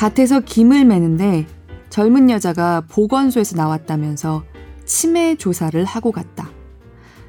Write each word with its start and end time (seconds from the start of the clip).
밭에서 0.00 0.40
김을 0.40 0.86
매는데 0.86 1.46
젊은 1.90 2.30
여자가 2.30 2.84
보건소에서 2.88 3.54
나왔다면서 3.58 4.44
치매 4.86 5.34
조사를 5.34 5.84
하고 5.84 6.10
갔다. 6.10 6.48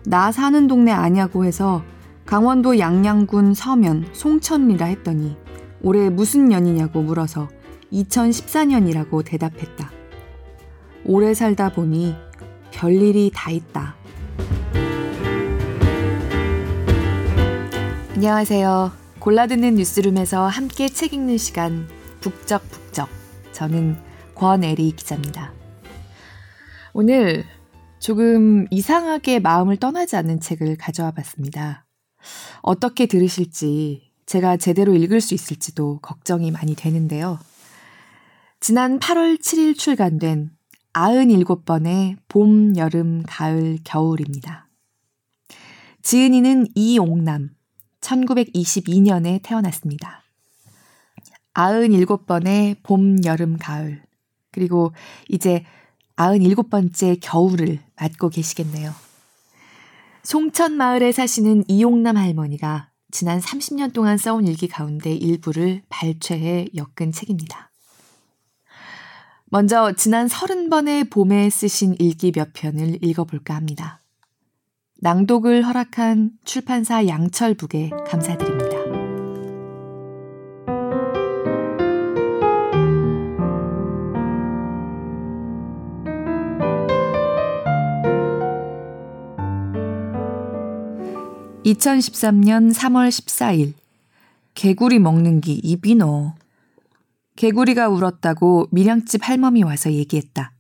나 0.05 0.31
사는 0.31 0.67
동네 0.67 0.93
아냐고 0.93 1.43
해서 1.43 1.83
강원도 2.25 2.79
양양군 2.79 3.55
서면 3.55 4.07
송천리라 4.13 4.86
했더니 4.86 5.36
올해 5.81 6.09
무슨 6.09 6.47
년이냐고 6.47 7.01
물어서 7.01 7.49
2014년이라고 7.91 9.25
대답했다. 9.25 9.91
오래 11.03 11.33
살다 11.33 11.73
보니 11.73 12.15
별일이 12.71 13.31
다 13.35 13.51
있다. 13.51 13.95
안녕하세요. 18.15 18.93
골라듣는 19.19 19.75
뉴스룸에서 19.75 20.47
함께 20.47 20.88
책 20.88 21.11
읽는 21.11 21.38
시간 21.38 21.89
북적북적. 22.21 23.10
저는 23.52 23.98
권애리 24.36 24.93
기자입니다. 24.96 25.54
오늘 26.94 27.44
조금 28.00 28.66
이상하게 28.71 29.39
마음을 29.39 29.78
떠나지 29.78 30.16
않는 30.16 30.39
책을 30.39 30.78
가져와 30.78 31.11
봤습니다. 31.11 31.86
어떻게 32.61 33.06
들으실지 33.06 34.11
제가 34.25 34.58
제대로 34.58 34.95
읽을 34.95 35.20
수 35.22 35.34
있을지도 35.34 36.00
걱정이 36.02 36.52
많이 36.52 36.75
되는데요. 36.75 37.39
지난 38.59 39.00
8월 39.00 39.39
7일 39.39 39.78
출간된 39.78 40.52
97번의 40.94 42.17
봄, 42.28 42.75
여름, 42.78 43.23
가을, 43.28 43.78
겨울입니다. 43.83 44.67
지은이는 46.02 46.67
이옥남, 46.75 47.50
1922년에 48.02 49.39
태어났습니다. 49.44 50.23
97번의 51.53 52.77
봄, 52.83 53.23
여름, 53.25 53.57
가을, 53.57 54.02
그리고 54.52 54.94
이제 55.30 55.63
97번째 56.16 57.17
겨울을 57.21 57.80
맞고 57.99 58.30
계시겠네요. 58.30 58.94
송천 60.23 60.73
마을에 60.73 61.11
사시는 61.11 61.63
이용남 61.67 62.17
할머니가 62.17 62.89
지난 63.11 63.39
30년 63.39 63.94
동안 63.94 64.17
써온 64.17 64.47
일기 64.47 64.67
가운데 64.67 65.13
일부를 65.13 65.81
발췌해 65.89 66.67
엮은 66.75 67.11
책입니다. 67.11 67.72
먼저 69.45 69.91
지난 69.94 70.27
30번의 70.27 71.11
봄에 71.11 71.49
쓰신 71.49 71.95
일기 71.99 72.31
몇 72.31 72.53
편을 72.53 73.03
읽어볼까 73.03 73.53
합니다. 73.53 73.99
낭독을 75.02 75.66
허락한 75.66 76.31
출판사 76.45 77.05
양철북에 77.05 77.89
감사드립니다. 78.07 78.50
2013년 91.65 92.73
3월 92.73 93.09
14일 93.09 93.73
개구리 94.55 94.97
먹는 94.97 95.41
기 95.41 95.61
너. 95.95 96.33
개구리가 97.35 97.87
울었다고 97.87 98.67
밀양집 98.71 99.27
할멈이 99.27 99.63
와서 99.63 99.91
얘기했다. 99.91 100.53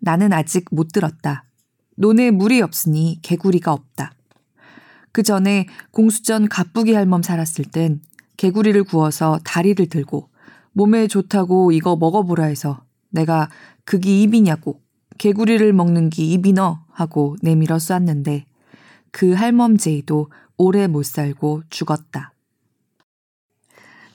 나는 0.00 0.32
아직 0.34 0.66
못 0.70 0.92
들었다. 0.92 1.44
논에 1.96 2.30
물이 2.30 2.60
없으니 2.60 3.20
개구리가 3.22 3.72
없다. 3.72 4.12
그 5.12 5.22
전에 5.22 5.66
공수전 5.92 6.48
갑부기 6.48 6.92
할멈 6.92 7.22
살았을 7.22 7.64
땐 7.64 8.02
개구리를 8.36 8.84
구워서 8.84 9.38
다리를 9.44 9.86
들고 9.86 10.28
몸에 10.72 11.06
좋다고 11.06 11.72
이거 11.72 11.96
먹어보라 11.96 12.44
해서 12.44 12.84
내가 13.10 13.48
그기 13.84 14.22
입이냐고 14.22 14.82
개구리를 15.16 15.72
먹는 15.72 16.10
기 16.10 16.32
입이 16.32 16.52
너 16.52 16.84
하고 16.90 17.36
내밀어 17.40 17.78
쐈는데 17.78 18.44
그 19.14 19.32
할멈제이도 19.32 20.28
오래 20.56 20.88
못 20.88 21.06
살고 21.06 21.62
죽었다. 21.70 22.32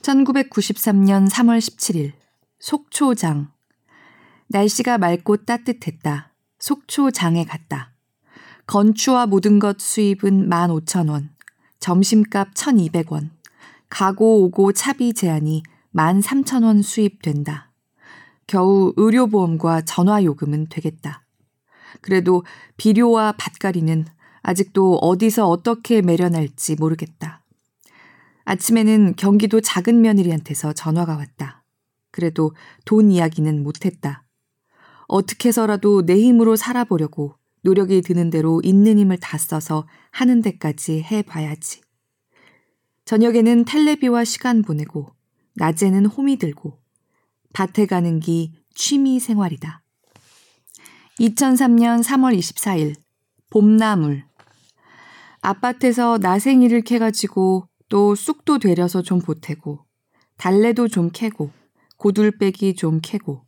1993년 0.02 1.30
3월 1.30 1.60
17일 1.60 2.12
속초장 2.60 3.50
날씨가 4.48 4.98
맑고 4.98 5.46
따뜻했다. 5.46 6.34
속초장에 6.60 7.46
갔다. 7.46 7.94
건추와 8.68 9.26
모든 9.26 9.58
것 9.60 9.80
수입은 9.80 10.50
15,000원, 10.50 11.30
점심값 11.80 12.54
1,200원, 12.54 13.30
가고 13.90 14.44
오고 14.44 14.74
차비 14.74 15.14
제한이 15.14 15.64
13,000원 15.96 16.84
수입된다. 16.84 17.72
겨우 18.48 18.92
의료보험과 18.98 19.84
전화요금은 19.84 20.68
되겠다. 20.68 21.24
그래도 22.02 22.44
비료와 22.76 23.36
밭가리는 23.38 24.06
아직도 24.41 24.95
어디서 24.97 25.47
어떻게 25.47 26.01
매려날지 26.01 26.75
모르겠다. 26.75 27.44
아침에는 28.45 29.16
경기도 29.16 29.61
작은 29.61 30.01
며느리한테서 30.01 30.73
전화가 30.73 31.16
왔다. 31.16 31.63
그래도 32.11 32.53
돈 32.85 33.11
이야기는 33.11 33.63
못했다. 33.63 34.23
어떻게 35.07 35.50
해서라도 35.50 36.05
내 36.05 36.19
힘으로 36.19 36.55
살아보려고 36.55 37.35
노력이 37.61 38.01
드는 38.01 38.29
대로 38.29 38.61
있는 38.63 38.97
힘을 38.97 39.17
다 39.17 39.38
써서 39.38 39.88
하는 40.11 40.41
데까지 40.41 41.03
해봐야지. 41.03 41.81
저녁에는 43.06 43.66
텔레비와 43.66 44.23
시간 44.23 44.61
보내고, 44.61 45.07
낮에는 45.56 46.06
홈이 46.06 46.38
들고, 46.38 46.79
밭에 47.53 47.88
가는 47.88 48.19
기 48.19 48.53
취미 48.75 49.19
생활이다. 49.19 49.81
2003년 51.19 52.03
3월 52.03 52.38
24일, 52.38 52.95
봄나물. 53.50 54.28
아파트에서 55.41 56.17
나생이를 56.17 56.81
캐가지고 56.81 57.67
또 57.88 58.16
쑥도 58.16 58.59
되려서 58.59 59.01
좀 59.01 59.19
보태고 59.19 59.79
달래도 60.38 60.88
좀 60.88 61.09
캐고 61.11 61.51
고둘빼기 61.97 62.75
좀 62.75 63.00
캐고 63.01 63.44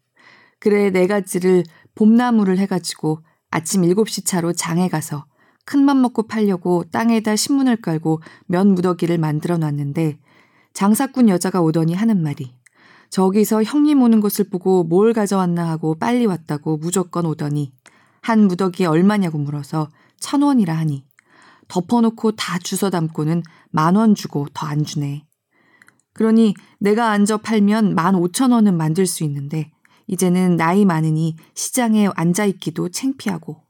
그래 0.60 0.90
네 0.90 1.08
가지를 1.08 1.64
봄나무를 1.96 2.58
해가지고 2.60 3.20
아침 3.50 3.82
7시 3.82 4.26
차로 4.26 4.54
장에 4.54 4.88
가서 4.88 5.26
큰맘 5.66 6.02
먹고 6.02 6.24
팔려고 6.24 6.84
땅에다 6.92 7.36
신문을 7.36 7.78
깔고 7.78 8.22
면 8.48 8.74
무더기를 8.74 9.18
만들어 9.18 9.58
놨는데 9.58 10.18
장사꾼 10.74 11.30
여자가 11.30 11.62
오더니 11.62 11.94
하는 11.94 12.22
말이 12.22 12.54
저기서 13.10 13.64
형님 13.64 14.02
오는 14.02 14.22
것을 14.22 14.50
보고 14.50 14.84
뭘 14.84 15.14
가져왔나 15.14 15.70
하고 15.70 15.96
빨리 15.96 16.26
왔다고 16.26 16.78
무조건 16.78 17.26
오더니 17.26 17.74
한 18.22 18.48
무더기에 18.48 18.86
얼마냐고 18.86 19.38
물어서 19.38 19.90
천 20.20 20.44
원이라 20.44 20.74
하니 20.74 21.04
덮어놓고 21.72 22.34
다 22.34 22.60
주워 22.60 22.90
담고는 22.90 23.44
만 23.70 23.96
원 23.96 24.14
주고 24.14 24.48
더 24.54 24.68
안 24.68 24.84
주네. 24.84 25.26
그러니 26.14 26.54
내가 26.80 27.12
앉아 27.12 27.38
팔면 27.38 27.96
만 27.96 28.16
오천 28.16 28.52
원은 28.52 28.76
만들 28.76 29.06
수 29.08 29.24
있는데 29.24 29.72
이제는 30.08 30.58
나이 30.58 30.84
많으니 30.84 31.38
시장에 31.56 32.10
앉아 32.14 32.46
있기도 32.46 32.90
창피하고. 32.90 33.64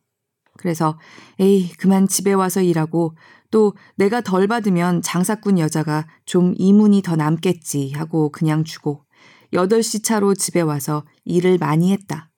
그래서 0.58 0.98
에이 1.40 1.70
그만 1.78 2.08
집에 2.08 2.34
와서 2.34 2.62
일하고 2.62 3.16
또 3.52 3.74
내가 3.96 4.22
덜 4.22 4.48
받으면 4.48 5.04
장사꾼 5.04 5.60
여자가 5.60 6.08
좀 6.26 6.56
이문이 6.58 7.04
더 7.04 7.16
남겠지 7.16 7.92
하고 7.92 8.32
그냥 8.32 8.64
주고 8.64 9.06
8시 9.54 10.04
차로 10.04 10.34
집에 10.34 10.62
와서 10.62 11.04
일을 11.26 11.60
많이 11.60 11.92
했다. 11.92 12.32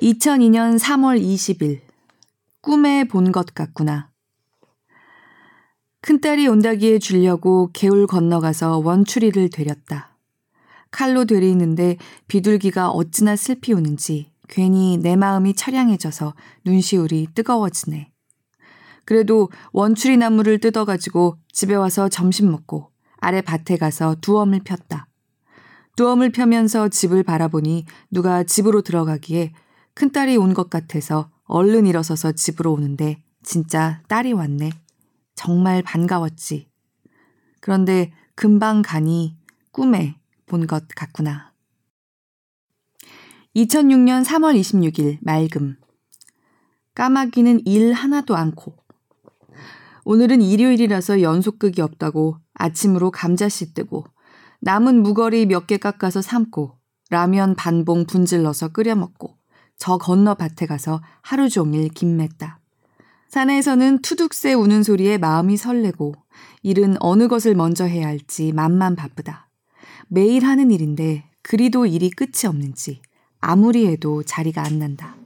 2002년 0.00 0.78
3월 0.78 1.20
20일 1.20 1.91
꿈에 2.62 3.02
본 3.04 3.32
것 3.32 3.54
같구나. 3.54 4.10
큰딸이 6.00 6.46
온다기에 6.46 7.00
주려고 7.00 7.70
개울 7.72 8.06
건너가서 8.06 8.78
원추리를 8.78 9.50
되렸다. 9.50 10.16
칼로 10.92 11.24
되리는데 11.24 11.96
비둘기가 12.28 12.90
어찌나 12.90 13.34
슬피 13.34 13.72
우는지 13.72 14.30
괜히 14.48 14.96
내 14.96 15.16
마음이 15.16 15.54
처량해져서 15.54 16.34
눈시울이 16.64 17.28
뜨거워지네. 17.34 18.12
그래도 19.04 19.50
원추리 19.72 20.16
나무를 20.16 20.60
뜯어가지고 20.60 21.38
집에 21.50 21.74
와서 21.74 22.08
점심 22.08 22.50
먹고 22.52 22.90
아래 23.18 23.40
밭에 23.40 23.76
가서 23.76 24.14
두엄을 24.20 24.60
폈다. 24.60 25.08
두엄을 25.96 26.30
펴면서 26.30 26.88
집을 26.88 27.24
바라보니 27.24 27.86
누가 28.12 28.44
집으로 28.44 28.82
들어가기에 28.82 29.52
큰딸이 29.94 30.36
온 30.36 30.54
것 30.54 30.70
같아서 30.70 31.28
얼른 31.54 31.84
일어서서 31.86 32.32
집으로 32.32 32.72
오는데 32.72 33.22
진짜 33.42 34.02
딸이 34.08 34.32
왔네. 34.32 34.70
정말 35.34 35.82
반가웠지. 35.82 36.70
그런데 37.60 38.10
금방 38.34 38.80
가니 38.80 39.36
꿈에 39.70 40.16
본 40.46 40.66
것 40.66 40.88
같구나. 40.88 41.52
2006년 43.54 44.24
3월 44.24 44.58
26일 44.58 45.18
맑음. 45.20 45.76
까마귀는 46.94 47.66
일 47.66 47.92
하나도 47.92 48.34
않고. 48.34 48.74
오늘은 50.06 50.40
일요일이라서 50.40 51.20
연속극이 51.20 51.82
없다고 51.82 52.38
아침으로 52.54 53.10
감자씨 53.10 53.74
뜨고 53.74 54.06
남은 54.60 55.02
무거리 55.02 55.44
몇 55.44 55.66
개 55.66 55.76
깎아서 55.76 56.22
삶고 56.22 56.78
라면 57.10 57.56
반봉 57.56 58.06
분질러서 58.06 58.68
끓여 58.68 58.94
먹고 58.96 59.36
저 59.76 59.98
건너 59.98 60.34
밭에 60.34 60.66
가서 60.66 61.00
하루 61.22 61.48
종일 61.48 61.88
김맸다. 61.88 62.56
산에서는 63.28 64.02
투둑새 64.02 64.52
우는 64.52 64.82
소리에 64.82 65.18
마음이 65.18 65.56
설레고 65.56 66.14
일은 66.62 66.96
어느 67.00 67.28
것을 67.28 67.54
먼저 67.54 67.84
해야 67.84 68.06
할지 68.06 68.52
맘만 68.52 68.94
바쁘다. 68.94 69.48
매일 70.08 70.44
하는 70.44 70.70
일인데 70.70 71.24
그리도 71.42 71.86
일이 71.86 72.10
끝이 72.10 72.46
없는지 72.46 73.00
아무리 73.40 73.86
해도 73.86 74.22
자리가 74.22 74.62
안 74.62 74.78
난다. 74.78 75.16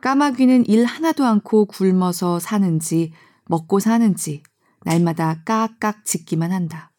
까마귀는 0.00 0.66
일 0.66 0.84
하나도 0.84 1.24
않고 1.24 1.66
굶어서 1.66 2.38
사는지 2.38 3.12
먹고 3.46 3.80
사는지 3.80 4.42
날마다 4.84 5.42
깍깍 5.44 6.04
짖기만 6.04 6.52
한다. 6.52 6.92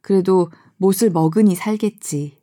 그래도 0.00 0.50
못을 0.76 1.10
먹으니 1.10 1.56
살겠지. 1.56 2.38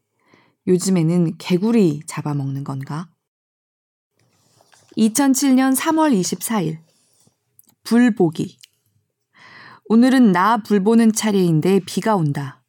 요즘에는 0.68 1.38
개구리 1.38 2.02
잡아먹는 2.06 2.64
건가? 2.64 3.08
2007년 4.98 5.76
3월 5.76 6.18
24일. 6.18 6.78
불보기. 7.84 8.58
오늘은 9.88 10.32
나 10.32 10.58
불 10.58 10.84
보는 10.84 11.12
차례인데 11.12 11.82
비가 11.86 12.16
온다. 12.16 12.64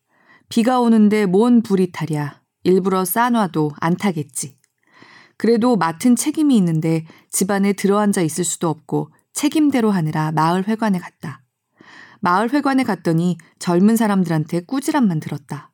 비가 0.49 0.81
오는데 0.81 1.27
뭔 1.27 1.63
불이 1.63 1.93
타랴. 1.93 2.43
일부러 2.65 3.05
싸놔도 3.05 3.71
안 3.81 3.97
타겠지. 3.97 4.59
그래도 5.37 5.77
맡은 5.77 6.17
책임이 6.17 6.57
있는데 6.57 7.07
집안에 7.31 7.75
들어앉아 7.75 8.23
있을 8.23 8.43
수도 8.43 8.69
없고 8.71 9.13
책임대로 9.33 9.93
하느라 9.93 10.33
마을 10.33 10.67
회관에 10.67 10.99
갔다. 10.99 11.45
마을 12.21 12.53
회관에 12.53 12.83
갔더니 12.83 13.39
젊은 13.61 13.95
사람들한테 13.95 14.63
꾸지람만 14.63 15.21
들었다. 15.21 15.73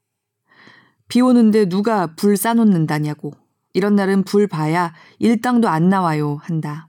비 1.09 1.23
오는데 1.23 1.71
누가 1.71 2.15
불 2.15 2.37
싸놓는다냐고. 2.37 3.42
이런 3.73 3.97
날은 3.97 4.25
불 4.25 4.47
봐야 4.47 4.93
일당도 5.19 5.69
안 5.69 5.89
나와요 5.89 6.39
한다. 6.43 6.89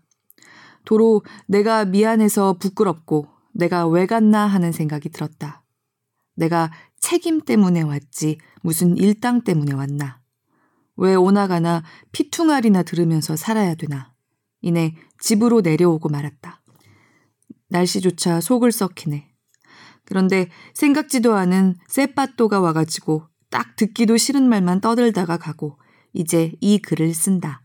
도로 0.85 1.23
내가 1.47 1.85
미안해서 1.85 2.57
부끄럽고 2.59 3.27
내가 3.53 3.87
왜 3.87 4.05
갔나 4.05 4.45
하는 4.45 4.71
생각이 4.71 5.09
들었다. 5.09 5.63
내가 6.35 6.71
책임 6.99 7.41
때문에 7.41 7.81
왔지 7.81 8.39
무슨 8.61 8.97
일당 8.97 9.43
때문에 9.43 9.73
왔나. 9.73 10.19
왜 10.95 11.15
오나가나 11.15 11.83
피퉁알이나 12.11 12.83
들으면서 12.83 13.35
살아야 13.35 13.75
되나. 13.75 14.13
이내 14.61 14.95
집으로 15.19 15.61
내려오고 15.61 16.09
말았다. 16.09 16.61
날씨조차 17.69 18.41
속을 18.41 18.71
썩히네. 18.71 19.29
그런데 20.05 20.49
생각지도 20.73 21.33
않은 21.35 21.75
쎄빠또가 21.87 22.59
와가지고 22.59 23.27
딱 23.49 23.75
듣기도 23.75 24.17
싫은 24.17 24.47
말만 24.47 24.81
떠들다가 24.81 25.37
가고 25.37 25.77
이제 26.13 26.53
이 26.61 26.79
글을 26.79 27.13
쓴다. 27.13 27.61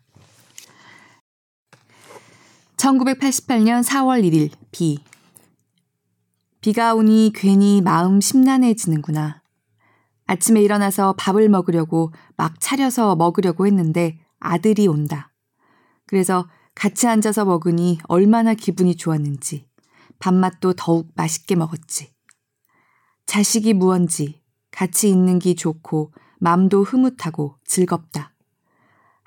1988년 2.77 3.85
4월 3.85 4.23
1일 4.25 4.51
비. 4.71 4.99
비가 6.61 6.95
오니 6.95 7.33
괜히 7.35 7.81
마음 7.83 8.21
심란해지는구나. 8.21 9.43
아침에 10.27 10.61
일어나서 10.61 11.15
밥을 11.19 11.49
먹으려고 11.49 12.13
막 12.37 12.61
차려서 12.61 13.17
먹으려고 13.17 13.67
했는데 13.67 14.19
아들이 14.39 14.87
온다. 14.87 15.33
그래서 16.07 16.49
같이 16.75 17.07
앉아서 17.07 17.45
먹으니 17.45 17.99
얼마나 18.05 18.55
기분이 18.55 18.97
좋았는지 18.97 19.67
밥맛도 20.19 20.75
더욱 20.75 21.11
맛있게 21.15 21.55
먹었지. 21.55 22.13
자식이 23.27 23.75
무언지 23.75 24.41
같이 24.71 25.09
있는 25.09 25.39
기 25.39 25.55
좋고 25.55 26.13
맘도 26.39 26.83
흐뭇하고 26.83 27.57
즐겁다. 27.65 28.35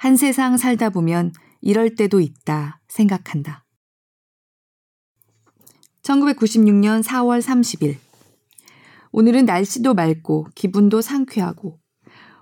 한 0.01 0.17
세상 0.17 0.57
살다 0.57 0.89
보면 0.89 1.31
이럴 1.61 1.93
때도 1.93 2.21
있다 2.21 2.81
생각한다. 2.87 3.65
1996년 6.01 7.03
4월 7.03 7.39
30일. 7.39 7.97
오늘은 9.11 9.45
날씨도 9.45 9.93
맑고 9.93 10.47
기분도 10.55 11.01
상쾌하고 11.01 11.77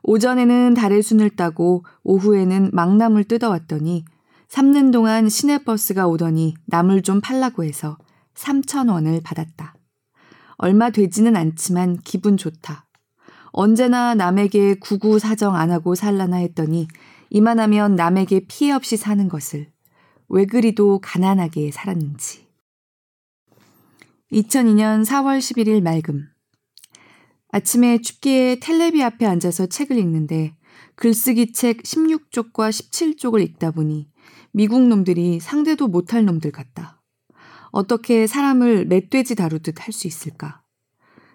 오전에는 0.03 0.73
달의 0.73 1.03
순을 1.03 1.31
따고 1.31 1.83
오후에는 2.03 2.69
망나물 2.71 3.25
뜯어왔더니 3.25 4.05
삶는 4.47 4.91
동안 4.91 5.27
시내버스가 5.27 6.07
오더니 6.07 6.53
나물 6.65 7.01
좀 7.01 7.19
팔라고 7.19 7.65
해서 7.65 7.97
3천원을 8.35 9.21
받았다. 9.21 9.75
얼마 10.55 10.91
되지는 10.91 11.35
않지만 11.35 11.97
기분 12.05 12.37
좋다. 12.37 12.87
언제나 13.51 14.15
남에게 14.15 14.75
구구 14.75 15.19
사정 15.19 15.55
안 15.55 15.71
하고 15.71 15.95
살라나 15.95 16.37
했더니 16.37 16.87
이만하면 17.29 17.95
남에게 17.95 18.41
피해 18.47 18.71
없이 18.71 18.97
사는 18.97 19.27
것을 19.29 19.71
왜 20.29 20.45
그리도 20.45 20.99
가난하게 20.99 21.71
살았는지. 21.71 22.47
2002년 24.31 25.05
4월 25.05 25.39
11일 25.39 25.81
맑음. 25.81 26.27
아침에 27.51 27.99
춥기에 27.99 28.59
텔레비 28.59 29.01
앞에 29.01 29.25
앉아서 29.25 29.65
책을 29.67 29.97
읽는데 29.97 30.55
글쓰기 30.95 31.53
책 31.53 31.81
16쪽과 31.81 32.69
17쪽을 32.69 33.41
읽다 33.41 33.71
보니 33.71 34.11
미국 34.51 34.87
놈들이 34.87 35.39
상대도 35.39 35.87
못할 35.87 36.25
놈들 36.25 36.51
같다. 36.51 37.01
어떻게 37.71 38.27
사람을 38.27 38.85
멧돼지 38.85 39.35
다루듯 39.35 39.85
할 39.85 39.93
수 39.93 40.07
있을까? 40.07 40.61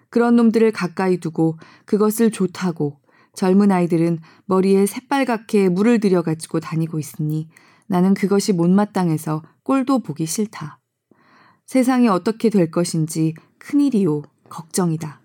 그런 0.09 0.35
놈들을 0.35 0.71
가까이 0.71 1.17
두고 1.17 1.57
그것을 1.85 2.31
좋다고 2.31 3.01
젊은 3.35 3.71
아이들은 3.71 4.19
머리에 4.45 4.85
새빨갛게 4.85 5.69
물을 5.69 5.99
들여가지고 5.99 6.59
다니고 6.59 6.99
있으니 6.99 7.49
나는 7.87 8.13
그것이 8.13 8.53
못마땅해서 8.53 9.43
꼴도 9.63 9.99
보기 9.99 10.25
싫다. 10.25 10.79
세상이 11.65 12.07
어떻게 12.07 12.49
될 12.49 12.71
것인지 12.71 13.33
큰일이요, 13.59 14.23
걱정이다. 14.49 15.21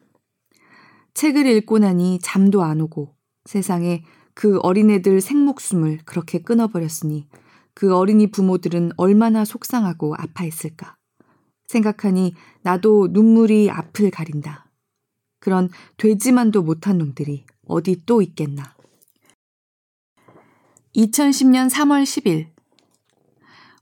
책을 1.14 1.46
읽고 1.46 1.78
나니 1.78 2.18
잠도 2.22 2.62
안 2.62 2.80
오고 2.80 3.14
세상에 3.44 4.04
그 4.34 4.58
어린애들 4.58 5.20
생목숨을 5.20 6.00
그렇게 6.04 6.40
끊어버렸으니 6.40 7.28
그 7.74 7.94
어린이 7.94 8.30
부모들은 8.30 8.92
얼마나 8.96 9.44
속상하고 9.44 10.14
아파했을까. 10.14 10.96
생각하니 11.68 12.34
나도 12.62 13.08
눈물이 13.10 13.70
앞을 13.70 14.10
가린다. 14.10 14.66
그런 15.40 15.68
되지만도 15.96 16.62
못한 16.62 16.98
놈들이 16.98 17.44
어디 17.70 18.04
또 18.04 18.20
있겠나. 18.20 18.74
2010년 20.96 21.70
3월 21.70 22.02
10일. 22.02 22.48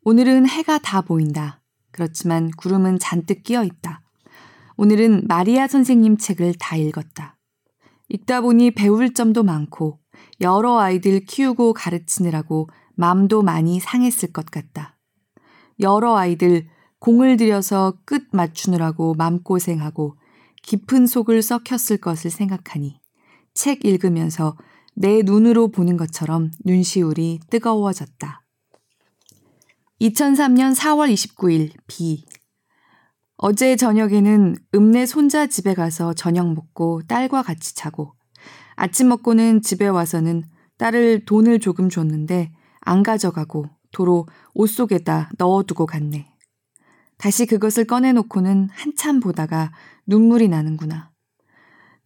오늘은 0.02 0.46
해가 0.46 0.78
다 0.78 1.00
보인다. 1.00 1.62
그렇지만 1.90 2.50
구름은 2.50 2.98
잔뜩 2.98 3.42
끼어 3.42 3.64
있다. 3.64 4.02
오늘은 4.76 5.26
마리아 5.26 5.66
선생님 5.66 6.18
책을 6.18 6.54
다 6.60 6.76
읽었다. 6.76 7.38
읽다 8.10 8.42
보니 8.42 8.72
배울 8.72 9.14
점도 9.14 9.42
많고 9.42 9.98
여러 10.42 10.78
아이들 10.78 11.24
키우고 11.24 11.72
가르치느라고 11.72 12.68
마음도 12.94 13.42
많이 13.42 13.80
상했을 13.80 14.32
것 14.32 14.46
같다. 14.50 14.98
여러 15.80 16.16
아이들 16.16 16.68
공을 16.98 17.38
들여서 17.38 17.98
끝 18.04 18.28
맞추느라고 18.32 19.14
맘고생하고 19.14 20.18
깊은 20.62 21.06
속을 21.06 21.40
썩혔을 21.40 21.98
것을 21.98 22.30
생각하니 22.30 22.97
책 23.58 23.84
읽으면서 23.84 24.56
내 24.94 25.22
눈으로 25.22 25.66
보는 25.72 25.96
것처럼 25.96 26.52
눈시울이 26.64 27.40
뜨거워졌다. 27.50 28.44
2003년 30.00 30.76
4월 30.76 31.12
29일 31.12 31.72
비 31.88 32.24
어제 33.36 33.74
저녁에는 33.74 34.54
읍내 34.76 35.06
손자 35.06 35.48
집에 35.48 35.74
가서 35.74 36.14
저녁 36.14 36.54
먹고 36.54 37.02
딸과 37.08 37.42
같이 37.42 37.74
자고 37.74 38.14
아침 38.76 39.08
먹고는 39.08 39.62
집에 39.62 39.88
와서는 39.88 40.44
딸을 40.76 41.24
돈을 41.24 41.58
조금 41.58 41.88
줬는데 41.88 42.52
안 42.80 43.02
가져가고 43.02 43.66
도로 43.90 44.28
옷 44.54 44.68
속에다 44.68 45.30
넣어두고 45.36 45.86
갔네. 45.86 46.32
다시 47.16 47.44
그것을 47.44 47.86
꺼내놓고는 47.86 48.68
한참 48.70 49.18
보다가 49.18 49.72
눈물이 50.06 50.46
나는구나. 50.46 51.10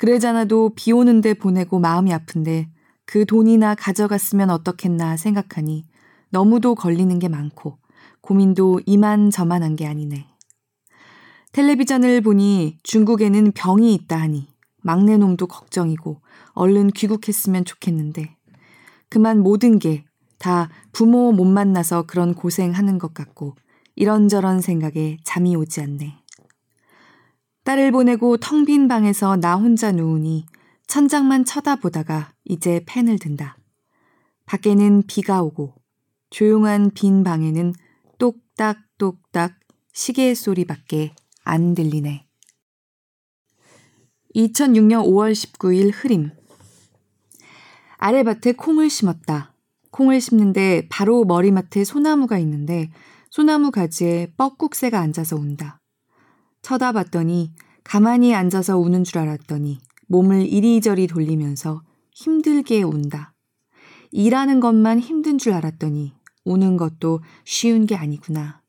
그래잖아도 0.03 0.73
비 0.75 0.91
오는데 0.91 1.35
보내고 1.35 1.79
마음이 1.79 2.13
아픈데 2.13 2.69
그 3.07 3.25
돈이나 3.25 3.77
가져갔으면 3.77 4.51
어떻겠나 4.51 5.17
생각하니 5.17 5.85
너무도 6.31 6.75
걸리는 6.75 7.17
게 7.21 7.29
많고 7.29 7.79
고민도 8.21 8.81
이만저만한 8.85 9.77
게 9.77 9.87
아니네. 9.87 10.27
텔레비전을 11.53 12.21
보니 12.21 12.79
중국에는 12.83 13.53
병이 13.53 13.95
있다 13.95 14.21
하니 14.21 14.49
막내 14.83 15.17
놈도 15.17 15.47
걱정이고 15.47 16.21
얼른 16.55 16.89
귀국했으면 16.89 17.65
좋겠는데 17.65 18.37
그만 19.09 19.39
모든 19.39 19.79
게 19.79 20.05
다 20.43 20.69
부모 20.91 21.31
못 21.31 21.45
만나서 21.45 22.03
그런 22.03 22.35
고생하는 22.35 22.99
것 22.99 23.15
같고 23.15 23.55
이런저런 23.95 24.61
생각에 24.61 25.19
잠이 25.23 25.55
오지 25.55 25.81
않네. 25.81 26.22
딸을 27.65 27.93
보내고 27.93 28.39
텅 28.39 28.65
빈 28.65 28.89
방에서 28.89 29.37
나 29.37 29.57
혼자 29.57 29.93
누우니 29.93 30.47
천장만 30.87 31.45
쳐다보다가 31.45 32.33
이제 32.45 32.85
펜을 32.87 33.19
든다. 33.19 33.57
밖에는 34.47 35.05
비가 35.07 35.43
오고 35.43 35.75
조용한 36.31 36.91
빈 36.95 37.23
방에는 37.23 37.73
똑딱똑딱 38.19 39.55
시계 39.93 40.35
소리밖에 40.35 41.15
안 41.45 41.75
들리네. 41.75 42.27
2006년 44.35 45.05
5월 45.05 45.33
19일 45.33 45.93
흐림. 45.95 46.31
아래밭에 47.99 48.53
콩을 48.53 48.91
심었다. 48.91 49.55
콩을 49.91 50.21
심는데 50.21 50.89
바로 50.89 51.25
머리맡에 51.25 51.85
소나무가 51.85 52.39
있는데 52.39 52.91
소나무 53.31 53.71
가지에 53.71 54.33
뻐꾹새가 54.37 54.99
앉아서 54.99 55.37
운다. 55.37 55.82
쳐다봤더니 56.63 57.53
가만히 57.85 58.35
앉아서 58.35 58.79
우는 58.79 59.05
줄 59.05 59.19
알았더니 59.19 59.81
몸을 60.07 60.47
이리저리 60.47 61.07
돌리면서 61.07 61.83
힘들게 62.13 62.83
운다. 62.83 63.35
일하는 64.11 64.61
것만 64.61 65.01
힘든 65.01 65.39
줄 65.39 65.53
알았더니 65.53 66.15
우는 66.45 66.77
것도 66.77 67.21
쉬운 67.45 67.87
게 67.87 67.97
아니구나. 67.97 68.61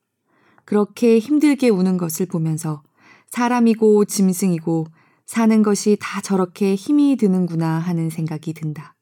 그렇게 0.64 1.18
힘들게 1.18 1.68
우는 1.68 1.96
것을 1.96 2.26
보면서 2.26 2.82
사람이고 3.28 4.04
짐승이고 4.06 4.86
사는 5.26 5.62
것이 5.62 5.96
다 6.00 6.20
저렇게 6.20 6.74
힘이 6.74 7.16
드는구나 7.16 7.78
하는 7.78 8.10
생각이 8.10 8.52
든다. 8.54 8.94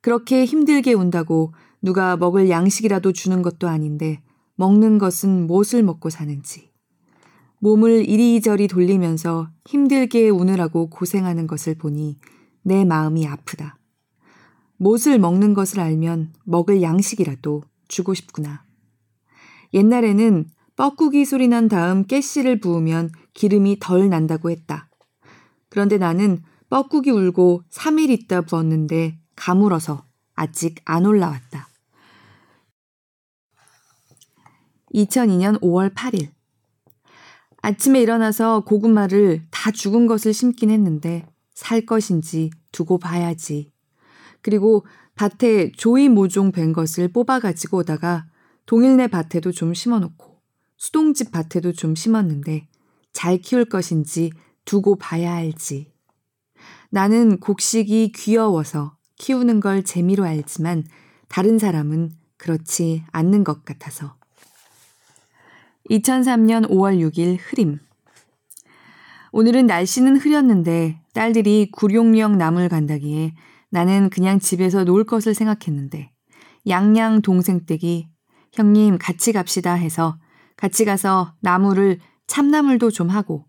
그렇게 0.00 0.44
힘들게 0.44 0.92
운다고 0.92 1.54
누가 1.80 2.16
먹을 2.16 2.50
양식이라도 2.50 3.12
주는 3.12 3.42
것도 3.42 3.68
아닌데 3.68 4.22
먹는 4.56 4.98
것은 4.98 5.46
무엇을 5.46 5.82
먹고 5.82 6.10
사는지. 6.10 6.73
몸을 7.64 8.06
이리저리 8.06 8.68
돌리면서 8.68 9.48
힘들게 9.64 10.28
우느라고 10.28 10.90
고생하는 10.90 11.46
것을 11.46 11.74
보니 11.76 12.18
내 12.60 12.84
마음이 12.84 13.26
아프다. 13.26 13.78
못을 14.76 15.18
먹는 15.18 15.54
것을 15.54 15.80
알면 15.80 16.34
먹을 16.44 16.82
양식이라도 16.82 17.62
주고 17.88 18.12
싶구나. 18.12 18.66
옛날에는 19.72 20.44
뻐꾸기 20.76 21.24
소리 21.24 21.48
난 21.48 21.68
다음 21.68 22.04
깨씨를 22.04 22.60
부으면 22.60 23.08
기름이 23.32 23.78
덜 23.80 24.10
난다고 24.10 24.50
했다. 24.50 24.90
그런데 25.70 25.96
나는 25.96 26.42
뻐꾸기 26.68 27.10
울고 27.12 27.62
3일 27.70 28.10
있다 28.10 28.42
부었는데 28.42 29.18
가물어서 29.36 30.04
아직 30.34 30.82
안 30.84 31.06
올라왔다. 31.06 31.70
2002년 34.92 35.58
5월 35.62 35.94
8일. 35.94 36.33
아침에 37.64 38.02
일어나서 38.02 38.60
고구마를 38.66 39.46
다 39.50 39.70
죽은 39.70 40.06
것을 40.06 40.34
심긴 40.34 40.68
했는데 40.68 41.26
살 41.54 41.86
것인지 41.86 42.50
두고 42.72 42.98
봐야지. 42.98 43.72
그리고 44.42 44.84
밭에 45.14 45.72
조이 45.72 46.10
모종 46.10 46.52
된 46.52 46.74
것을 46.74 47.08
뽑아 47.08 47.40
가지고 47.40 47.78
오다가 47.78 48.26
동일네 48.66 49.06
밭에도 49.06 49.50
좀 49.50 49.72
심어 49.72 49.98
놓고 49.98 50.42
수동집 50.76 51.30
밭에도 51.30 51.72
좀 51.72 51.94
심었는데 51.94 52.68
잘 53.14 53.38
키울 53.38 53.64
것인지 53.64 54.30
두고 54.66 54.96
봐야 54.96 55.32
알지. 55.32 55.90
나는 56.90 57.40
곡식이 57.40 58.12
귀여워서 58.14 58.98
키우는 59.16 59.60
걸 59.60 59.84
재미로 59.84 60.24
알지만 60.24 60.84
다른 61.28 61.58
사람은 61.58 62.10
그렇지 62.36 63.04
않는 63.10 63.42
것 63.42 63.64
같아서. 63.64 64.16
2003년 65.90 66.68
5월 66.70 66.98
6일 66.98 67.36
흐림. 67.38 67.78
오늘은 69.32 69.66
날씨는 69.66 70.16
흐렸는데 70.16 71.00
딸들이 71.12 71.70
구룡령 71.72 72.38
나물 72.38 72.68
간다기에 72.68 73.34
나는 73.70 74.08
그냥 74.08 74.38
집에서 74.38 74.84
놀 74.84 75.04
것을 75.04 75.34
생각했는데 75.34 76.10
양양 76.68 77.20
동생 77.20 77.66
댁이 77.66 78.08
형님 78.52 78.96
같이 78.98 79.32
갑시다 79.32 79.74
해서 79.74 80.16
같이 80.56 80.84
가서 80.84 81.34
나무를 81.40 81.98
참나물도 82.28 82.90
좀 82.90 83.10
하고 83.10 83.44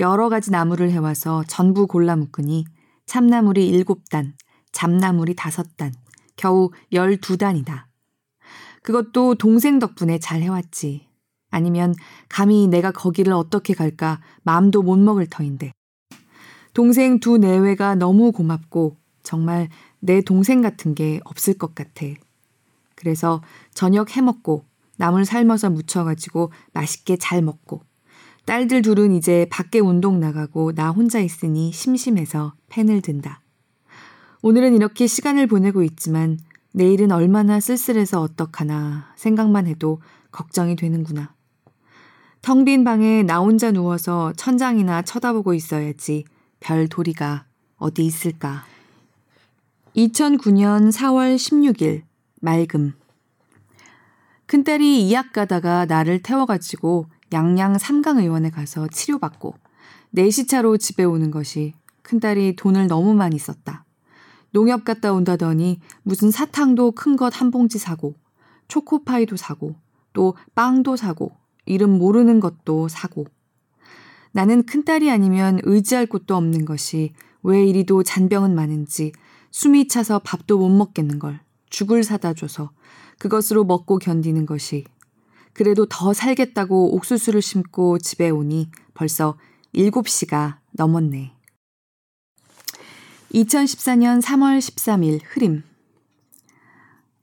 여러 0.00 0.28
가지 0.28 0.50
나무를 0.50 0.90
해와서 0.90 1.42
전부 1.46 1.86
골라 1.86 2.16
묶으니 2.16 2.66
참나물이 3.06 3.72
7단, 3.84 4.32
잡나물이 4.72 5.36
5단, 5.36 5.92
겨우 6.36 6.70
12단이다. 6.92 7.84
그것도 8.82 9.36
동생 9.36 9.78
덕분에 9.78 10.18
잘 10.18 10.42
해왔지. 10.42 11.07
아니면 11.50 11.94
감히 12.28 12.68
내가 12.68 12.90
거기를 12.90 13.32
어떻게 13.32 13.74
갈까 13.74 14.20
마음도 14.42 14.82
못 14.82 14.98
먹을 14.98 15.26
터인데. 15.26 15.72
동생 16.74 17.18
두 17.20 17.38
내외가 17.38 17.94
너무 17.94 18.32
고맙고 18.32 18.96
정말 19.22 19.68
내 20.00 20.20
동생 20.20 20.62
같은 20.62 20.94
게 20.94 21.20
없을 21.24 21.54
것 21.54 21.74
같아. 21.74 22.06
그래서 22.94 23.42
저녁 23.74 24.16
해먹고 24.16 24.64
나물 24.96 25.24
삶아서 25.24 25.70
무쳐가지고 25.70 26.52
맛있게 26.72 27.16
잘 27.16 27.42
먹고 27.42 27.82
딸들 28.44 28.82
둘은 28.82 29.12
이제 29.12 29.46
밖에 29.50 29.78
운동 29.78 30.20
나가고 30.20 30.72
나 30.72 30.90
혼자 30.90 31.20
있으니 31.20 31.70
심심해서 31.72 32.54
펜을 32.68 33.02
든다. 33.02 33.42
오늘은 34.42 34.74
이렇게 34.74 35.06
시간을 35.06 35.46
보내고 35.46 35.82
있지만 35.82 36.38
내일은 36.72 37.12
얼마나 37.12 37.60
쓸쓸해서 37.60 38.20
어떡하나 38.20 39.12
생각만 39.16 39.66
해도 39.66 40.00
걱정이 40.30 40.76
되는구나. 40.76 41.34
텅 42.48 42.64
빈 42.64 42.82
방에 42.82 43.22
나 43.24 43.40
혼자 43.40 43.70
누워서 43.70 44.32
천장이나 44.34 45.02
쳐다보고 45.02 45.52
있어야지 45.52 46.24
별 46.60 46.88
도리가 46.88 47.44
어디 47.76 48.06
있을까. 48.06 48.64
2009년 49.94 50.90
4월 50.90 51.36
16일 51.36 52.04
맑음 52.40 52.94
큰딸이 54.46 55.06
이약 55.06 55.34
가다가 55.34 55.84
나를 55.84 56.22
태워가지고 56.22 57.08
양양 57.34 57.76
삼강의원에 57.76 58.48
가서 58.48 58.88
치료받고 58.88 59.52
4시차로 60.14 60.80
집에 60.80 61.04
오는 61.04 61.30
것이 61.30 61.74
큰딸이 62.00 62.56
돈을 62.56 62.86
너무 62.86 63.12
많이 63.12 63.38
썼다. 63.38 63.84
농협 64.52 64.86
갔다 64.86 65.12
온다더니 65.12 65.80
무슨 66.02 66.30
사탕도 66.30 66.92
큰 66.92 67.16
것 67.16 67.42
한 67.42 67.50
봉지 67.50 67.76
사고 67.76 68.14
초코파이도 68.68 69.36
사고 69.36 69.74
또 70.14 70.34
빵도 70.54 70.96
사고 70.96 71.37
이름 71.68 71.98
모르는 71.98 72.40
것도 72.40 72.88
사고 72.88 73.26
나는 74.32 74.64
큰딸이 74.64 75.10
아니면 75.10 75.60
의지할 75.62 76.06
곳도 76.06 76.36
없는 76.36 76.64
것이 76.64 77.12
왜 77.42 77.64
이리도 77.64 78.02
잔병은 78.02 78.54
많은지 78.54 79.12
숨이 79.50 79.88
차서 79.88 80.20
밥도 80.20 80.58
못 80.58 80.68
먹겠는 80.68 81.18
걸 81.18 81.40
죽을 81.70 82.02
사다 82.04 82.34
줘서 82.34 82.70
그것으로 83.18 83.64
먹고 83.64 83.98
견디는 83.98 84.46
것이 84.46 84.84
그래도 85.52 85.86
더 85.86 86.12
살겠다고 86.12 86.94
옥수수를 86.94 87.42
심고 87.42 87.98
집에 87.98 88.30
오니 88.30 88.70
벌써 88.94 89.36
7시가 89.74 90.58
넘었네. 90.72 91.32
2014년 93.34 94.22
3월 94.22 94.58
13일 94.58 95.20
흐림. 95.24 95.62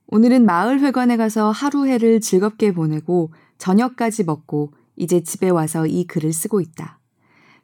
오늘은 0.08 0.44
마을회관에 0.44 1.16
가서 1.16 1.50
하루 1.50 1.86
해를 1.86 2.20
즐겁게 2.20 2.72
보내고 2.72 3.32
저녁까지 3.58 4.24
먹고 4.24 4.72
이제 4.96 5.22
집에 5.22 5.48
와서 5.50 5.86
이 5.86 6.06
글을 6.06 6.32
쓰고 6.32 6.60
있다. 6.60 6.98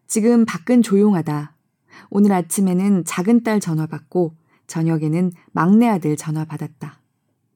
지금 0.07 0.45
밖은 0.45 0.83
조용하다. 0.83 1.55
오늘 2.11 2.33
아침에는 2.33 3.05
작은 3.05 3.43
딸 3.43 3.61
전화 3.61 3.87
받고 3.87 4.35
저녁에는 4.67 5.33
막내 5.53 5.89
아들 5.89 6.17
전화 6.17 6.45
받았다. 6.45 7.01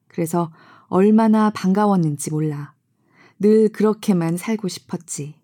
그래서 0.07 0.51
얼마나 0.87 1.49
반가웠는지 1.51 2.31
몰라. 2.31 2.73
늘 3.39 3.69
그렇게만 3.69 4.37
살고 4.37 4.67
싶었지. 4.67 5.35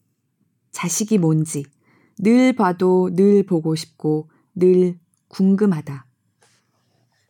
자식이 0.72 1.20
뭔지 1.20 1.66
늘 2.18 2.54
봐도 2.54 3.10
늘 3.14 3.46
보고 3.46 3.76
싶고 3.76 4.30
늘 4.56 4.98
궁금하다. 5.28 6.06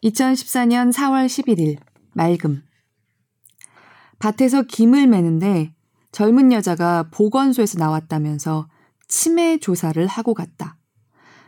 2014년 0.03 0.91
4월 0.93 1.25
11일 1.25 1.77
맑음. 2.13 2.63
밭에서 4.23 4.61
김을 4.61 5.07
매는데 5.07 5.73
젊은 6.13 6.53
여자가 6.53 7.09
보건소에서 7.11 7.77
나왔다면서 7.77 8.69
치매 9.09 9.57
조사를 9.57 10.07
하고 10.07 10.33
갔다. 10.33 10.77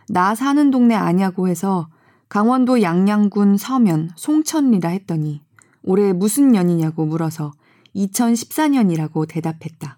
나 0.09 0.35
사는 0.35 0.71
동네 0.71 0.93
아냐고 0.93 1.47
해서 1.47 1.87
강원도 2.27 2.81
양양군 2.81 3.55
서면 3.55 4.09
송천리라 4.17 4.89
했더니 4.89 5.41
올해 5.83 6.11
무슨 6.11 6.51
년이냐고 6.51 7.05
물어서 7.05 7.53
2014년이라고 7.95 9.25
대답했다. 9.25 9.97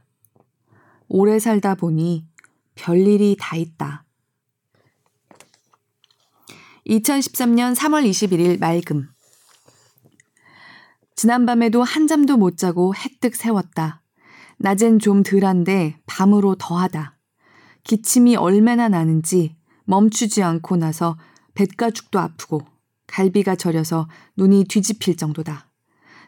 오래 1.07 1.39
살다 1.39 1.74
보니 1.74 2.27
별일이 2.75 3.38
다 3.39 3.55
있다. 3.55 4.05
2013년 6.86 7.75
3월 7.75 8.07
21일 8.07 8.60
맑음. 8.60 9.17
지난밤에도 11.18 11.84
한잠도 11.84 12.38
못 12.38 12.58
자고 12.58 12.94
해뜩 12.94 13.36
세웠다. 13.36 14.04
낮엔 14.60 15.00
좀 15.00 15.24
덜한데 15.24 16.00
밤으로 16.06 16.54
더하다. 16.56 17.18
기침이 17.84 18.36
얼마나 18.36 18.88
나는지 18.88 19.56
멈추지 19.86 20.44
않고 20.44 20.78
나서 20.78 21.18
뱃가죽도 21.56 22.20
아프고 22.20 22.62
갈비가 23.08 23.56
저려서 23.56 24.08
눈이 24.36 24.66
뒤집힐 24.66 25.18
정도다. 25.18 25.72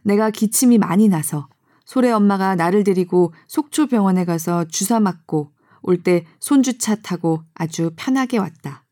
내가 0.01 0.31
기침이 0.31 0.79
많이 0.79 1.07
나서 1.07 1.47
소래 1.85 2.09
엄마가 2.09 2.55
나를 2.55 2.83
데리고 2.83 3.31
속초병원에 3.47 4.25
가서 4.25 4.65
주사 4.65 4.99
맞고 4.99 5.51
올 5.83 6.01
때 6.01 6.25
손주차 6.39 6.95
타고 6.95 7.43
아주 7.53 7.91
편하게 7.95 8.39
왔다. 8.39 8.87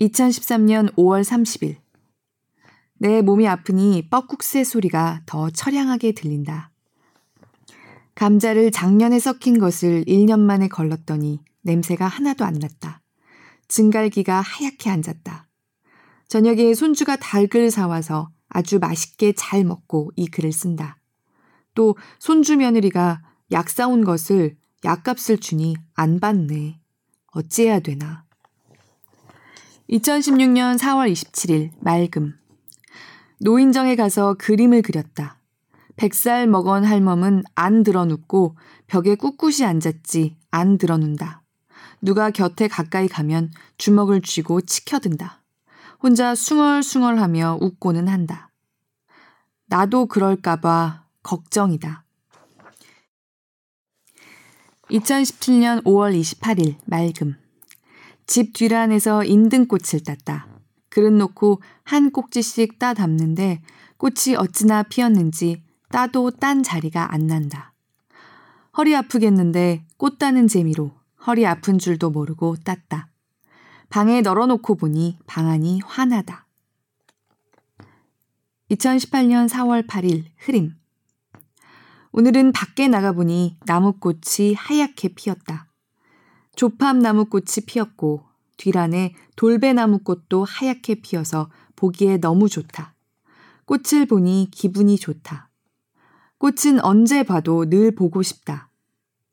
2013년 0.00 0.94
5월 0.94 1.22
30일. 1.22 1.81
내 3.02 3.20
몸이 3.20 3.48
아프니 3.48 4.06
뻐국새 4.10 4.62
소리가 4.62 5.22
더 5.26 5.50
처량하게 5.50 6.12
들린다. 6.12 6.70
감자를 8.14 8.70
작년에 8.70 9.18
섞인 9.18 9.58
것을 9.58 10.04
1년 10.04 10.38
만에 10.38 10.68
걸렀더니 10.68 11.40
냄새가 11.62 12.06
하나도 12.06 12.44
안 12.44 12.54
났다. 12.54 13.00
증갈기가 13.66 14.40
하얗게 14.40 14.88
앉았다. 14.88 15.48
저녁에 16.28 16.74
손주가 16.74 17.16
닭을 17.16 17.72
사와서 17.72 18.30
아주 18.48 18.78
맛있게 18.78 19.32
잘 19.32 19.64
먹고 19.64 20.12
이 20.14 20.28
글을 20.28 20.52
쓴다. 20.52 20.96
또 21.74 21.96
손주 22.20 22.56
며느리가 22.56 23.20
약 23.50 23.68
사온 23.68 24.04
것을 24.04 24.54
약값을 24.84 25.38
주니 25.38 25.74
안 25.94 26.20
받네. 26.20 26.78
어찌해야 27.32 27.80
되나. 27.80 28.24
2016년 29.90 30.78
4월 30.78 31.10
27일 31.10 31.72
맑음. 31.80 32.41
노인정에 33.44 33.96
가서 33.96 34.34
그림을 34.34 34.82
그렸다. 34.82 35.36
백살 35.96 36.46
먹은 36.46 36.84
할멈은 36.84 37.42
안 37.56 37.82
드러눕고 37.82 38.56
벽에 38.86 39.16
꿋꿋이 39.16 39.64
앉았지 39.64 40.36
안 40.52 40.78
드러눈다. 40.78 41.42
누가 42.00 42.30
곁에 42.30 42.68
가까이 42.68 43.08
가면 43.08 43.50
주먹을 43.78 44.22
쥐고 44.22 44.60
치켜든다. 44.60 45.42
혼자 46.00 46.36
숭얼숭얼하며 46.36 47.58
웃고는 47.60 48.06
한다. 48.06 48.48
나도 49.66 50.06
그럴까봐 50.06 51.04
걱정이다. 51.24 52.04
2017년 54.88 55.82
5월 55.82 56.16
28일 56.20 56.76
맑음. 56.84 57.36
집 58.24 58.52
뒤란에서 58.52 59.24
인등꽃을 59.24 60.04
땄다. 60.04 60.51
그릇 60.92 61.10
놓고 61.10 61.62
한 61.84 62.10
꼭지씩 62.10 62.78
따 62.78 62.92
담는데 62.92 63.62
꽃이 63.96 64.36
어찌나 64.36 64.82
피었는지 64.82 65.62
따도 65.88 66.30
딴 66.30 66.62
자리가 66.62 67.14
안 67.14 67.26
난다. 67.26 67.72
허리 68.76 68.94
아프겠는데 68.94 69.86
꽃 69.96 70.18
따는 70.18 70.48
재미로 70.48 70.92
허리 71.26 71.46
아픈 71.46 71.78
줄도 71.78 72.10
모르고 72.10 72.56
땄다. 72.56 73.08
방에 73.88 74.20
널어놓고 74.20 74.74
보니 74.74 75.18
방안이 75.26 75.80
환하다. 75.82 76.46
2018년 78.70 79.48
4월 79.48 79.86
8일 79.86 80.26
흐림. 80.36 80.74
오늘은 82.10 82.52
밖에 82.52 82.88
나가보니 82.88 83.56
나무꽃이 83.64 84.52
하얗게 84.58 85.14
피었다. 85.14 85.68
조팝 86.54 86.98
나무꽃이 86.98 87.64
피었고 87.66 88.31
뒤란에 88.56 89.14
돌배나무꽃도 89.36 90.44
하얗게 90.44 90.96
피어서 90.96 91.50
보기에 91.76 92.18
너무 92.18 92.48
좋다. 92.48 92.94
꽃을 93.64 94.06
보니 94.06 94.48
기분이 94.52 94.98
좋다. 94.98 95.50
꽃은 96.38 96.80
언제 96.82 97.22
봐도 97.22 97.68
늘 97.68 97.94
보고 97.94 98.22
싶다. 98.22 98.70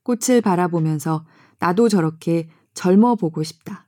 꽃을 0.04 0.42
바라보면서 0.42 1.26
나도 1.60 1.90
저렇게 1.90 2.50
젊어 2.74 3.16
보고 3.16 3.44
싶다. 3.44 3.88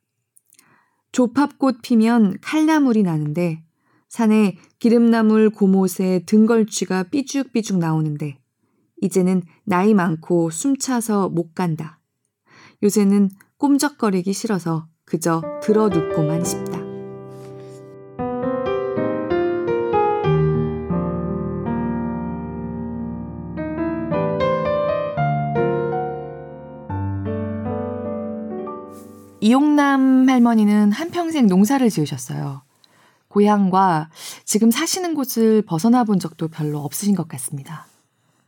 조팝꽃 1.11 1.81
피면 1.81 2.37
칼나물이 2.41 3.03
나는데 3.03 3.63
산에 4.09 4.57
기름나물 4.79 5.49
고못에 5.51 6.23
등걸쥐가 6.25 7.03
삐죽삐죽 7.03 7.77
나오는데 7.77 8.39
이제는 9.01 9.41
나이 9.63 9.93
많고 9.93 10.49
숨차서 10.49 11.29
못 11.29 11.55
간다. 11.55 11.99
요새는 12.83 13.29
꼼적거리기 13.57 14.33
싫어서 14.33 14.87
그저 15.11 15.43
들어 15.61 15.89
눕고만 15.89 16.45
싶다. 16.45 16.79
이용남 29.41 30.29
할머니는 30.29 30.93
한평생 30.93 31.47
농사를 31.47 31.89
지으셨어요. 31.89 32.61
고향과 33.27 34.11
지금 34.45 34.71
사시는 34.71 35.13
곳을 35.13 35.61
벗어나 35.63 36.05
본 36.05 36.19
적도 36.19 36.47
별로 36.47 36.79
없으신 36.79 37.15
것 37.15 37.27
같습니다. 37.27 37.85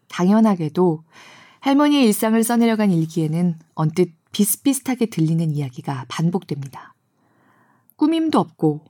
당연하게도 0.07 1.03
할머니의 1.59 2.05
일상을 2.05 2.41
써내려간 2.41 2.89
일기에는 2.89 3.59
언뜻 3.75 4.22
비슷비슷하게 4.33 5.05
들리는 5.05 5.55
이야기가 5.55 6.05
반복됩니다. 6.09 6.93
꾸밈도 7.95 8.39
없고 8.39 8.83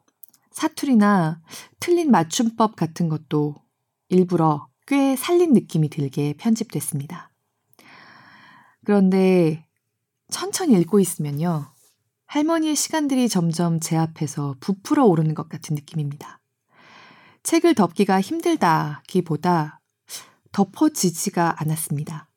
사투리나 0.51 1.41
틀린 1.79 2.10
맞춤법 2.10 2.75
같은 2.75 3.10
것도 3.10 3.56
일부러 4.10 4.67
꽤 4.88 5.15
살린 5.15 5.53
느낌이 5.53 5.89
들게 5.89 6.34
편집됐습니다. 6.34 7.29
그런데 8.84 9.67
천천히 10.29 10.79
읽고 10.79 10.99
있으면요. 10.99 11.71
할머니의 12.25 12.75
시간들이 12.75 13.29
점점 13.29 13.79
제 13.79 13.95
앞에서 13.95 14.56
부풀어 14.60 15.06
오르는 15.06 15.36
것 15.36 15.49
같은 15.49 15.75
느낌입니다. 15.75 16.39
책을 17.43 17.75
덮기가 17.75 18.21
힘들다기보다 18.21 19.82
덮어지지가 20.51 21.62
않았습니다. 21.62 22.29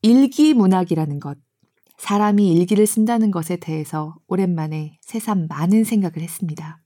일기 0.00 0.54
문학이라는 0.54 1.18
것, 1.18 1.38
사람이 1.96 2.52
일기를 2.52 2.86
쓴다는 2.86 3.32
것에 3.32 3.56
대해서 3.56 4.16
오랜만에 4.28 4.98
새삼 5.00 5.48
많은 5.48 5.82
생각을 5.82 6.20
했습니다. 6.20 6.80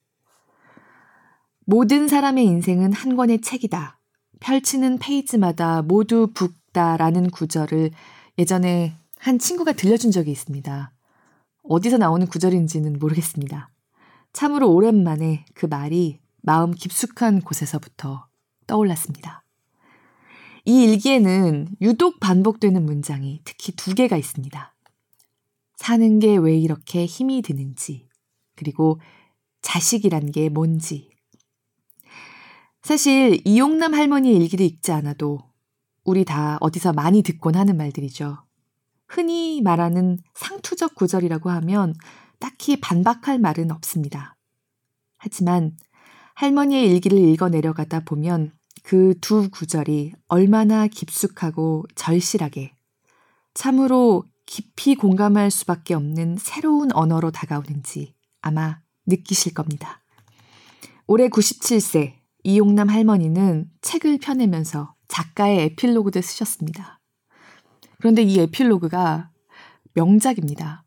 모든 1.66 2.08
사람의 2.08 2.44
인생은 2.46 2.92
한 2.92 3.16
권의 3.16 3.42
책이다. 3.42 4.00
펼치는 4.40 4.98
페이지마다 4.98 5.82
모두 5.82 6.32
붓다라는 6.34 7.30
구절을 7.30 7.90
예전에 8.38 8.96
한 9.18 9.38
친구가 9.38 9.72
들려준 9.72 10.10
적이 10.10 10.32
있습니다. 10.32 10.92
어디서 11.64 11.98
나오는 11.98 12.26
구절인지는 12.26 12.98
모르겠습니다. 12.98 13.68
참으로 14.32 14.72
오랜만에 14.72 15.44
그 15.54 15.66
말이 15.66 16.18
마음 16.40 16.72
깊숙한 16.72 17.42
곳에서부터 17.42 18.26
떠올랐습니다. 18.66 19.41
이 20.64 20.84
일기에는 20.84 21.76
유독 21.80 22.20
반복되는 22.20 22.84
문장이 22.84 23.40
특히 23.44 23.72
두 23.72 23.94
개가 23.94 24.16
있습니다. 24.16 24.74
사는 25.76 26.18
게 26.20 26.36
왜 26.36 26.56
이렇게 26.56 27.04
힘이 27.04 27.42
드는지, 27.42 28.06
그리고 28.54 29.00
자식이란 29.62 30.30
게 30.30 30.48
뭔지. 30.48 31.10
사실 32.82 33.40
이용남 33.44 33.94
할머니의 33.94 34.36
일기를 34.36 34.64
읽지 34.66 34.92
않아도 34.92 35.40
우리 36.04 36.24
다 36.24 36.58
어디서 36.60 36.92
많이 36.92 37.22
듣곤 37.22 37.56
하는 37.56 37.76
말들이죠. 37.76 38.38
흔히 39.08 39.60
말하는 39.62 40.18
상투적 40.34 40.94
구절이라고 40.94 41.50
하면 41.50 41.94
딱히 42.38 42.80
반박할 42.80 43.38
말은 43.38 43.70
없습니다. 43.70 44.36
하지만 45.16 45.76
할머니의 46.34 46.88
일기를 46.90 47.18
읽어 47.18 47.48
내려가다 47.48 48.00
보면 48.00 48.52
그 48.82 49.14
두 49.20 49.48
구절이 49.50 50.12
얼마나 50.28 50.86
깊숙하고 50.86 51.84
절실하게 51.94 52.74
참으로 53.54 54.24
깊이 54.46 54.94
공감할 54.94 55.50
수밖에 55.50 55.94
없는 55.94 56.36
새로운 56.38 56.92
언어로 56.92 57.30
다가오는지 57.30 58.14
아마 58.40 58.80
느끼실 59.06 59.54
겁니다. 59.54 60.02
올해 61.06 61.28
97세 61.28 62.14
이용남 62.44 62.88
할머니는 62.88 63.70
책을 63.80 64.18
펴내면서 64.18 64.94
작가의 65.08 65.60
에필로그도 65.60 66.20
쓰셨습니다. 66.20 67.00
그런데 67.98 68.22
이 68.22 68.38
에필로그가 68.40 69.30
명작입니다. 69.94 70.84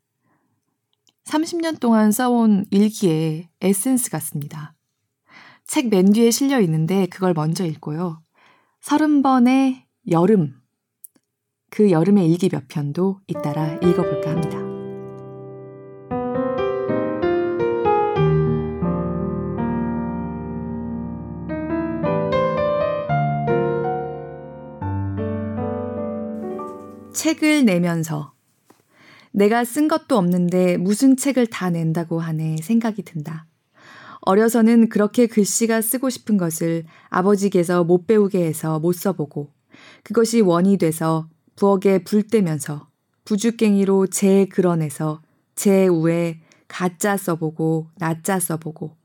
30년 1.26 1.80
동안 1.80 2.12
써온 2.12 2.66
일기의 2.72 3.50
에센스 3.62 4.10
같습니다. 4.12 4.75
책 5.68 5.90
맨 5.90 6.12
뒤에 6.14 6.32
실려 6.32 6.60
있는데 6.62 7.08
그걸 7.08 7.34
먼저 7.34 7.66
읽고요. 7.66 8.22
30번의 8.84 9.84
여름. 10.12 10.54
그 11.72 11.90
여름의 11.92 12.30
일기 12.30 12.50
몇 12.50 12.68
편도 12.68 13.20
잇따라 13.28 13.74
읽어볼까 13.82 14.32
합니다. 14.32 14.64
책을 27.12 27.66
내면서 27.66 28.34
내가 29.32 29.66
쓴 29.66 29.88
것도 29.88 30.16
없는데 30.16 30.78
무슨 30.78 31.18
책을 31.18 31.48
다 31.48 31.72
낸다고 31.72 32.20
하네 32.20 32.58
생각이 32.62 33.02
든다. 33.04 33.48
어려서는 34.26 34.90
그렇게 34.90 35.28
글씨가 35.28 35.82
쓰고 35.82 36.10
싶은 36.10 36.38
것을 36.38 36.84
아버지께서 37.10 37.84
못 37.84 38.08
배우게 38.08 38.44
해서 38.44 38.80
못 38.80 38.94
써보고 38.94 39.52
그것이 40.04 40.42
원이 40.42 40.78
돼서 40.78 41.30
부엌에 41.56 42.04
불 42.04 42.24
떼면서 42.24 42.88
부죽갱이로 43.24 44.08
재 44.08 44.48
그려내서 44.50 45.22
재 45.56 45.88
우에 45.88 46.42
가짜 46.68 47.18
써보고 47.18 47.88
나짜 47.98 48.40
써보고 48.40 48.98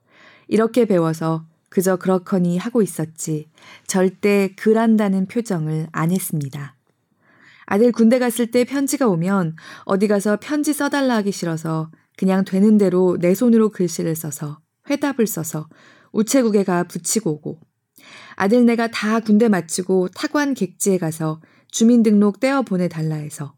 이렇게 0.49 0.87
배워서 0.87 1.47
그저 1.69 1.97
그렇거니 1.97 2.59
하고 2.59 2.83
있었지 2.83 3.49
절대 3.87 4.55
글한다는 4.57 5.27
표정을 5.27 5.89
안 5.93 6.11
했습니다. 6.11 6.75
아들 7.67 7.93
군대 7.93 8.19
갔을 8.19 8.51
때 8.51 8.65
편지가 8.65 9.07
오면 9.07 9.55
어디 9.85 10.09
가서 10.09 10.39
편지 10.41 10.73
써달라 10.73 11.17
하기 11.17 11.31
싫어서 11.31 11.91
그냥 12.17 12.45
되는 12.45 12.79
대로 12.79 13.17
내 13.21 13.35
손으로 13.35 13.69
글씨를 13.69 14.17
써서 14.17 14.59
회답을 14.91 15.27
써서 15.27 15.69
우체국에 16.13 16.65
가 16.65 16.85
붙이고 16.85 17.31
오고 17.31 17.61
아들 18.37 18.65
내가 18.67 18.89
다 18.89 19.21
군대 19.21 19.49
마치고 19.49 20.09
타관 20.09 20.55
객지에 20.55 20.99
가서 20.99 21.41
주민등록 21.71 22.41
떼어 22.41 22.63
보내달라 22.63 23.17
해서 23.17 23.55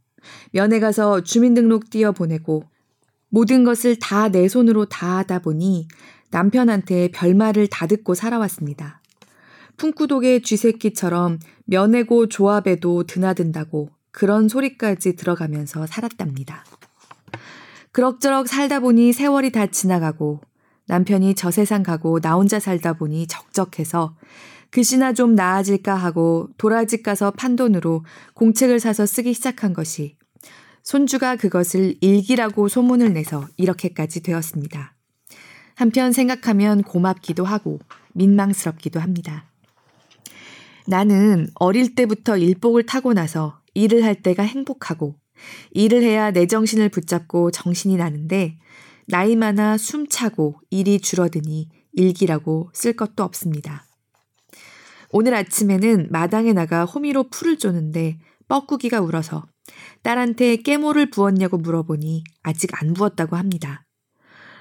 면회 0.53 0.81
가서 0.81 1.23
주민등록 1.23 1.91
띄어 1.91 2.13
보내고 2.13 2.65
모든 3.29 3.65
것을 3.65 3.99
다 3.99 4.29
내 4.29 4.47
손으로 4.49 4.85
다 4.87 5.19
하다 5.19 5.39
보니 5.41 5.89
남편한테 6.31 7.09
별말을 7.13 7.67
다 7.69 7.87
듣고 7.87 8.15
살아왔습니다. 8.15 9.01
풍구독의 9.77 10.43
쥐새끼처럼 10.43 11.39
면회고 11.65 12.29
조합에도 12.29 13.05
드나든다고 13.05 13.89
그런 14.11 14.49
소리까지 14.49 15.17
들어가면서 15.17 15.87
살았답니다. 15.87 16.65
그럭저럭 17.93 18.49
살다 18.49 18.81
보니 18.81 19.13
세월이 19.13 19.53
다 19.53 19.67
지나가고 19.67 20.41
남편이 20.93 21.37
저 21.37 21.51
세상 21.51 21.83
가고 21.83 22.21
나 22.21 22.35
혼자 22.35 22.61
살다 22.61 22.93
보니 22.93 23.27
적적해서 23.27 24.15
글씨나 24.69 25.15
좀 25.15 25.35
나아질까 25.35 25.95
하고 25.95 26.51
도라지 26.59 27.03
가서 27.03 27.31
판 27.31 27.57
돈으로 27.57 28.05
공책을 28.35 28.79
사서 28.79 29.07
쓰기 29.07 29.33
시작한 29.33 29.73
것이 29.73 30.19
손주가 30.83 31.37
그것을 31.37 31.95
일기라고 32.03 32.69
소문을 32.69 33.15
내서 33.15 33.49
이렇게까지 33.57 34.23
되었습니다. 34.23 34.95
한편 35.77 36.13
생각하면 36.13 36.83
고맙기도 36.83 37.47
하고 37.47 37.79
민망스럽기도 38.13 39.01
합니다. 39.01 39.47
나는 40.87 41.49
어릴 41.55 41.95
때부터 41.95 42.37
일복을 42.37 42.85
타고 42.85 43.15
나서 43.15 43.59
일을 43.73 44.05
할 44.05 44.17
때가 44.17 44.43
행복하고 44.43 45.17
일을 45.71 46.03
해야 46.03 46.33
내 46.33 46.47
정신을 46.47 46.91
붙잡고 46.91 47.51
정신이 47.51 47.97
나는데 47.97 48.59
나이 49.07 49.37
많아 49.37 49.79
숨차고 49.79 50.61
일이 50.71 51.01
줄어드니 51.01 51.69
일기라고 51.93 52.71
쓸 52.73 52.95
것도 52.95 53.23
없습니다. 53.23 53.85
오늘 55.11 55.35
아침에는 55.35 56.09
마당에 56.11 56.53
나가 56.53 56.85
호미로 56.85 57.29
풀을 57.29 57.59
쪼는데 57.59 58.19
뻐꾸기가 58.49 59.01
울어서 59.01 59.47
딸한테 60.03 60.57
깨모를 60.57 61.11
부었냐고 61.11 61.59
물어보니 61.59 62.25
아직 62.43 62.71
안 62.83 62.95
부었다고 62.95 63.37
합니다. 63.37 63.85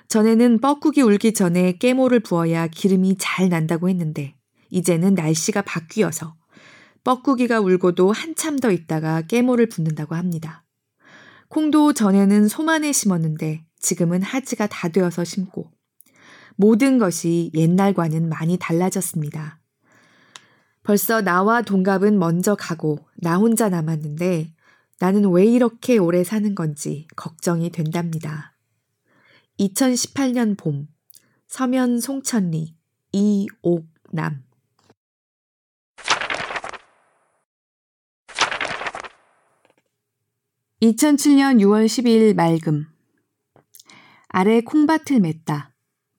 전에는 0.10 0.60
뻐꾸기 0.60 1.01
울기 1.01 1.34
전에 1.34 1.77
깨모를 1.77 2.19
부어야 2.19 2.67
기름이 2.67 3.15
잘 3.17 3.47
난다고 3.47 3.88
했는데 3.88 4.36
이제는 4.69 5.15
날씨가 5.15 5.62
바뀌어서 5.62 6.36
뻐꾸기가 7.04 7.62
울고도 7.62 8.12
한참 8.12 8.60
더 8.60 8.71
있다가 8.71 9.21
깨모를 9.23 9.69
붓는다고 9.69 10.15
합니다. 10.15 10.65
콩도 11.47 11.93
전에는 11.93 12.47
소만에 12.47 12.91
심었는데 12.91 13.63
지금은 13.82 14.22
하지가 14.22 14.67
다 14.67 14.89
되어서 14.89 15.24
심고 15.24 15.72
모든 16.56 16.98
것이 17.00 17.52
옛날과는 17.54 18.30
많이 18.30 18.58
달라졌습니다. 18.58 19.60
벌써 20.84 21.22
나와 21.22 21.62
동갑은 21.62 22.17
먼저 22.17 22.56
가고 22.56 23.00
나 23.17 23.38
혼자 23.38 23.70
남았는데 23.70 24.54
나는 25.00 25.32
왜 25.32 25.46
이렇게 25.46 25.98
오래 25.98 26.24
사는 26.24 26.54
건지 26.56 27.08
걱정이 27.15 27.72
된답니다. 27.72 28.56
2018년 29.60 30.58
봄 30.58 30.88
서면 31.48 32.00
송천리 32.00 32.76
이옥남 33.12 34.44
2007년 40.82 41.60
6월 41.62 41.86
12일 41.86 42.34
맑음 42.36 42.90
아래 44.34 44.62
콩밭을 44.62 45.20
맸다. 45.20 45.72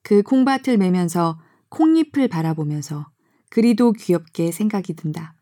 그 0.02 0.22
콩밭을 0.22 0.76
매면서 0.76 1.40
콩잎을 1.70 2.28
바라보면서 2.28 3.06
그리도 3.50 3.92
귀엽게 3.92 4.52
생각이 4.52 4.94
든다. 4.94 5.34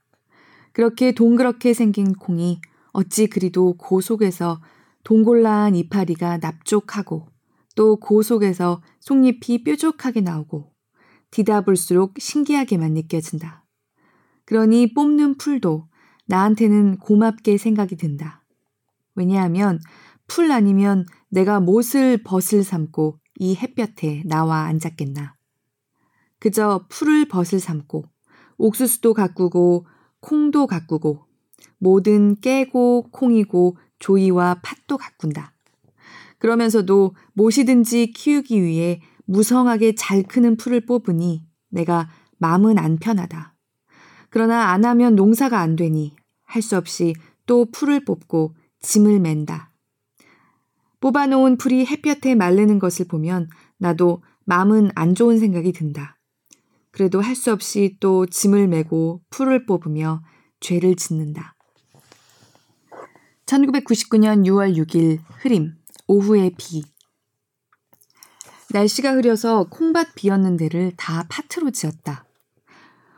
그렇게 0.72 1.12
동그랗게 1.12 1.74
생긴 1.74 2.12
콩이 2.14 2.60
어찌 2.92 3.26
그리도 3.26 3.76
고 3.76 4.00
속에서 4.00 4.60
동골라한 5.02 5.74
이파리가 5.74 6.38
납족하고 6.38 7.26
또 7.74 7.96
고 7.96 8.22
속에서 8.22 8.82
속잎이 9.00 9.64
뾰족하게 9.64 10.20
나오고 10.20 10.72
디다 11.32 11.62
볼수록 11.62 12.14
신기하게만 12.18 12.94
느껴진다. 12.94 13.64
그러니 14.44 14.94
뽑는 14.94 15.38
풀도 15.38 15.88
나한테는 16.26 16.98
고맙게 16.98 17.56
생각이 17.56 17.96
든다. 17.96 18.44
왜냐하면 19.14 19.80
풀 20.30 20.52
아니면 20.52 21.06
내가 21.28 21.58
못을 21.58 22.22
벗을 22.22 22.62
삼고 22.62 23.18
이 23.40 23.56
햇볕에 23.56 24.22
나와 24.26 24.66
앉았겠나. 24.66 25.34
그저 26.38 26.86
풀을 26.88 27.26
벗을 27.26 27.58
삼고 27.58 28.04
옥수수도 28.56 29.12
가꾸고 29.12 29.86
콩도 30.20 30.68
가꾸고 30.68 31.26
모든 31.78 32.40
깨고 32.40 33.08
콩이고 33.10 33.76
조이와 33.98 34.60
팥도 34.62 34.98
가꾼다. 34.98 35.52
그러면서도 36.38 37.16
무엇이든지 37.32 38.12
키우기 38.12 38.62
위해 38.62 39.00
무성하게 39.24 39.96
잘 39.96 40.22
크는 40.22 40.56
풀을 40.56 40.86
뽑으니 40.86 41.44
내가 41.70 42.08
마음은 42.38 42.78
안 42.78 42.98
편하다. 42.98 43.56
그러나 44.28 44.68
안 44.70 44.84
하면 44.84 45.16
농사가 45.16 45.58
안 45.58 45.74
되니 45.74 46.14
할 46.44 46.62
수 46.62 46.76
없이 46.76 47.14
또 47.46 47.68
풀을 47.72 48.04
뽑고 48.04 48.54
짐을 48.80 49.18
맨다. 49.18 49.69
뽑아놓은 51.00 51.56
풀이 51.56 51.86
햇볕에 51.86 52.34
말르는 52.34 52.78
것을 52.78 53.06
보면 53.08 53.48
나도 53.78 54.22
마음은 54.44 54.90
안 54.94 55.14
좋은 55.14 55.38
생각이 55.38 55.72
든다. 55.72 56.18
그래도 56.92 57.20
할 57.20 57.34
수 57.34 57.52
없이 57.52 57.96
또 58.00 58.26
짐을 58.26 58.68
메고 58.68 59.22
풀을 59.30 59.64
뽑으며 59.64 60.22
죄를 60.60 60.96
짓는다. 60.96 61.56
1999년 63.46 64.46
6월 64.46 64.76
6일 64.76 65.20
흐림, 65.38 65.74
오후의 66.06 66.54
비. 66.58 66.84
날씨가 68.72 69.12
흐려서 69.12 69.64
콩밭 69.70 70.14
비었는 70.14 70.56
데를 70.56 70.92
다 70.96 71.26
파트로 71.28 71.70
지었다. 71.70 72.24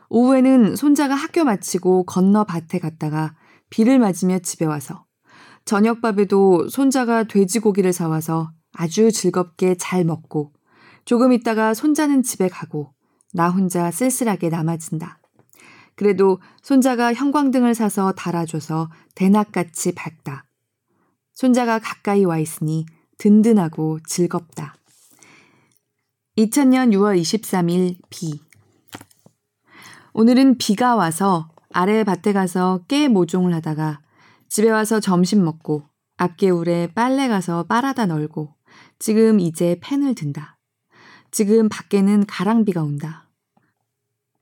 오후에는 0.09 0.75
손자가 0.75 1.15
학교 1.15 1.43
마치고 1.43 2.05
건너 2.05 2.43
밭에 2.45 2.79
갔다가 2.79 3.35
비를 3.69 3.99
맞으며 3.99 4.39
집에 4.39 4.65
와서 4.65 5.05
저녁밥에도 5.65 6.67
손자가 6.69 7.23
돼지고기를 7.23 7.93
사와서 7.93 8.51
아주 8.73 9.11
즐겁게 9.11 9.75
잘 9.75 10.03
먹고 10.03 10.51
조금 11.05 11.31
있다가 11.31 11.73
손자는 11.73 12.23
집에 12.23 12.47
가고 12.47 12.93
나 13.33 13.49
혼자 13.49 13.89
쓸쓸하게 13.91 14.49
남아진다. 14.49 15.19
그래도 15.95 16.39
손자가 16.61 17.13
형광등을 17.13 17.75
사서 17.75 18.13
달아줘서 18.13 18.89
대낮같이 19.15 19.93
밝다. 19.93 20.45
손자가 21.33 21.79
가까이 21.79 22.25
와 22.25 22.39
있으니 22.39 22.85
든든하고 23.17 23.99
즐겁다. 24.05 24.75
2000년 26.37 26.91
6월 26.93 27.19
23일 27.19 27.97
비. 28.09 28.41
오늘은 30.13 30.57
비가 30.57 30.95
와서 30.95 31.49
아래 31.71 32.03
밭에 32.03 32.33
가서 32.33 32.81
깨 32.87 33.07
모종을 33.07 33.53
하다가 33.55 34.02
집에 34.53 34.69
와서 34.69 34.99
점심 34.99 35.43
먹고 35.43 35.81
앞개울에 36.17 36.93
빨래 36.93 37.27
가서 37.27 37.63
빨아다 37.63 38.05
널고 38.05 38.53
지금 38.99 39.39
이제 39.39 39.79
펜을 39.81 40.13
든다. 40.13 40.59
지금 41.31 41.69
밖에는 41.69 42.27
가랑비가 42.27 42.83
온다. 42.83 43.31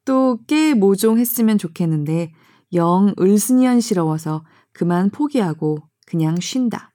또 0.04 0.38
깨 0.48 0.74
모종했으면 0.74 1.58
좋겠는데 1.58 2.34
영 2.74 3.16
을스니언스러워서 3.18 4.44
그만 4.74 5.12
포기하고 5.12 5.78
그냥 6.06 6.36
쉰다. 6.42 6.94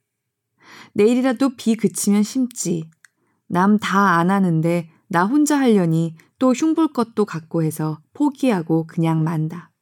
내일이라도 0.92 1.56
비 1.56 1.74
그치면 1.74 2.22
심지. 2.22 2.90
남 3.46 3.78
다 3.78 4.18
안 4.18 4.30
하는데 4.30 4.90
나 5.08 5.24
혼자 5.24 5.58
하려니 5.58 6.16
또 6.38 6.52
흉볼 6.52 6.92
것도 6.92 7.24
갖고 7.24 7.62
해서 7.62 7.98
포기하고 8.12 8.86
그냥 8.86 9.24
만다. 9.24 9.72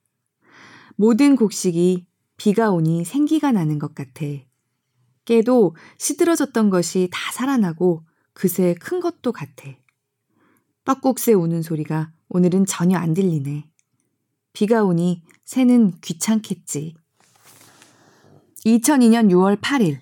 모든 0.95 1.35
곡식이 1.35 2.07
비가 2.37 2.71
오니 2.71 3.05
생기가 3.05 3.53
나는 3.53 3.79
것 3.79 3.95
같아. 3.95 4.27
깨도 5.25 5.77
시들어졌던 5.99 6.71
것이 6.71 7.09
다 7.11 7.33
살아나고 7.33 8.03
그새 8.33 8.75
큰 8.75 9.01
것도 9.01 9.33
같아. 9.33 9.71
뻐꾹새 10.85 11.33
우는 11.33 11.63
소리가 11.63 12.13
오늘은 12.29 12.67
전혀 12.67 12.99
안 12.99 13.15
들리네. 13.15 13.71
비가 14.53 14.85
오니 14.85 15.23
새는 15.45 16.01
귀찮겠지. 16.01 16.95
2002년 18.67 19.31
6월 19.31 19.61
8일. 19.61 20.01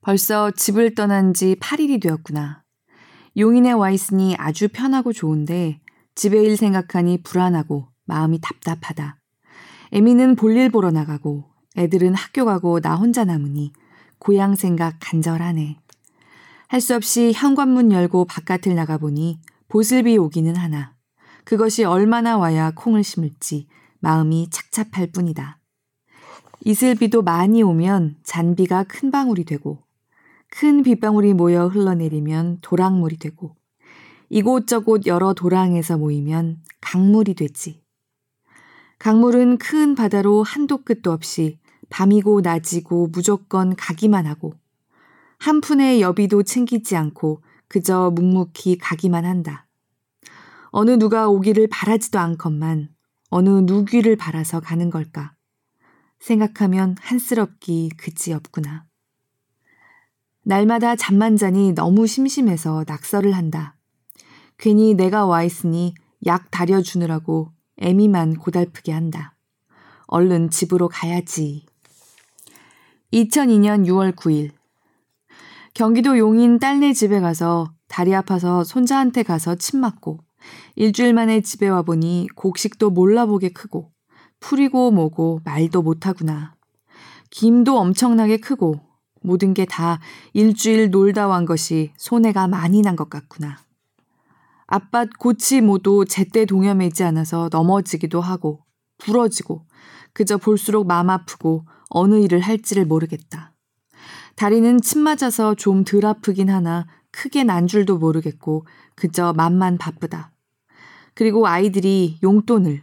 벌써 0.00 0.50
집을 0.52 0.94
떠난 0.94 1.34
지 1.34 1.56
8일이 1.56 2.00
되었구나. 2.00 2.62
용인에 3.36 3.72
와 3.72 3.90
있으니 3.90 4.34
아주 4.38 4.68
편하고 4.68 5.12
좋은데 5.12 5.80
집에 6.14 6.40
일 6.40 6.56
생각하니 6.56 7.22
불안하고 7.22 7.88
마음이 8.04 8.40
답답하다. 8.40 9.20
에미는 9.96 10.36
볼일 10.36 10.68
보러 10.68 10.90
나가고 10.90 11.44
애들은 11.78 12.12
학교 12.12 12.44
가고 12.44 12.80
나 12.80 12.96
혼자 12.96 13.24
남으니 13.24 13.72
고향 14.18 14.54
생각 14.54 14.98
간절하네. 15.00 15.78
할 16.68 16.80
수 16.82 16.94
없이 16.94 17.32
현관문 17.34 17.92
열고 17.92 18.26
바깥을 18.26 18.74
나가보니 18.74 19.40
보슬비 19.68 20.18
오기는 20.18 20.54
하나. 20.54 20.94
그것이 21.44 21.84
얼마나 21.84 22.36
와야 22.36 22.72
콩을 22.72 23.04
심을지 23.04 23.68
마음이 24.00 24.50
착잡할 24.50 25.12
뿐이다. 25.12 25.60
이슬비도 26.66 27.22
많이 27.22 27.62
오면 27.62 28.16
잔비가 28.22 28.84
큰 28.84 29.10
방울이 29.10 29.44
되고 29.44 29.82
큰 30.50 30.82
빗방울이 30.82 31.32
모여 31.32 31.68
흘러내리면 31.68 32.58
도랑물이 32.60 33.16
되고 33.16 33.56
이곳저곳 34.28 35.06
여러 35.06 35.32
도랑에서 35.32 35.96
모이면 35.96 36.58
강물이 36.82 37.32
되지. 37.32 37.85
강물은 38.98 39.58
큰 39.58 39.94
바다로 39.94 40.42
한도 40.42 40.82
끝도 40.82 41.12
없이 41.12 41.58
밤이고 41.90 42.40
낮이고 42.40 43.08
무조건 43.08 43.76
가기만 43.76 44.26
하고 44.26 44.54
한 45.38 45.60
푼의 45.60 46.00
여비도 46.00 46.42
챙기지 46.42 46.96
않고 46.96 47.42
그저 47.68 48.10
묵묵히 48.14 48.78
가기만 48.78 49.24
한다. 49.24 49.66
어느 50.70 50.92
누가 50.92 51.28
오기를 51.28 51.68
바라지도 51.68 52.18
않건만 52.18 52.88
어느 53.28 53.48
누귀를 53.48 54.16
바라서 54.16 54.60
가는 54.60 54.90
걸까. 54.90 55.34
생각하면 56.18 56.96
한스럽기 57.00 57.90
그지 57.96 58.32
없구나. 58.32 58.86
날마다 60.42 60.96
잠만 60.96 61.36
자니 61.36 61.72
너무 61.72 62.06
심심해서 62.06 62.84
낙서를 62.86 63.32
한다. 63.32 63.76
괜히 64.58 64.94
내가 64.94 65.26
와 65.26 65.42
있으니 65.42 65.94
약 66.24 66.50
다려주느라고 66.50 67.52
애미만 67.78 68.36
고달프게 68.36 68.92
한다. 68.92 69.34
얼른 70.06 70.50
집으로 70.50 70.88
가야지. 70.88 71.66
2002년 73.12 73.86
6월 73.86 74.14
9일. 74.14 74.50
경기도 75.74 76.16
용인 76.18 76.58
딸네 76.58 76.92
집에 76.94 77.20
가서 77.20 77.72
다리 77.88 78.14
아파서 78.14 78.64
손자한테 78.64 79.22
가서 79.22 79.54
침 79.56 79.80
맞고 79.80 80.20
일주일 80.74 81.12
만에 81.12 81.40
집에 81.40 81.68
와보니 81.68 82.28
곡식도 82.34 82.90
몰라보게 82.90 83.50
크고 83.50 83.90
풀이고 84.40 84.90
뭐고 84.90 85.40
말도 85.44 85.82
못하구나. 85.82 86.54
김도 87.30 87.78
엄청나게 87.78 88.38
크고 88.38 88.80
모든 89.22 89.54
게 89.54 89.66
다 89.66 89.98
일주일 90.32 90.90
놀다 90.90 91.26
완 91.26 91.44
것이 91.44 91.92
손해가 91.96 92.46
많이 92.48 92.80
난 92.82 92.96
것 92.96 93.10
같구나. 93.10 93.58
앞밭 94.68 95.10
고치 95.18 95.60
모두 95.60 96.04
제때 96.08 96.44
동여매지 96.44 97.04
않아서 97.04 97.48
넘어지기도 97.52 98.20
하고 98.20 98.60
부러지고 98.98 99.66
그저 100.12 100.38
볼수록 100.38 100.86
마음 100.86 101.10
아프고 101.10 101.64
어느 101.88 102.16
일을 102.16 102.40
할지를 102.40 102.84
모르겠다. 102.86 103.52
다리는 104.34 104.80
침 104.80 105.02
맞아서 105.02 105.54
좀 105.54 105.84
덜 105.84 106.04
아프긴 106.04 106.50
하나 106.50 106.86
크게 107.10 107.44
난 107.44 107.66
줄도 107.66 107.98
모르겠고 107.98 108.66
그저 108.94 109.32
맘만 109.32 109.78
바쁘다. 109.78 110.32
그리고 111.14 111.46
아이들이 111.46 112.18
용돈을 112.22 112.82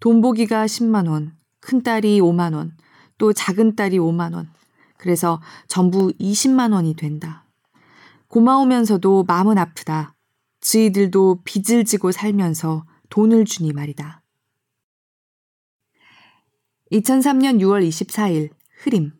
돈보기가 0.00 0.66
10만 0.66 1.08
원, 1.08 1.36
큰 1.60 1.82
딸이 1.82 2.20
5만 2.20 2.54
원, 2.54 2.76
또 3.18 3.32
작은 3.32 3.76
딸이 3.76 3.98
5만 3.98 4.34
원. 4.34 4.50
그래서 4.96 5.40
전부 5.68 6.12
20만 6.18 6.72
원이 6.72 6.94
된다. 6.94 7.44
고마우면서도 8.28 9.24
마음은 9.24 9.58
아프다. 9.58 10.13
지희들도 10.64 11.42
빚을 11.44 11.84
지고 11.84 12.10
살면서 12.10 12.86
돈을 13.10 13.44
주니 13.44 13.72
말이다. 13.72 14.22
2003년 16.90 17.60
6월 17.60 17.86
24일 17.86 18.48
흐림 18.82 19.12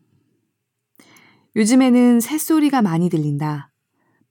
요즘에는 1.55 2.21
새소리가 2.21 2.83
많이 2.83 3.11
들린다. 3.11 3.71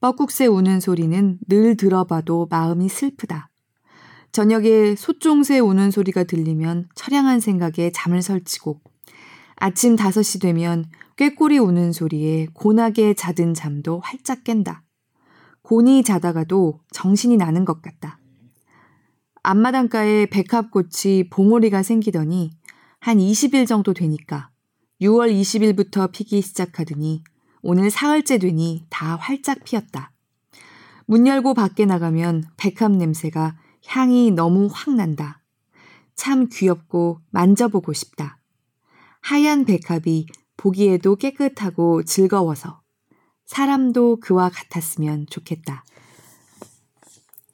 뻐꾹새 0.00 0.46
우는 0.46 0.80
소리는 0.80 1.38
늘 1.48 1.76
들어봐도 1.76 2.48
마음이 2.50 2.88
슬프다. 2.88 3.48
저녁에 4.32 4.96
소종새 4.96 5.60
우는 5.60 5.92
소리가 5.92 6.24
들리면 6.24 6.88
처량한 6.96 7.38
생각에 7.38 7.92
잠을 7.94 8.22
설치고 8.22 8.80
아침 9.56 9.94
5시 9.94 10.42
되면 10.42 10.84
꾀꼬리 11.16 11.58
우는 11.58 11.92
소리에 11.92 12.48
곤하게 12.52 13.14
자든 13.14 13.54
잠도 13.54 14.00
활짝 14.00 14.42
깬다. 14.42 14.83
곤히 15.64 16.02
자다가도 16.02 16.80
정신이 16.92 17.38
나는 17.38 17.64
것 17.64 17.80
같다. 17.80 18.20
앞마당가에 19.42 20.26
백합꽃이 20.26 21.30
봉오리가 21.30 21.82
생기더니 21.82 22.50
한 23.00 23.16
20일 23.16 23.66
정도 23.66 23.94
되니까 23.94 24.50
6월 25.00 25.32
20일부터 25.32 26.12
피기 26.12 26.42
시작하더니 26.42 27.24
오늘 27.62 27.90
사흘째 27.90 28.36
되니 28.36 28.84
다 28.90 29.16
활짝 29.16 29.64
피었다. 29.64 30.12
문 31.06 31.26
열고 31.26 31.54
밖에 31.54 31.86
나가면 31.86 32.44
백합 32.58 32.92
냄새가 32.92 33.56
향이 33.86 34.32
너무 34.32 34.68
확 34.70 34.94
난다. 34.94 35.42
참 36.14 36.48
귀엽고 36.52 37.20
만져보고 37.30 37.94
싶다. 37.94 38.38
하얀 39.22 39.64
백합이 39.64 40.26
보기에도 40.58 41.16
깨끗하고 41.16 42.02
즐거워서 42.02 42.83
사람도 43.54 44.16
그와 44.16 44.48
같았으면 44.48 45.26
좋겠다. 45.30 45.84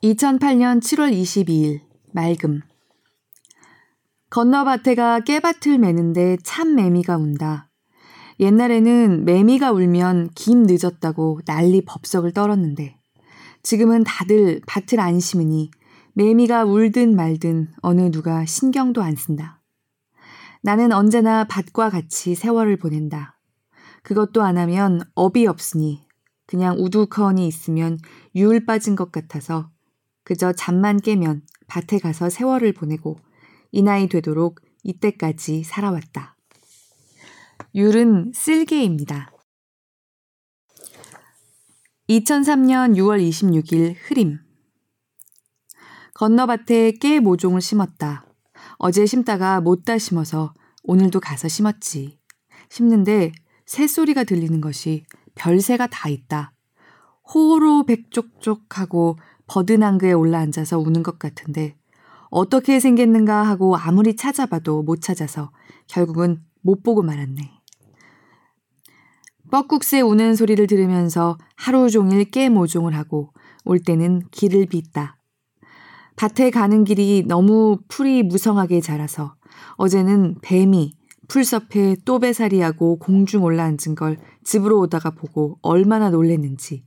2008년 0.03 0.81
7월 0.81 1.13
22일 1.13 1.83
맑음 2.13 2.63
건너밭에가 4.31 5.21
깨밭을 5.21 5.77
매는데 5.77 6.39
참 6.43 6.75
매미가 6.75 7.19
운다. 7.19 7.69
옛날에는 8.39 9.27
매미가 9.27 9.73
울면 9.73 10.31
김 10.35 10.63
늦었다고 10.63 11.43
난리 11.45 11.85
법석을 11.85 12.33
떨었는데 12.33 12.99
지금은 13.63 14.03
다들 14.05 14.63
밭을 14.67 15.01
안 15.01 15.21
심으니 15.21 15.71
매미가 16.15 16.65
울든 16.65 17.15
말든 17.15 17.75
어느 17.83 18.11
누가 18.11 18.47
신경도 18.47 19.03
안 19.03 19.17
쓴다. 19.17 19.61
나는 20.63 20.93
언제나 20.93 21.45
밭과 21.45 21.91
같이 21.91 22.35
세월을 22.35 22.79
보낸다. 22.79 23.39
그것도 24.11 24.42
안 24.42 24.59
하면 24.59 25.03
업이 25.14 25.46
없으니 25.46 26.05
그냥 26.44 26.75
우두커니 26.81 27.46
있으면 27.46 27.96
유울 28.35 28.66
빠진 28.66 28.96
것 28.96 29.12
같아서 29.12 29.70
그저 30.25 30.53
잠만 30.53 31.01
깨면 31.01 31.42
밭에 31.68 32.01
가서 32.01 32.29
세월을 32.29 32.73
보내고 32.73 33.20
이 33.70 33.83
나이 33.83 34.09
되도록 34.09 34.62
이때까지 34.83 35.62
살아왔다. 35.62 36.37
율은 37.77 38.33
쓸개입니다. 38.35 39.31
2003년 42.09 42.96
6월 42.96 43.25
26일 43.29 43.94
흐림 43.96 44.40
건너밭에 46.14 46.94
깨 47.01 47.20
모종을 47.20 47.61
심었다. 47.61 48.27
어제 48.79 49.07
심다가 49.07 49.61
못다 49.61 49.99
심어서 49.99 50.53
오늘도 50.83 51.20
가서 51.20 51.46
심었지. 51.46 52.18
심는데 52.70 53.31
새소리가 53.70 54.24
들리는 54.24 54.61
것이 54.61 55.04
별새가 55.37 55.87
다 55.87 56.09
있다. 56.09 56.52
호로 57.33 57.85
백쪽쪽하고 57.85 59.16
버드낭그에 59.46 60.11
올라앉아서 60.12 60.80
우는 60.80 61.04
것 61.04 61.20
같은데 61.20 61.76
어떻게 62.30 62.80
생겼는가 62.80 63.44
하고 63.44 63.76
아무리 63.76 64.16
찾아봐도 64.16 64.83
못 64.83 65.00
찾아서 65.00 65.52
결국은 65.87 66.42
못 66.62 66.83
보고 66.83 67.02
말았네. 67.02 67.61
뻐꾹새 69.52 70.00
우는 70.00 70.35
소리를 70.35 70.66
들으면서 70.66 71.38
하루 71.54 71.88
종일 71.90 72.24
깨 72.24 72.48
모종을 72.48 72.96
하고 72.96 73.33
올 73.64 73.78
때는 73.78 74.22
길을 74.33 74.66
빗다. 74.66 75.16
밭에 76.16 76.50
가는 76.50 76.83
길이 76.83 77.22
너무 77.24 77.78
풀이 77.87 78.24
무성하게 78.24 78.80
자라서 78.80 79.37
어제는 79.76 80.38
뱀이 80.42 80.98
풀섭에 81.31 81.95
또배살이하고 82.05 82.99
공중 82.99 83.45
올라앉은 83.45 83.95
걸 83.95 84.19
집으로 84.43 84.81
오다가 84.81 85.11
보고 85.11 85.61
얼마나 85.62 86.11
놀랬는지 86.11 86.85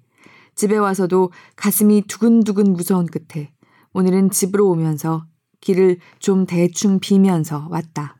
집에 0.53 0.75
와서도 0.75 1.31
가슴이 1.55 2.03
두근두근 2.07 2.73
무서운 2.73 3.05
끝에 3.05 3.53
오늘은 3.93 4.31
집으로 4.31 4.69
오면서 4.69 5.25
길을 5.61 5.99
좀 6.19 6.45
대충 6.45 6.99
비면서 6.99 7.69
왔다. 7.71 8.17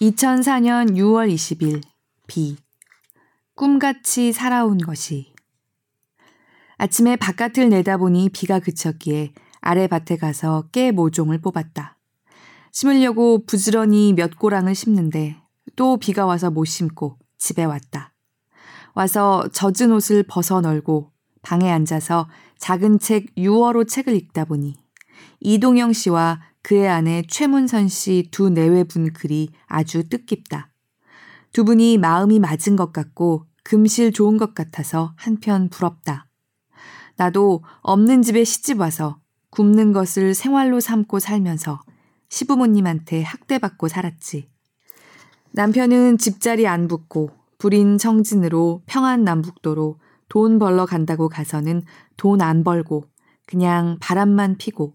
2004년 0.00 0.96
6월 0.96 1.30
20일 1.30 1.82
비 2.28 2.56
꿈같이 3.54 4.32
살아온 4.32 4.78
것이 4.78 5.34
아침에 6.78 7.16
바깥을 7.16 7.68
내다보니 7.68 8.30
비가 8.30 8.58
그쳤기에 8.58 9.34
아래 9.60 9.86
밭에 9.86 10.16
가서 10.16 10.68
깨 10.72 10.92
모종을 10.92 11.42
뽑았다. 11.42 11.97
심으려고 12.72 13.44
부지런히 13.44 14.12
몇 14.12 14.38
고랑을 14.38 14.74
심는데 14.74 15.36
또 15.76 15.96
비가 15.96 16.26
와서 16.26 16.50
못 16.50 16.64
심고 16.64 17.18
집에 17.38 17.64
왔다. 17.64 18.12
와서 18.94 19.48
젖은 19.52 19.92
옷을 19.92 20.24
벗어 20.24 20.60
널고 20.60 21.12
방에 21.42 21.70
앉아서 21.70 22.28
작은 22.58 22.98
책 22.98 23.34
6월호 23.36 23.88
책을 23.88 24.14
읽다 24.14 24.44
보니 24.44 24.74
이동영 25.40 25.92
씨와 25.92 26.40
그의 26.62 26.88
아내 26.88 27.22
최문선 27.28 27.88
씨 27.88 28.28
두 28.30 28.50
내외분 28.50 29.12
글이 29.12 29.50
아주 29.66 30.08
뜻깊다. 30.08 30.70
두 31.52 31.64
분이 31.64 31.98
마음이 31.98 32.40
맞은 32.40 32.76
것 32.76 32.92
같고 32.92 33.46
금실 33.62 34.12
좋은 34.12 34.36
것 34.36 34.54
같아서 34.54 35.14
한편 35.16 35.68
부럽다. 35.68 36.26
나도 37.16 37.62
없는 37.82 38.22
집에 38.22 38.44
시집 38.44 38.80
와서 38.80 39.20
굶는 39.50 39.92
것을 39.92 40.34
생활로 40.34 40.80
삼고 40.80 41.18
살면서 41.18 41.80
시부모님한테 42.28 43.22
학대받고 43.22 43.88
살았지. 43.88 44.48
남편은 45.52 46.18
집자리 46.18 46.66
안 46.66 46.88
붙고 46.88 47.30
불인 47.58 47.98
청진으로 47.98 48.82
평안 48.86 49.24
남북도로 49.24 49.98
돈 50.28 50.58
벌러 50.58 50.86
간다고 50.86 51.28
가서는 51.28 51.82
돈 52.16 52.40
안 52.42 52.62
벌고 52.64 53.06
그냥 53.46 53.96
바람만 54.00 54.58
피고 54.58 54.94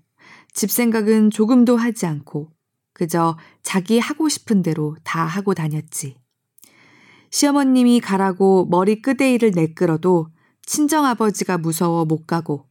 집 0.53 0.69
생각은 0.71 1.31
조금도 1.31 1.75
하지 1.75 2.05
않고 2.05 2.51
그저 2.93 3.37
자기 3.63 3.97
하고 3.97 4.29
싶은 4.29 4.61
대로 4.61 4.95
다 5.03 5.25
하고 5.25 5.55
다녔지. 5.55 6.15
시어머님이 7.31 7.99
가라고 7.99 8.67
머리 8.69 9.01
끄데이를 9.01 9.51
내끌어도 9.51 10.27
친정아버지가 10.67 11.57
무서워 11.57 12.05
못 12.05 12.27
가고 12.27 12.67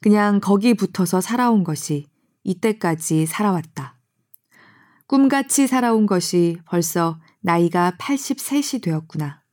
그냥 0.00 0.40
거기 0.40 0.74
붙어서 0.74 1.20
살아온 1.20 1.64
것이 1.64 2.06
이때까지 2.44 3.26
살아왔다. 3.26 3.93
꿈같이 5.14 5.68
살아온 5.68 6.06
것이 6.06 6.58
벌써 6.64 7.20
나이가 7.40 7.92
83이 8.00 8.82
되었구나. 8.82 9.44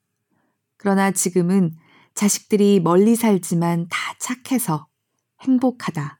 그러나 0.75 1.11
지금은 1.11 1.75
자식들이 2.15 2.79
멀리 2.79 3.15
살지만 3.15 3.85
다 3.87 4.15
착해서 4.19 4.87
행복하다. 5.41 6.19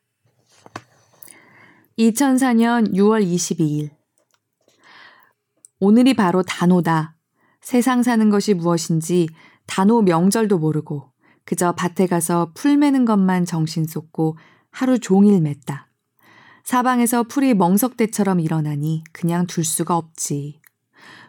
2004년 1.98 2.94
6월 2.94 3.26
22일. 3.26 3.90
오늘이 5.80 6.14
바로 6.14 6.44
단오다. 6.44 7.16
세상 7.62 8.04
사는 8.04 8.30
것이 8.30 8.54
무엇인지 8.54 9.28
단오 9.66 10.04
명절도 10.04 10.60
모르고 10.60 11.12
그저 11.46 11.74
밭에 11.74 12.06
가서 12.06 12.52
풀 12.54 12.78
매는 12.78 13.06
것만 13.06 13.46
정신 13.46 13.88
쏟고 13.88 14.38
하루 14.70 15.00
종일 15.00 15.40
맸다. 15.42 15.91
사방에서 16.64 17.24
풀이 17.24 17.54
멍석대처럼 17.54 18.40
일어나니 18.40 19.04
그냥 19.12 19.48
둘 19.48 19.64
수가 19.64 19.98
없지. 19.98 20.60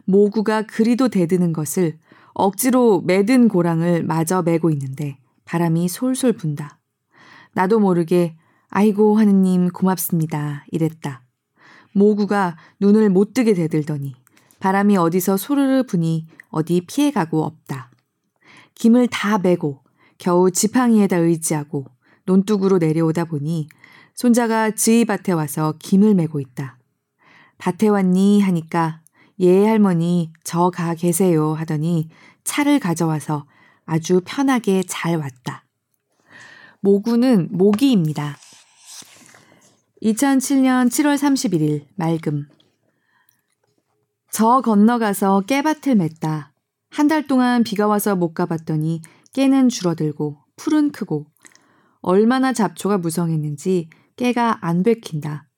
모구가 0.05 0.62
그리도 0.62 1.09
대드는 1.09 1.53
것을 1.53 1.99
억지로 2.35 3.03
매든 3.03 3.49
고랑을 3.49 4.03
마저 4.05 4.42
메고 4.42 4.71
있는데 4.71 5.18
바람이 5.45 5.88
솔솔 5.88 6.35
분다. 6.35 6.79
나도 7.55 7.79
모르게 7.79 8.37
아이고 8.68 9.18
하느님 9.18 9.68
고맙습니다 9.68 10.64
이랬다. 10.71 11.23
모구가 11.92 12.57
눈을 12.81 13.11
못 13.11 13.35
뜨게 13.35 13.53
대들더니 13.55 14.14
바람이 14.61 14.97
어디서 14.97 15.37
소르르 15.37 15.85
부니 15.85 16.27
어디 16.49 16.83
피해가고 16.87 17.45
없다. 17.45 17.90
김을 18.75 19.09
다 19.09 19.38
메고 19.38 19.83
겨우 20.18 20.51
지팡이에다 20.51 21.16
의지하고 21.16 21.87
논둑으로 22.25 22.79
내려오다 22.79 23.25
보니 23.25 23.68
손자가 24.14 24.70
지희 24.72 25.05
밭에 25.05 25.33
와서 25.33 25.75
김을 25.79 26.14
메고 26.14 26.40
있다. 26.40 26.79
밭에 27.59 27.88
왔니 27.88 28.40
하니까 28.42 29.01
예 29.40 29.66
할머니 29.66 30.33
저 30.44 30.70
가 30.70 30.94
계세요 30.94 31.55
하더니 31.55 32.09
차를 32.44 32.79
가져와서 32.81 33.46
아주 33.85 34.20
편하게 34.25 34.83
잘 34.87 35.16
왔다. 35.16 35.64
모구는 36.81 37.48
모기입니다. 37.53 38.37
2007년 40.03 40.88
7월 40.88 41.16
31일 41.16 41.87
맑음. 41.96 42.48
저 44.31 44.61
건너가서 44.61 45.42
깨밭을 45.42 45.94
맸다. 45.96 46.51
한 46.90 47.09
달 47.09 47.27
동안 47.27 47.62
비가 47.64 47.87
와서 47.87 48.16
못 48.16 48.35
가봤더니 48.35 49.01
깨는 49.33 49.68
줄어들고 49.70 50.38
풀은 50.57 50.92
크고 50.92 51.27
얼마나 52.01 52.53
잡초가 52.53 52.98
무성했는지 52.98 53.88
깨가 54.16 54.59
안 54.61 54.83
베킨다. 54.83 55.48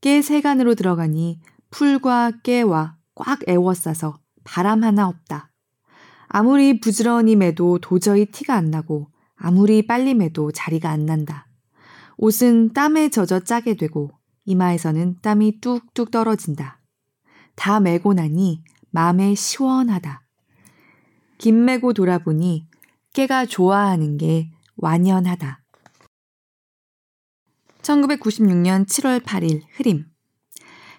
깨 0.00 0.22
세간으로 0.22 0.74
들어가니 0.74 1.40
풀과 1.70 2.32
깨와 2.42 2.96
꽉 3.14 3.40
애워싸서 3.48 4.18
바람 4.44 4.84
하나 4.84 5.08
없다. 5.08 5.50
아무리 6.28 6.80
부지런히 6.80 7.36
매도 7.36 7.78
도저히 7.78 8.26
티가 8.26 8.54
안 8.54 8.70
나고 8.70 9.08
아무리 9.36 9.86
빨리 9.86 10.14
매도 10.14 10.52
자리가 10.52 10.90
안 10.90 11.06
난다. 11.06 11.46
옷은 12.16 12.72
땀에 12.72 13.10
젖어 13.10 13.40
짜게 13.40 13.74
되고 13.74 14.10
이마에서는 14.44 15.16
땀이 15.22 15.60
뚝뚝 15.60 16.10
떨어진다. 16.10 16.80
다 17.54 17.80
매고 17.80 18.14
나니 18.14 18.62
마음에 18.90 19.34
시원하다. 19.34 20.22
김 21.38 21.64
매고 21.64 21.92
돌아보니 21.92 22.68
깨가 23.12 23.46
좋아하는 23.46 24.16
게 24.16 24.50
완연하다. 24.76 25.62
1996년 27.86 28.84
7월 28.86 29.22
8일 29.22 29.62
흐림. 29.76 30.06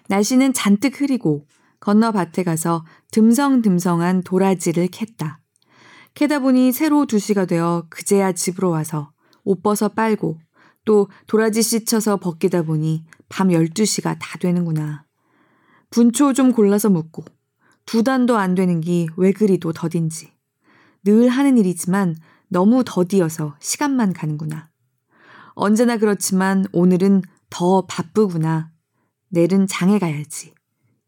날씨는 0.08 0.54
잔뜩 0.54 1.00
흐리고 1.00 1.46
건너 1.80 2.12
밭에 2.12 2.42
가서 2.44 2.84
듬성듬성한 3.12 4.22
도라지를 4.22 4.88
캤다. 4.88 5.38
캐다 6.14 6.38
보니 6.38 6.72
새로 6.72 7.04
2시가 7.04 7.46
되어 7.46 7.86
그제야 7.90 8.32
집으로 8.32 8.70
와서 8.70 9.12
옷 9.44 9.62
벗어 9.62 9.88
빨고 9.88 10.38
또 10.86 11.08
도라지 11.26 11.62
씻혀서 11.62 12.16
벗기다 12.16 12.62
보니 12.62 13.04
밤 13.28 13.48
12시가 13.48 14.16
다 14.18 14.38
되는구나. 14.38 15.04
분초 15.90 16.32
좀 16.32 16.52
골라서 16.52 16.88
묻고 16.88 17.24
두 17.84 18.02
단도 18.02 18.38
안 18.38 18.54
되는 18.54 18.80
기왜 18.80 19.32
그리도 19.32 19.74
더딘지. 19.74 20.32
늘 21.04 21.28
하는 21.28 21.58
일이지만 21.58 22.16
너무 22.48 22.82
더디어서 22.84 23.56
시간만 23.60 24.14
가는구나. 24.14 24.67
언제나 25.60 25.96
그렇지만 25.96 26.66
오늘은 26.72 27.20
더 27.50 27.84
바쁘구나. 27.84 28.70
내일은 29.28 29.66
장에 29.66 29.98
가야지. 29.98 30.54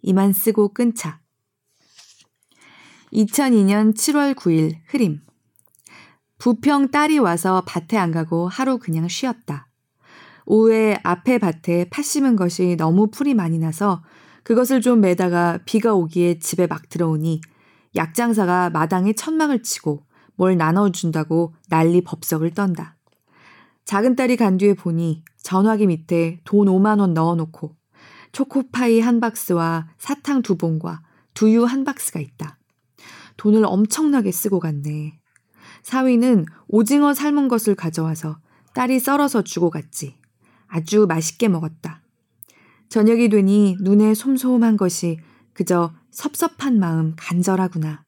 이만 0.02 0.32
쓰고 0.32 0.74
끊자. 0.74 1.20
2002년 3.12 3.94
7월 3.94 4.34
9일 4.34 4.74
흐림. 4.88 5.20
부평 6.38 6.90
딸이 6.90 7.20
와서 7.20 7.62
밭에 7.64 7.96
안 7.96 8.10
가고 8.10 8.48
하루 8.48 8.78
그냥 8.78 9.06
쉬었다. 9.06 9.68
오후에 10.46 10.98
앞에 11.04 11.38
밭에 11.38 11.88
팥 11.88 12.04
심은 12.04 12.34
것이 12.34 12.74
너무 12.76 13.08
풀이 13.08 13.34
많이 13.34 13.56
나서 13.56 14.02
그것을 14.42 14.80
좀 14.80 15.00
매다가 15.00 15.60
비가 15.64 15.94
오기에 15.94 16.40
집에 16.40 16.66
막 16.66 16.88
들어오니 16.88 17.40
약장사가 17.94 18.70
마당에 18.70 19.12
천막을 19.12 19.62
치고 19.62 20.04
뭘 20.34 20.56
나눠준다고 20.56 21.54
난리 21.68 22.01
법석을 22.01 22.51
떤다. 22.51 22.96
작은 23.91 24.14
딸이 24.14 24.36
간 24.36 24.57
뒤에 24.57 24.74
보니 24.74 25.24
전화기 25.43 25.88
밑에 25.88 26.38
돈 26.45 26.68
5만원 26.68 27.12
넣어놓고 27.12 27.74
초코파이 28.30 29.01
한 29.01 29.18
박스와 29.18 29.88
사탕 29.99 30.43
두 30.43 30.57
봉과 30.57 31.03
두유 31.34 31.64
한 31.64 31.82
박스가 31.82 32.20
있다. 32.20 32.61
돈을 33.36 33.64
엄청나게 33.66 34.30
쓰고 34.30 34.61
갔네. 34.61 35.18
사위는 35.82 36.47
오징어 36.68 37.14
삶은 37.14 37.49
것을 37.49 37.74
가져와서 37.74 38.38
딸이 38.74 39.01
썰어서 39.01 39.43
주고 39.43 39.70
갔지. 39.70 40.16
아주 40.68 41.07
맛있게 41.09 41.49
먹었다. 41.49 42.01
저녁이 42.91 43.28
되니 43.28 43.76
눈에 43.80 44.14
솜솜한 44.14 44.76
것이 44.76 45.18
그저 45.53 45.93
섭섭한 46.12 46.78
마음 46.78 47.16
간절하구나. 47.16 48.05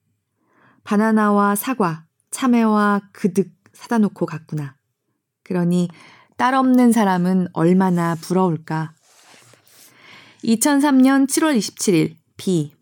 바나나와 0.85 1.57
사과, 1.57 2.07
참외와 2.31 3.01
그득 3.13 3.51
사다 3.73 3.99
놓고 3.99 4.27
갔구나. 4.27 4.77
그러니 5.53 5.89
딸 6.39 6.55
없는 6.55 6.93
사람은 6.93 7.49
얼마나 7.53 8.15
부러울까. 8.15 8.93
2003년 10.45 11.29
7월 11.29 11.57
27일 11.59 12.15
비 12.39 12.73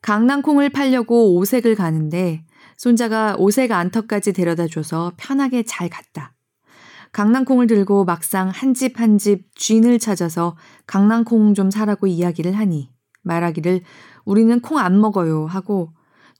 강낭콩을 0.00 0.70
팔려고 0.70 1.36
오색을 1.36 1.74
가는데 1.74 2.44
손자가 2.78 3.36
오색 3.38 3.72
안터까지 3.72 4.32
데려다 4.32 4.66
줘서 4.66 5.12
편하게 5.18 5.62
잘 5.64 5.88
갔다. 5.90 6.32
강낭콩을 7.12 7.66
들고 7.68 8.04
막상 8.04 8.48
한 8.48 8.74
집 8.74 8.98
한집 8.98 9.54
쥐인을 9.54 9.98
찾아서 9.98 10.56
강낭콩 10.86 11.54
좀 11.54 11.70
사라고 11.70 12.06
이야기를 12.06 12.54
하니 12.54 12.90
말하기를 13.22 13.82
우리는 14.24 14.60
콩 14.60 14.78
안 14.78 15.00
먹어요 15.00 15.46
하고 15.46 15.92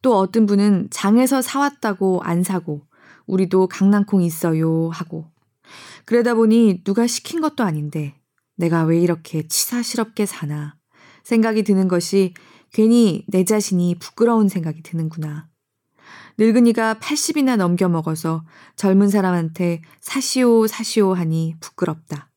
또 0.02 0.16
어떤 0.16 0.46
분은 0.46 0.88
장에서 0.90 1.42
사왔다고 1.42 2.22
안 2.24 2.42
사고 2.42 2.82
우리도 3.26 3.68
강낭콩 3.68 4.22
있어요 4.22 4.90
하고 4.90 5.30
그러다 6.04 6.34
보니 6.34 6.82
누가 6.84 7.06
시킨 7.06 7.40
것도 7.40 7.64
아닌데 7.64 8.14
내가 8.56 8.84
왜 8.84 8.98
이렇게 9.00 9.46
치사스럽게 9.46 10.26
사나 10.26 10.76
생각이 11.22 11.62
드는 11.62 11.88
것이 11.88 12.34
괜히 12.72 13.24
내 13.28 13.44
자신이 13.44 13.96
부끄러운 13.98 14.48
생각이 14.48 14.82
드는구나. 14.82 15.48
늙은이가 16.36 16.94
80이나 16.94 17.56
넘겨 17.56 17.88
먹어서 17.88 18.44
젊은 18.76 19.08
사람한테 19.08 19.82
사시오 20.00 20.66
사시오 20.66 21.14
하니 21.14 21.54
부끄럽다. 21.60 22.30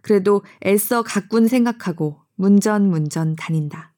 그래도 0.00 0.42
애써 0.64 1.02
가꾼 1.02 1.48
생각하고 1.48 2.20
문전문전 2.36 3.36
다닌다. 3.36 3.94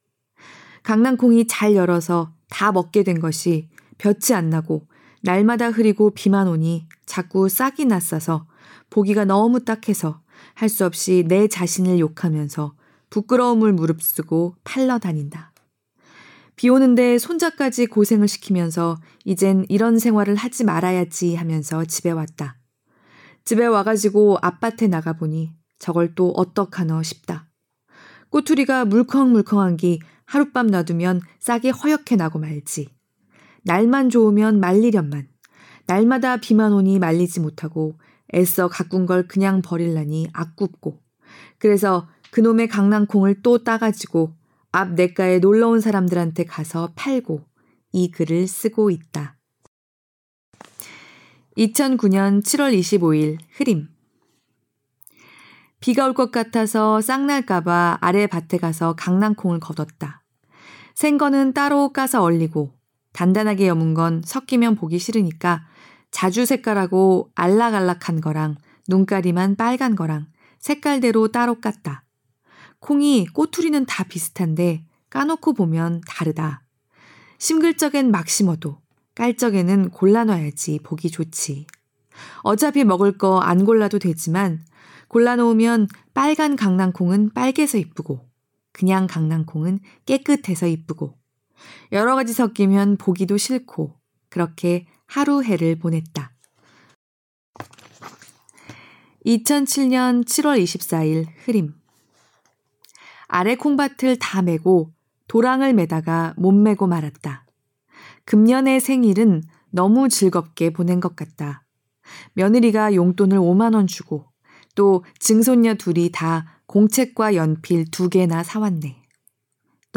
강낭콩이 0.83 1.47
잘 1.47 1.75
열어서 1.75 2.33
다 2.49 2.71
먹게 2.71 3.03
된 3.03 3.19
것이 3.19 3.69
볕이 3.97 4.33
안 4.33 4.49
나고 4.49 4.87
날마다 5.21 5.69
흐리고 5.69 6.11
비만 6.11 6.47
오니 6.47 6.87
자꾸 7.05 7.49
싹이 7.49 7.85
났어서 7.85 8.47
보기가 8.89 9.25
너무 9.25 9.63
딱해서 9.65 10.21
할 10.53 10.69
수 10.69 10.85
없이 10.85 11.23
내 11.27 11.47
자신을 11.47 11.99
욕하면서 11.99 12.75
부끄러움을 13.09 13.73
무릅쓰고 13.73 14.55
팔러 14.63 14.99
다닌다. 14.99 15.53
비 16.55 16.69
오는데 16.69 17.19
손자까지 17.19 17.85
고생을 17.87 18.27
시키면서 18.27 18.97
이젠 19.25 19.65
이런 19.69 19.99
생활을 19.99 20.35
하지 20.35 20.63
말아야지 20.63 21.35
하면서 21.35 21.85
집에 21.85 22.11
왔다. 22.11 22.57
집에 23.45 23.65
와가지고 23.65 24.39
아파트에 24.41 24.87
나가보니 24.87 25.53
저걸 25.79 26.15
또 26.15 26.31
어떡하너 26.35 27.03
싶다. 27.03 27.47
꼬투리가 28.29 28.85
물컹물컹한 28.85 29.77
기 29.77 29.99
하룻밤 30.25 30.67
놔두면 30.67 31.21
싹이 31.39 31.69
허옇게 31.69 32.15
나고 32.15 32.39
말지. 32.39 32.96
날만 33.63 34.09
좋으면 34.09 34.59
말리련만. 34.59 35.27
날마다 35.85 36.37
비만 36.37 36.73
오니 36.73 36.99
말리지 36.99 37.39
못하고 37.39 37.97
애써 38.33 38.67
가꾼 38.67 39.05
걸 39.05 39.27
그냥 39.27 39.61
버릴라니 39.61 40.27
아깝고. 40.33 40.99
그래서 41.59 42.07
그놈의 42.31 42.67
강낭콩을 42.67 43.41
또 43.41 43.63
따가지고 43.63 44.35
앞 44.71 44.93
냇가에 44.93 45.39
놀러 45.39 45.69
온 45.69 45.79
사람들한테 45.79 46.45
가서 46.45 46.93
팔고 46.95 47.45
이 47.93 48.11
글을 48.11 48.47
쓰고 48.47 48.91
있다. 48.91 49.37
2009년 51.57 52.43
7월 52.43 52.77
25일 52.77 53.37
흐림. 53.55 53.89
비가 55.79 56.05
올 56.05 56.13
것 56.13 56.31
같아서 56.31 57.01
쌍날까봐 57.01 57.99
아래 58.01 58.27
밭에 58.27 58.57
가서 58.57 58.95
강낭콩을 58.95 59.59
걷었다. 59.59 60.23
생거는 60.95 61.53
따로 61.53 61.93
까서 61.93 62.21
얼리고 62.23 62.76
단단하게 63.17 63.67
여문 63.67 63.95
건 63.95 64.21
섞이면 64.23 64.75
보기 64.75 64.99
싫으니까 64.99 65.65
자주 66.11 66.45
색깔하고 66.45 67.31
알락알락한 67.33 68.21
거랑 68.21 68.57
눈가리만 68.87 69.55
빨간 69.55 69.95
거랑 69.95 70.27
색깔대로 70.59 71.29
따로 71.29 71.55
깠다. 71.55 72.01
콩이 72.79 73.25
꼬투리는 73.33 73.87
다 73.87 74.03
비슷한데 74.03 74.85
까놓고 75.09 75.53
보면 75.53 76.01
다르다. 76.05 76.61
심글 77.39 77.77
적엔 77.77 78.11
막 78.11 78.29
심어도 78.29 78.81
깔 79.15 79.35
적에는 79.35 79.89
골라놔야지 79.89 80.81
보기 80.83 81.09
좋지. 81.09 81.65
어차피 82.43 82.83
먹을 82.83 83.17
거 83.17 83.39
안 83.39 83.65
골라도 83.65 83.97
되지만 83.97 84.63
골라놓으면 85.07 85.87
빨간 86.13 86.55
강낭콩은 86.55 87.31
빨개서 87.33 87.79
이쁘고 87.79 88.29
그냥 88.73 89.07
강낭콩은 89.07 89.79
깨끗해서 90.05 90.67
이쁘고 90.67 91.16
여러 91.91 92.15
가지 92.15 92.33
섞이면 92.33 92.97
보기도 92.97 93.37
싫고 93.37 93.95
그렇게 94.29 94.87
하루 95.05 95.43
해를 95.43 95.77
보냈다. 95.77 96.33
2007년 99.25 100.25
7월 100.25 100.61
24일 100.61 101.27
흐림. 101.43 101.73
아래 103.27 103.55
콩밭을 103.55 104.19
다 104.19 104.41
메고 104.41 104.93
도랑을 105.27 105.73
매다가 105.73 106.33
못 106.37 106.53
메고 106.53 106.87
말았다. 106.87 107.45
금년의 108.25 108.79
생일은 108.79 109.43
너무 109.69 110.07
즐겁게 110.09 110.71
보낸 110.71 110.99
것 110.99 111.15
같다. 111.15 111.65
며느리가 112.33 112.93
용돈을 112.93 113.37
5만원 113.37 113.87
주고 113.87 114.25
또 114.75 115.03
증손녀 115.19 115.73
둘이 115.73 116.11
다 116.11 116.61
공책과 116.67 117.35
연필 117.35 117.89
두 117.89 118.09
개나 118.09 118.43
사왔네. 118.43 119.06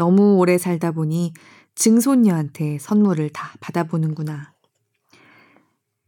너무 0.01 0.37
오래 0.37 0.57
살다 0.57 0.93
보니 0.93 1.31
증손녀한테 1.75 2.79
선물을 2.79 3.29
다 3.29 3.53
받아보는구나. 3.59 4.51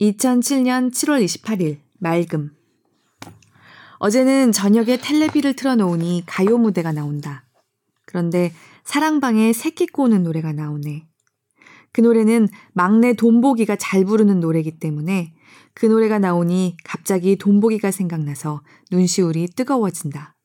2007년 0.01 0.91
7월 0.91 1.23
28일 1.23 1.77
맑음 1.99 2.55
어제는 3.99 4.51
저녁에 4.51 4.97
텔레비를 4.97 5.55
틀어놓으니 5.55 6.23
가요 6.25 6.57
무대가 6.57 6.91
나온다. 6.91 7.45
그런데 8.07 8.51
사랑방에 8.83 9.53
새끼 9.53 9.85
꼬는 9.85 10.23
노래가 10.23 10.53
나오네. 10.53 11.07
그 11.91 12.01
노래는 12.01 12.47
막내 12.73 13.13
돈보기가 13.13 13.75
잘 13.75 14.05
부르는 14.05 14.39
노래이기 14.39 14.79
때문에 14.79 15.35
그 15.75 15.85
노래가 15.85 16.17
나오니 16.17 16.77
갑자기 16.83 17.35
돈보기가 17.35 17.91
생각나서 17.91 18.63
눈시울이 18.91 19.49
뜨거워진다. 19.55 20.35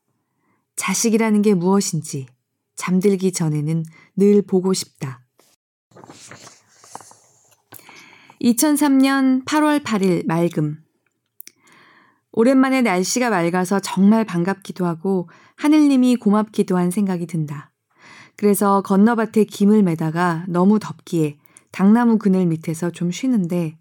자식이라는 0.76 1.40
게 1.40 1.55
무엇인지 1.55 2.26
잠들기 2.79 3.33
전에는 3.33 3.85
늘 4.16 4.41
보고 4.41 4.72
싶다. 4.72 5.20
2003년 8.41 9.45
8월 9.45 9.83
8일 9.83 10.26
맑음. 10.26 10.79
오랜만에 12.33 12.83
날씨가 12.83 13.31
맑아서 13.31 13.81
정말 13.81 14.24
반갑기도 14.24 14.87
하고 14.87 15.29
하늘님이 15.57 16.16
고맙기도 16.16 16.79
한 16.79 16.91
생각이 16.93 17.26
든다. 17.26 17.72
그래서 18.37 18.81
건너밭에 18.83 19.45
김을 19.45 19.83
매다가 19.83 20.45
너무 20.47 20.79
덥기에 20.79 21.37
당나무 21.72 22.18
그늘 22.18 22.47
밑에서 22.47 22.91
좀 22.91 23.11
쉬는데 23.11 23.76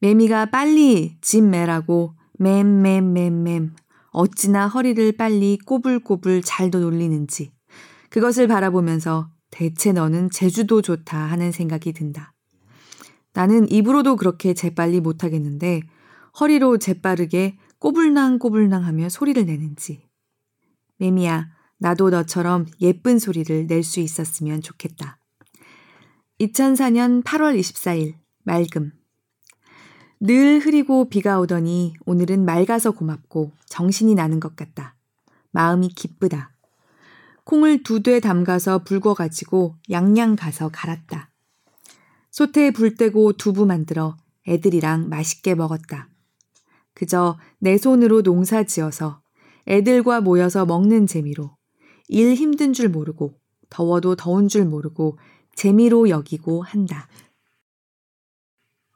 매미가 0.00 0.46
빨리 0.46 1.16
집 1.20 1.44
매라고 1.44 2.14
맴맴맴맴 2.40 3.76
어찌나 4.10 4.66
허리를 4.66 5.12
빨리 5.12 5.56
꼬불꼬불 5.64 6.42
잘도 6.42 6.80
놀리는지 6.80 7.53
그것을 8.14 8.46
바라보면서 8.46 9.28
대체 9.50 9.90
너는 9.90 10.30
제주도 10.30 10.82
좋다 10.82 11.18
하는 11.18 11.50
생각이 11.50 11.92
든다. 11.92 12.32
나는 13.32 13.68
입으로도 13.68 14.14
그렇게 14.14 14.54
재빨리 14.54 15.00
못하겠는데 15.00 15.80
허리로 16.38 16.78
재빠르게 16.78 17.58
꼬불낭 17.80 18.38
꼬불낭 18.38 18.84
하며 18.84 19.08
소리를 19.08 19.44
내는지. 19.44 20.06
매미야, 20.98 21.48
나도 21.78 22.10
너처럼 22.10 22.66
예쁜 22.80 23.18
소리를 23.18 23.66
낼 23.66 23.82
수 23.82 23.98
있었으면 23.98 24.60
좋겠다. 24.62 25.18
2004년 26.38 27.24
8월 27.24 27.58
24일, 27.58 28.14
맑음. 28.44 28.92
늘 30.20 30.60
흐리고 30.60 31.08
비가 31.08 31.40
오더니 31.40 31.94
오늘은 32.06 32.44
맑아서 32.44 32.92
고맙고 32.92 33.50
정신이 33.66 34.14
나는 34.14 34.38
것 34.38 34.54
같다. 34.54 34.94
마음이 35.50 35.88
기쁘다. 35.88 36.53
콩을 37.44 37.82
두돼 37.82 38.20
담가서 38.20 38.84
불궈 38.84 39.14
가지고 39.14 39.76
양양 39.90 40.36
가서 40.36 40.70
갈았다. 40.70 41.30
소태에 42.30 42.70
불 42.70 42.94
떼고 42.94 43.34
두부 43.34 43.66
만들어 43.66 44.16
애들이랑 44.48 45.08
맛있게 45.08 45.54
먹었다. 45.54 46.08
그저 46.94 47.38
내 47.58 47.76
손으로 47.76 48.22
농사 48.22 48.62
지어서 48.64 49.20
애들과 49.66 50.20
모여서 50.20 50.64
먹는 50.66 51.06
재미로 51.06 51.56
일 52.08 52.34
힘든 52.34 52.72
줄 52.72 52.88
모르고 52.88 53.38
더워도 53.70 54.16
더운 54.16 54.48
줄 54.48 54.64
모르고 54.64 55.18
재미로 55.54 56.08
여기고 56.08 56.62
한다. 56.62 57.08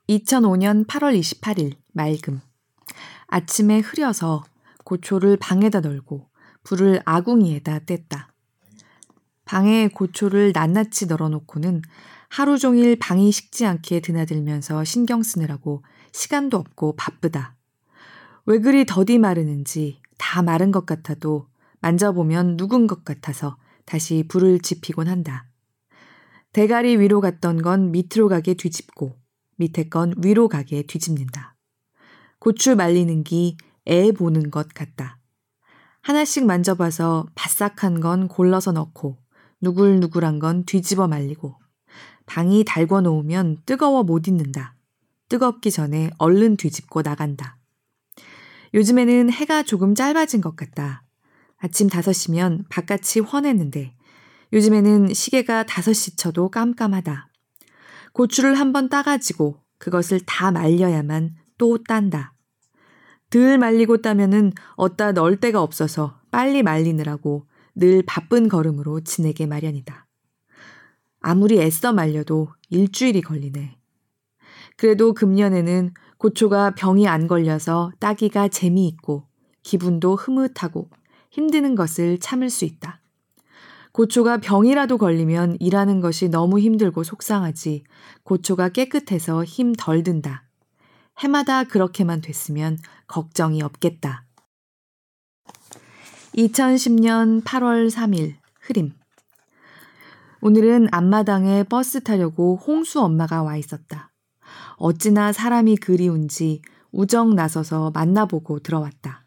2005년 0.08 0.86
8월 0.86 1.18
28일 1.18 1.76
맑음. 1.92 2.40
아침에 3.26 3.80
흐려서 3.80 4.42
고초를 4.84 5.36
방에다 5.36 5.80
널고 5.80 6.28
불을 6.64 7.02
아궁이에다 7.04 7.80
뗐다. 7.80 8.37
방에 9.48 9.88
고초를 9.88 10.52
낱낱이 10.54 11.06
널어놓고는 11.06 11.80
하루 12.28 12.58
종일 12.58 12.96
방이 12.98 13.32
식지 13.32 13.64
않게 13.64 14.00
드나들면서 14.00 14.84
신경 14.84 15.22
쓰느라고 15.22 15.82
시간도 16.12 16.58
없고 16.58 16.96
바쁘다. 16.96 17.56
왜 18.44 18.58
그리 18.58 18.84
더디 18.84 19.16
마르는지 19.16 20.02
다 20.18 20.42
마른 20.42 20.70
것 20.70 20.84
같아도 20.84 21.48
만져보면 21.80 22.58
누군 22.58 22.86
것 22.86 23.04
같아서 23.04 23.56
다시 23.86 24.24
불을 24.28 24.60
지피곤 24.60 25.08
한다. 25.08 25.46
대가리 26.52 26.98
위로 26.98 27.22
갔던 27.22 27.62
건 27.62 27.90
밑으로 27.90 28.28
가게 28.28 28.52
뒤집고 28.52 29.16
밑에 29.56 29.88
건 29.88 30.12
위로 30.18 30.48
가게 30.48 30.82
뒤집는다. 30.82 31.56
고추 32.38 32.76
말리는 32.76 33.24
기 33.24 33.56
애 33.88 34.12
보는 34.12 34.50
것 34.50 34.68
같다. 34.74 35.18
하나씩 36.02 36.44
만져봐서 36.46 37.26
바싹한 37.34 38.00
건 38.00 38.28
골라서 38.28 38.70
넣고 38.72 39.16
누굴누굴한 39.60 40.38
건 40.38 40.64
뒤집어 40.64 41.08
말리고 41.08 41.56
방이 42.26 42.64
달궈 42.64 43.00
놓으면 43.00 43.62
뜨거워 43.66 44.02
못 44.02 44.28
있는다. 44.28 44.74
뜨겁기 45.28 45.70
전에 45.70 46.10
얼른 46.18 46.56
뒤집고 46.56 47.02
나간다. 47.02 47.58
요즘에는 48.74 49.30
해가 49.30 49.62
조금 49.62 49.94
짧아진 49.94 50.40
것 50.40 50.54
같다. 50.56 51.04
아침 51.56 51.88
5시면 51.88 52.64
바깥이 52.68 53.20
훤했는데 53.20 53.94
요즘에는 54.52 55.12
시계가 55.12 55.64
5시 55.64 56.16
쳐도 56.16 56.50
깜깜하다. 56.50 57.28
고추를 58.12 58.54
한번 58.54 58.88
따가지고 58.88 59.60
그것을 59.78 60.20
다 60.26 60.50
말려야만 60.50 61.34
또 61.56 61.82
딴다. 61.82 62.34
덜 63.30 63.58
말리고 63.58 64.00
따면은 64.00 64.52
어디다 64.76 65.12
넣을 65.12 65.38
데가 65.38 65.62
없어서 65.62 66.20
빨리 66.30 66.62
말리느라고 66.62 67.46
늘 67.78 68.02
바쁜 68.04 68.48
걸음으로 68.48 69.00
지내게 69.00 69.46
마련이다. 69.46 70.06
아무리 71.20 71.60
애써 71.60 71.92
말려도 71.92 72.48
일주일이 72.70 73.22
걸리네. 73.22 73.78
그래도 74.76 75.14
금년에는 75.14 75.94
고초가 76.18 76.74
병이 76.74 77.06
안 77.06 77.28
걸려서 77.28 77.92
따기가 78.00 78.48
재미있고 78.48 79.24
기분도 79.62 80.16
흐뭇하고 80.16 80.90
힘드는 81.30 81.74
것을 81.76 82.18
참을 82.18 82.50
수 82.50 82.64
있다. 82.64 83.00
고초가 83.92 84.38
병이라도 84.38 84.98
걸리면 84.98 85.56
일하는 85.60 86.00
것이 86.00 86.28
너무 86.28 86.58
힘들고 86.58 87.04
속상하지 87.04 87.84
고초가 88.24 88.70
깨끗해서 88.70 89.44
힘 89.44 89.72
덜 89.72 90.02
든다. 90.02 90.44
해마다 91.18 91.64
그렇게만 91.64 92.20
됐으면 92.20 92.78
걱정이 93.06 93.62
없겠다. 93.62 94.27
2010년 96.38 97.42
8월 97.42 97.90
3일 97.90 98.36
흐림 98.60 98.94
오늘은 100.40 100.86
앞마당에 100.92 101.64
버스 101.64 102.00
타려고 102.00 102.54
홍수 102.54 103.00
엄마가 103.00 103.42
와 103.42 103.56
있었다. 103.56 104.12
어찌나 104.76 105.32
사람이 105.32 105.78
그리운지 105.78 106.62
우정 106.92 107.34
나서서 107.34 107.90
만나보고 107.90 108.60
들어왔다. 108.60 109.24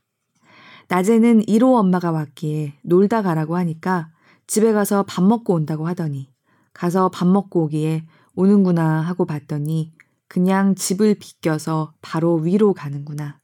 낮에는 0.87 1.41
1호 1.41 1.77
엄마가 1.77 2.11
왔기에 2.11 2.75
놀다 2.81 3.21
가라고 3.21 3.57
하니까 3.57 4.09
집에 4.47 4.71
가서 4.71 5.03
밥 5.03 5.21
먹고 5.21 5.53
온다고 5.53 5.87
하더니 5.87 6.31
가서 6.71 7.09
밥 7.09 7.27
먹고 7.27 7.63
오기에 7.63 8.05
오는구나 8.35 9.01
하고 9.01 9.25
봤더니 9.25 9.91
그냥 10.29 10.75
집을 10.75 11.15
비껴서 11.15 11.91
바로 12.01 12.35
위로 12.35 12.73
가는구나. 12.73 13.41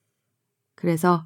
그래서 0.75 1.25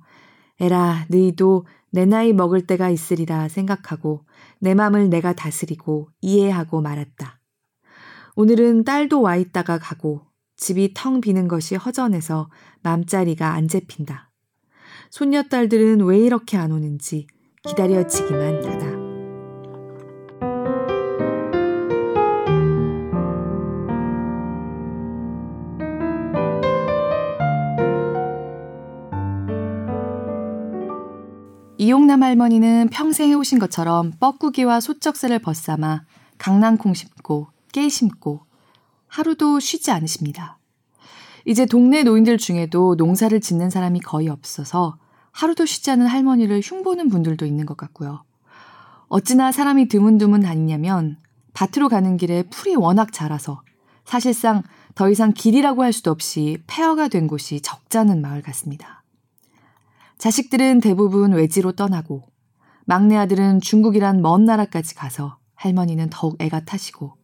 에라 0.60 1.06
너희도 1.10 1.66
내 1.92 2.06
나이 2.06 2.34
먹을 2.34 2.66
때가 2.66 2.90
있으리라 2.90 3.48
생각하고 3.50 4.26
내 4.60 4.74
맘을 4.74 5.10
내가 5.10 5.34
다스리고 5.34 6.10
이해하고 6.22 6.82
말았다. 6.82 7.40
오늘은 8.36 8.86
딸도 8.86 9.22
와 9.22 9.36
있다가 9.36 9.78
가고 9.78 10.26
집이 10.56 10.94
텅 10.96 11.22
비는 11.22 11.48
것이 11.48 11.76
허전해서 11.76 12.50
맘자리가 12.82 13.54
안 13.54 13.68
잡힌다. 13.68 14.32
손녀딸들은 15.10 16.02
왜 16.06 16.20
이렇게 16.20 16.58
안 16.58 16.72
오는지 16.72 17.28
기다려지기만 17.64 18.66
하다. 18.66 18.91
이용남 31.82 32.22
할머니는 32.22 32.90
평생 32.92 33.30
해오신 33.30 33.58
것처럼 33.58 34.12
뻐꾸기와 34.20 34.80
소쩍새를 34.80 35.40
벗삼아 35.40 36.04
강낭콩 36.38 36.94
심고 36.94 37.48
깨 37.72 37.90
심고 37.90 38.42
하루도 39.08 39.60
쉬지 39.60 39.90
않으십니다. 39.90 40.60
이제 41.44 41.66
동네 41.66 42.04
노인들 42.04 42.38
중에도 42.38 42.94
농사를 42.94 43.42
짓는 43.42 43.72
사람이 43.72 44.00
거의 44.02 44.30
없어서 44.30 45.00
하루도 45.32 45.66
쉬지 45.66 45.90
않은 45.90 46.06
할머니를 46.06 46.62
흉보는 46.64 47.10
분들도 47.10 47.48
있는 47.48 47.66
것 47.66 47.78
같고요. 47.78 48.22
어찌나 49.08 49.52
사람이 49.52 49.88
드문드문 49.88 50.42
다니냐면 50.42 51.18
밭으로 51.54 51.90
가는 51.90 52.16
길에 52.16 52.44
풀이 52.44 52.76
워낙 52.76 53.12
자라서 53.12 53.64
사실상 54.06 54.62
더 54.94 55.10
이상 55.10 55.34
길이라고 55.34 55.82
할 55.82 55.94
수도 55.94 56.12
없이 56.12 56.60
폐허가 56.68 57.08
된 57.08 57.26
곳이 57.26 57.60
적잖은 57.62 58.22
마을 58.22 58.44
같습니다. 58.44 59.01
자식들은 60.22 60.82
대부분 60.82 61.32
외지로 61.32 61.72
떠나고 61.72 62.22
막내 62.86 63.18
아들은 63.18 63.60
중국이란 63.60 64.22
먼 64.22 64.46
나라까지 64.46 64.94
가서 64.94 65.40
할머니는 65.56 66.12
더욱 66.12 66.40
애가 66.40 66.60
타시고 66.60 67.16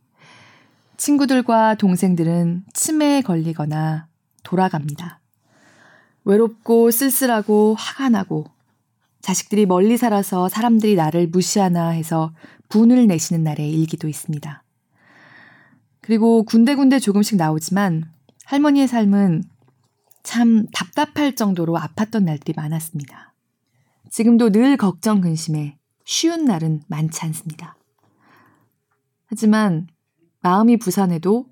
친구들과 0.97 1.75
동생들은 1.75 2.63
치매에 2.73 3.21
걸리거나 3.21 4.07
돌아갑니다. 4.41 5.19
외롭고 6.25 6.89
쓸쓸하고 6.89 7.75
화가 7.77 8.09
나고 8.09 8.45
자식들이 9.21 9.67
멀리 9.67 9.95
살아서 9.95 10.49
사람들이 10.49 10.95
나를 10.95 11.27
무시하나 11.27 11.89
해서 11.89 12.33
분을 12.67 13.05
내시는 13.05 13.43
날의 13.43 13.73
일기도 13.73 14.07
있습니다. 14.07 14.63
그리고 16.01 16.41
군데군데 16.41 16.97
조금씩 16.97 17.37
나오지만 17.37 18.05
할머니의 18.45 18.87
삶은 18.87 19.43
참 20.27 20.65
답답할 20.73 21.35
정도로 21.35 21.77
아팠던 21.77 22.25
날들이 22.25 22.51
많았습니다. 22.53 23.33
지금도 24.09 24.49
늘 24.49 24.75
걱정 24.75 25.21
근심에 25.21 25.77
쉬운 26.03 26.43
날은 26.43 26.81
많지 26.87 27.25
않습니다. 27.27 27.77
하지만 29.27 29.87
마음이 30.41 30.79
부산해도 30.79 31.45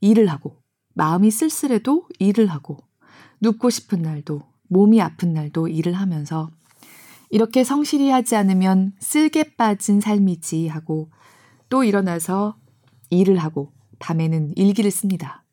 일을 0.00 0.28
하고 0.28 0.56
마음이 0.94 1.30
쓸쓸해도 1.30 2.08
일을 2.18 2.46
하고 2.46 2.78
눕고 3.42 3.68
싶은 3.68 4.00
날도 4.00 4.40
몸이 4.68 5.02
아픈 5.02 5.34
날도 5.34 5.68
일을 5.68 5.92
하면서 5.92 6.50
이렇게 7.28 7.62
성실히 7.62 8.08
하지 8.08 8.36
않으면 8.36 8.94
쓸개 9.00 9.54
빠진 9.54 10.00
삶이지 10.00 10.68
하고 10.68 11.10
또 11.68 11.84
일어나서 11.84 12.56
일을 13.10 13.36
하고 13.36 13.74
밤에는 13.98 14.54
일기를 14.56 14.90
씁니다. 14.90 15.44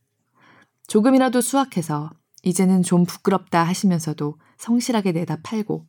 조금이라도 0.87 1.41
수확해서 1.41 2.11
이제는 2.45 2.83
좀 2.83 3.05
부끄럽다 3.05 3.63
하시면서도 3.63 4.37
성실하게 4.57 5.11
내다 5.11 5.39
팔고 5.43 5.85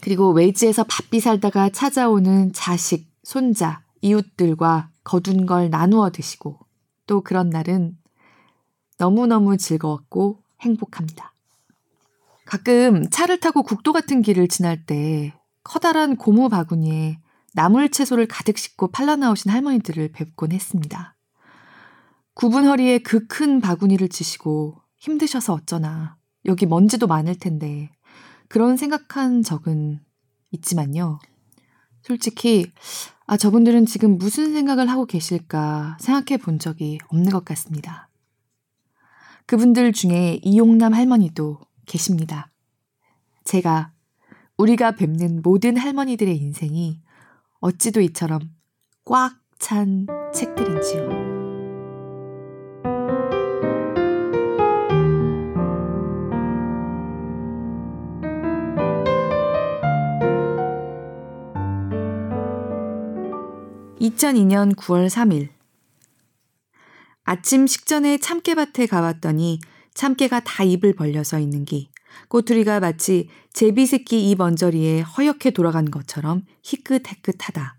그리고 0.00 0.32
외지에서 0.32 0.84
바삐 0.84 1.20
살다가 1.20 1.68
찾아오는 1.68 2.52
자식, 2.52 3.12
손자, 3.22 3.84
이웃들과 4.00 4.90
거둔 5.04 5.46
걸 5.46 5.70
나누어 5.70 6.10
드시고 6.10 6.58
또 7.06 7.20
그런 7.20 7.50
날은 7.50 7.96
너무너무 8.98 9.56
즐거웠고 9.56 10.42
행복합니다. 10.62 11.34
가끔 12.46 13.08
차를 13.10 13.38
타고 13.38 13.62
국도 13.62 13.92
같은 13.92 14.22
길을 14.22 14.48
지날 14.48 14.84
때 14.84 15.34
커다란 15.62 16.16
고무 16.16 16.48
바구니에 16.48 17.18
나물 17.54 17.90
채소를 17.90 18.26
가득 18.26 18.58
싣고 18.58 18.88
팔러 18.88 19.14
나오신 19.14 19.50
할머니들을 19.50 20.12
뵙곤 20.12 20.52
했습니다. 20.52 21.14
굽은 22.34 22.66
허리에 22.66 22.98
그 22.98 23.28
큰 23.28 23.60
바구니를 23.60 24.08
치시고 24.08 24.81
힘드셔서 25.02 25.54
어쩌나. 25.54 26.16
여기 26.44 26.64
먼지도 26.64 27.06
많을 27.08 27.34
텐데. 27.34 27.90
그런 28.48 28.76
생각한 28.76 29.42
적은 29.42 30.00
있지만요. 30.52 31.18
솔직히, 32.02 32.70
아, 33.26 33.36
저분들은 33.36 33.86
지금 33.86 34.16
무슨 34.16 34.52
생각을 34.52 34.88
하고 34.88 35.04
계실까 35.04 35.96
생각해 36.00 36.38
본 36.38 36.58
적이 36.58 36.98
없는 37.08 37.30
것 37.30 37.44
같습니다. 37.44 38.08
그분들 39.46 39.92
중에 39.92 40.38
이용남 40.42 40.94
할머니도 40.94 41.58
계십니다. 41.86 42.50
제가 43.44 43.92
우리가 44.56 44.92
뵙는 44.92 45.42
모든 45.42 45.76
할머니들의 45.76 46.36
인생이 46.36 47.00
어찌도 47.60 48.00
이처럼 48.00 48.40
꽉 49.04 49.42
찬 49.62 50.08
책들인지요. 50.34 51.31
2002년 64.02 64.74
9월 64.74 65.08
3일. 65.08 65.50
아침 67.22 67.68
식전에 67.68 68.18
참깨밭에 68.18 68.86
가봤더니 68.86 69.60
참깨가 69.94 70.40
다 70.40 70.64
입을 70.64 70.94
벌려서 70.94 71.38
있는 71.38 71.64
기 71.64 71.88
꼬투리가 72.26 72.80
마치 72.80 73.28
제비새끼 73.52 74.28
입 74.28 74.40
언저리에 74.40 75.02
허옇게 75.02 75.52
돌아간 75.52 75.88
것처럼 75.88 76.42
희끗해끗하다. 76.64 77.76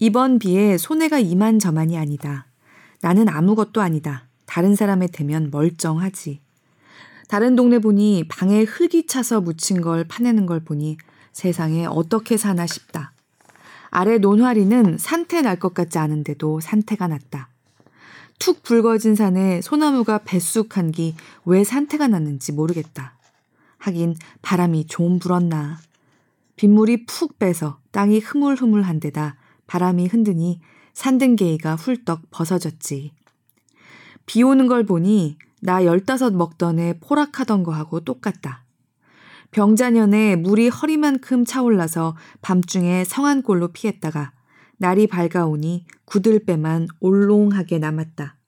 이번 0.00 0.40
비에 0.40 0.76
손해가 0.76 1.20
이만저만이 1.20 1.96
아니다. 1.96 2.48
나는 3.00 3.28
아무것도 3.28 3.80
아니다. 3.80 4.26
다른 4.44 4.74
사람의 4.74 5.10
대면 5.12 5.50
멀쩡하지. 5.52 6.40
다른 7.28 7.54
동네 7.54 7.78
보니 7.78 8.24
방에 8.28 8.64
흙이 8.64 9.06
차서 9.06 9.40
묻힌 9.40 9.80
걸 9.80 10.02
파내는 10.02 10.46
걸 10.46 10.64
보니 10.64 10.96
세상에 11.32 11.86
어떻게 11.86 12.36
사나 12.36 12.66
싶다. 12.66 13.12
아래 13.90 14.18
논화리는 14.18 14.96
산태 14.98 15.42
날 15.42 15.58
것 15.58 15.74
같지 15.74 15.98
않은데도 15.98 16.60
산태가 16.60 17.08
났다. 17.08 17.48
툭 18.38 18.62
붉어진 18.62 19.14
산에 19.14 19.60
소나무가 19.60 20.18
뱃쑥한 20.18 20.92
기 20.92 21.14
왜 21.44 21.64
산태가 21.64 22.08
났는지 22.08 22.52
모르겠다. 22.52 23.16
하긴 23.78 24.14
바람이 24.42 24.86
좀 24.86 25.18
불었나. 25.18 25.78
빗물이 26.56 27.06
푹 27.06 27.38
빼서 27.38 27.78
땅이 27.90 28.20
흐물흐물한 28.20 29.00
데다 29.00 29.36
바람이 29.66 30.06
흔드니 30.06 30.60
산등개이가 30.94 31.76
훌떡 31.76 32.30
벗어졌지. 32.30 33.12
비 34.26 34.42
오는 34.42 34.66
걸 34.66 34.84
보니 34.84 35.36
나 35.60 35.84
열다섯 35.84 36.34
먹던 36.34 36.78
애 36.78 36.98
포락하던 37.00 37.62
거하고 37.62 38.00
똑같다. 38.00 38.61
병자년에 39.52 40.36
물이 40.36 40.68
허리만큼 40.68 41.44
차올라서 41.44 42.16
밤중에 42.40 43.04
성안골로 43.04 43.68
피했다가 43.68 44.32
날이 44.78 45.06
밝아오니 45.06 45.84
구들배만 46.06 46.88
올롱하게 47.00 47.78
남았다. 47.78 48.38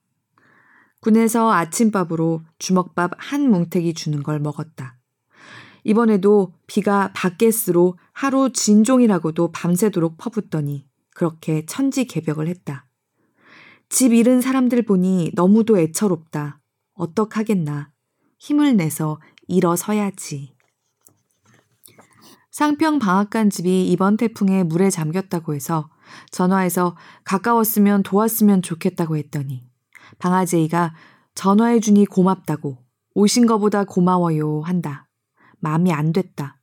군에서 1.00 1.52
아침밥으로 1.52 2.42
주먹밥 2.58 3.12
한 3.18 3.50
뭉태기 3.50 3.92
주는 3.92 4.22
걸 4.22 4.40
먹었다. 4.40 4.96
이번에도 5.84 6.54
비가 6.66 7.12
밖에스로 7.14 7.98
하루 8.12 8.50
진종이라고도 8.50 9.52
밤새도록 9.52 10.16
퍼붓더니 10.16 10.88
그렇게 11.14 11.66
천지 11.66 12.06
개벽을 12.06 12.48
했다. 12.48 12.86
집 13.90 14.14
잃은 14.14 14.40
사람들 14.40 14.82
보니 14.82 15.32
너무도 15.34 15.78
애처롭다. 15.78 16.60
어떡하겠나. 16.94 17.90
힘을 18.38 18.76
내서 18.78 19.20
일어서야지. 19.46 20.53
상평 22.54 23.00
방앗간 23.00 23.50
집이 23.50 23.90
이번 23.90 24.16
태풍에 24.16 24.62
물에 24.62 24.88
잠겼다고 24.88 25.56
해서 25.56 25.90
전화해서 26.30 26.96
가까웠으면 27.24 28.04
도왔으면 28.04 28.62
좋겠다고 28.62 29.16
했더니 29.16 29.64
방아제이가 30.20 30.94
전화해주니 31.34 32.06
고맙다고 32.06 32.78
오신 33.16 33.46
거보다 33.46 33.82
고마워요 33.82 34.60
한다. 34.60 35.08
마음이 35.58 35.92
안 35.92 36.12
됐다. 36.12 36.60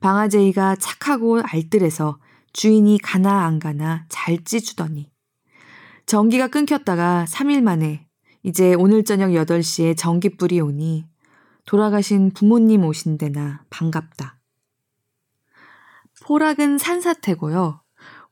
방아제이가 0.00 0.74
착하고 0.74 1.42
알뜰해서 1.44 2.18
주인이 2.52 2.98
가나 2.98 3.44
안 3.44 3.60
가나 3.60 4.06
잘 4.08 4.42
찌주더니 4.42 5.12
전기가 6.06 6.48
끊겼다가 6.48 7.24
3일 7.28 7.62
만에 7.62 8.08
이제 8.42 8.74
오늘 8.74 9.04
저녁 9.04 9.28
8시에 9.30 9.96
전기불이 9.96 10.58
오니 10.60 11.06
돌아가신 11.66 12.32
부모님 12.32 12.84
오신 12.84 13.16
데나 13.16 13.62
반갑다. 13.70 14.39
포락은 16.22 16.78
산사태고요. 16.78 17.82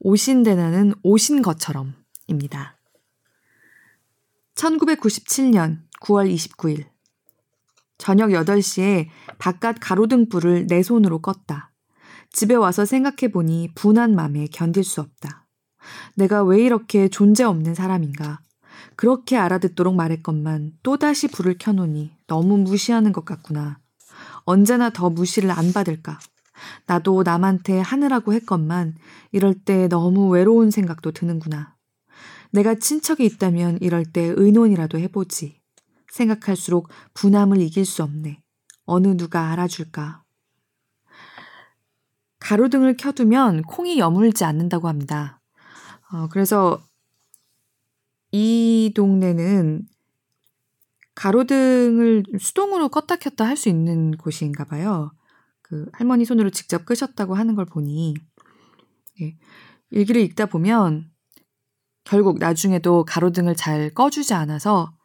오신 0.00 0.42
데나는 0.42 0.94
오신 1.02 1.42
것처럼입니다. 1.42 2.78
1997년 4.54 5.80
9월 6.00 6.32
29일 6.32 6.86
저녁 7.96 8.30
8시에 8.30 9.08
바깥 9.38 9.76
가로등불을 9.80 10.66
내 10.68 10.82
손으로 10.82 11.20
껐다. 11.20 11.68
집에 12.30 12.54
와서 12.54 12.84
생각해보니 12.84 13.72
분한 13.74 14.14
맘에 14.14 14.46
견딜 14.52 14.84
수 14.84 15.00
없다. 15.00 15.46
내가 16.14 16.44
왜 16.44 16.62
이렇게 16.62 17.08
존재 17.08 17.44
없는 17.44 17.74
사람인가. 17.74 18.40
그렇게 18.94 19.36
알아듣도록 19.36 19.94
말했건만 19.94 20.72
또다시 20.82 21.28
불을 21.28 21.56
켜놓니 21.58 22.12
너무 22.26 22.58
무시하는 22.58 23.12
것 23.12 23.24
같구나. 23.24 23.80
언제나 24.44 24.90
더 24.90 25.10
무시를 25.10 25.50
안 25.50 25.72
받을까. 25.72 26.18
나도 26.86 27.22
남한테 27.22 27.80
하느라고 27.80 28.32
했건만 28.34 28.94
이럴 29.32 29.54
때 29.54 29.88
너무 29.88 30.28
외로운 30.28 30.70
생각도 30.70 31.12
드는구나. 31.12 31.76
내가 32.50 32.74
친척이 32.74 33.24
있다면 33.24 33.78
이럴 33.80 34.04
때 34.04 34.32
의논이라도 34.36 34.98
해보지. 34.98 35.60
생각할수록 36.12 36.88
분함을 37.14 37.60
이길 37.60 37.84
수 37.84 38.02
없네. 38.02 38.42
어느 38.84 39.16
누가 39.16 39.50
알아줄까. 39.50 40.24
가로등을 42.40 42.96
켜두면 42.96 43.62
콩이 43.62 43.98
여물지 43.98 44.44
않는다고 44.44 44.88
합니다. 44.88 45.40
어, 46.12 46.28
그래서 46.30 46.82
이 48.32 48.92
동네는 48.94 49.86
가로등을 51.14 52.24
수동으로 52.38 52.88
껐다 52.88 53.18
켰다 53.18 53.44
할 53.46 53.56
수 53.56 53.68
있는 53.68 54.16
곳인가 54.16 54.64
봐요. 54.64 55.10
그 55.68 55.86
할머니 55.92 56.24
손으로 56.24 56.50
직접 56.50 56.86
끄셨다고 56.86 57.34
하는 57.34 57.54
걸 57.54 57.66
보니 57.66 58.14
예, 59.20 59.36
일기를 59.90 60.22
읽다 60.22 60.46
보면 60.46 61.10
결국 62.04 62.38
나중에도 62.38 63.04
가로등을 63.04 63.54
잘 63.54 63.90
꺼주지 63.90 64.32
않아서 64.32 64.96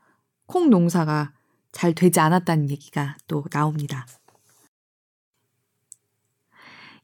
콩 0.45 0.69
농사가 0.69 1.33
잘 1.73 1.93
되지 1.93 2.21
않았다는 2.21 2.69
얘기가 2.69 3.17
또 3.27 3.43
나옵니다. 3.51 4.05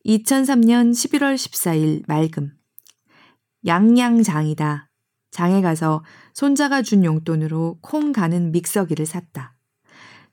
2003년 0.06 0.92
11월 0.92 1.36
14일 1.36 2.04
맑음. 2.08 2.54
양양장이다. 3.66 4.90
장에 5.32 5.62
가서 5.62 6.04
손자가 6.34 6.82
준 6.82 7.04
용돈으로 7.04 7.80
콩 7.82 8.14
가는 8.14 8.52
믹서기를 8.54 9.06
샀다. 9.06 9.59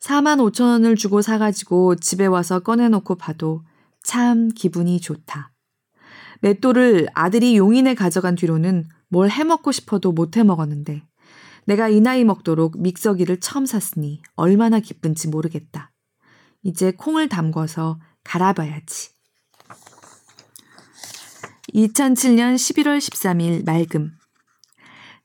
4만 0.06 0.38
5천 0.38 0.62
원을 0.62 0.94
주고 0.94 1.20
사가지고 1.20 1.96
집에 1.96 2.26
와서 2.26 2.60
꺼내놓고 2.60 3.16
봐도 3.16 3.64
참 4.04 4.50
기분이 4.50 5.00
좋다. 5.00 5.52
맷돌을 6.42 7.08
아들이 7.12 7.56
용인에 7.56 7.94
가져간 7.94 8.36
뒤로는 8.36 8.88
뭘 9.08 9.30
해먹고 9.30 9.72
싶어도 9.72 10.12
못 10.12 10.36
해먹었는데 10.36 11.02
내가 11.64 11.88
이 11.88 12.00
나이 12.00 12.22
먹도록 12.22 12.80
믹서기를 12.80 13.40
처음 13.40 13.66
샀으니 13.66 14.22
얼마나 14.36 14.78
기쁜지 14.78 15.26
모르겠다. 15.26 15.90
이제 16.62 16.92
콩을 16.92 17.28
담궈서 17.28 17.98
갈아봐야지. 18.22 19.10
2007년 21.74 22.54
11월 22.54 22.98
13일 22.98 23.64
맑음. 23.64 24.12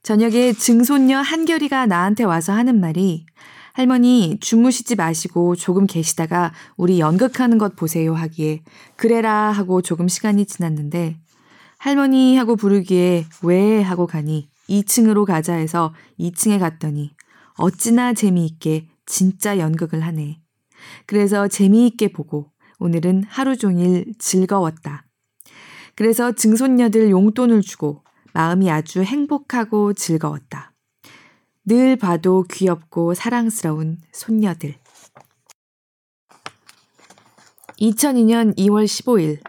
저녁에 0.02 0.54
증손녀 0.54 1.20
한결이가 1.20 1.86
나한테 1.86 2.24
와서 2.24 2.54
하는 2.54 2.80
말이 2.80 3.28
할머니 3.82 4.38
주무시지 4.40 4.96
마시고 4.96 5.56
조금 5.56 5.88
계시다가 5.88 6.54
우리 6.78 7.00
연극하는 7.00 7.58
것 7.58 7.76
보세요 7.76 8.14
하기에 8.14 8.62
그래라 8.96 9.50
하고 9.50 9.82
조금 9.82 10.08
시간이 10.08 10.46
지났는데 10.46 11.18
할머니 11.80 12.38
하고 12.38 12.56
부르기에 12.56 13.26
왜 13.42 13.82
하고 13.82 14.06
가니 14.06 14.50
2층으로 14.70 15.26
가자 15.26 15.56
해서 15.56 15.96
2층에 16.20 16.60
갔더니 16.60 17.16
어찌나 17.58 18.14
재미있게 18.14 18.88
진짜 19.08 19.58
연극을 19.58 20.02
하네. 20.02 20.40
그래서 21.08 21.48
재미있게 21.48 22.10
보고 22.10 22.52
오늘은 22.78 23.24
하루 23.28 23.58
종일 23.58 24.14
즐거웠다. 24.20 25.08
그래서 25.96 26.34
증손녀들 26.34 27.10
용돈을 27.10 27.62
주고 27.62 28.04
마음이 28.34 28.70
아주 28.70 29.02
행복하고 29.02 29.94
즐거웠다. 29.94 30.71
늘 31.64 31.96
봐도 31.96 32.44
귀엽고 32.50 33.14
사랑스러운 33.14 33.98
손녀들. 34.12 34.76
2002년 37.80 38.58
2월 38.58 38.86
15일. 38.86 39.40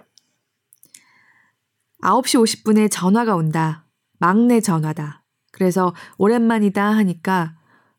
9시 2.03 2.43
50분에 2.43 2.91
전화가 2.91 3.35
온다. 3.35 3.87
막내 4.19 4.61
전화다. 4.61 5.25
그래서 5.53 5.95
오랜만이다 6.19 6.83
하니까 6.83 7.57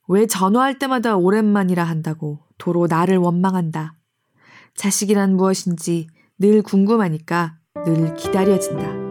왜 0.08 0.28
전화할 0.28 0.80
때마다 0.80 1.16
오랜만이라 1.16 1.84
한다고 1.84 2.40
도로 2.58 2.88
나를 2.88 3.18
원망한다. 3.18 3.96
자식이란 4.76 5.36
무엇인지 5.36 6.08
늘 6.40 6.62
궁금하니까 6.62 7.58
늘 7.86 8.16
기다려진다. 8.16 9.03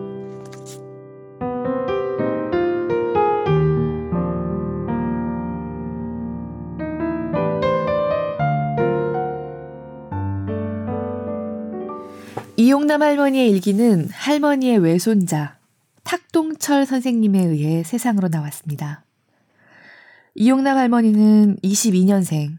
이용남 12.83 13.01
할머니의 13.01 13.49
일기는 13.49 14.09
할머니의 14.11 14.79
외손자 14.79 15.57
탁동철 16.03 16.85
선생님에 16.85 17.39
의해 17.39 17.85
세상으로 17.85 18.27
나왔습니다. 18.27 19.05
이용남 20.35 20.77
할머니는 20.77 21.59
22년생. 21.63 22.57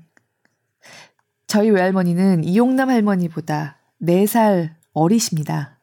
저희 1.46 1.72
외할머니는 1.72 2.46
이용남 2.46 2.90
할머니보다 2.90 3.80
4살 4.02 4.70
어리십니다. 4.94 5.82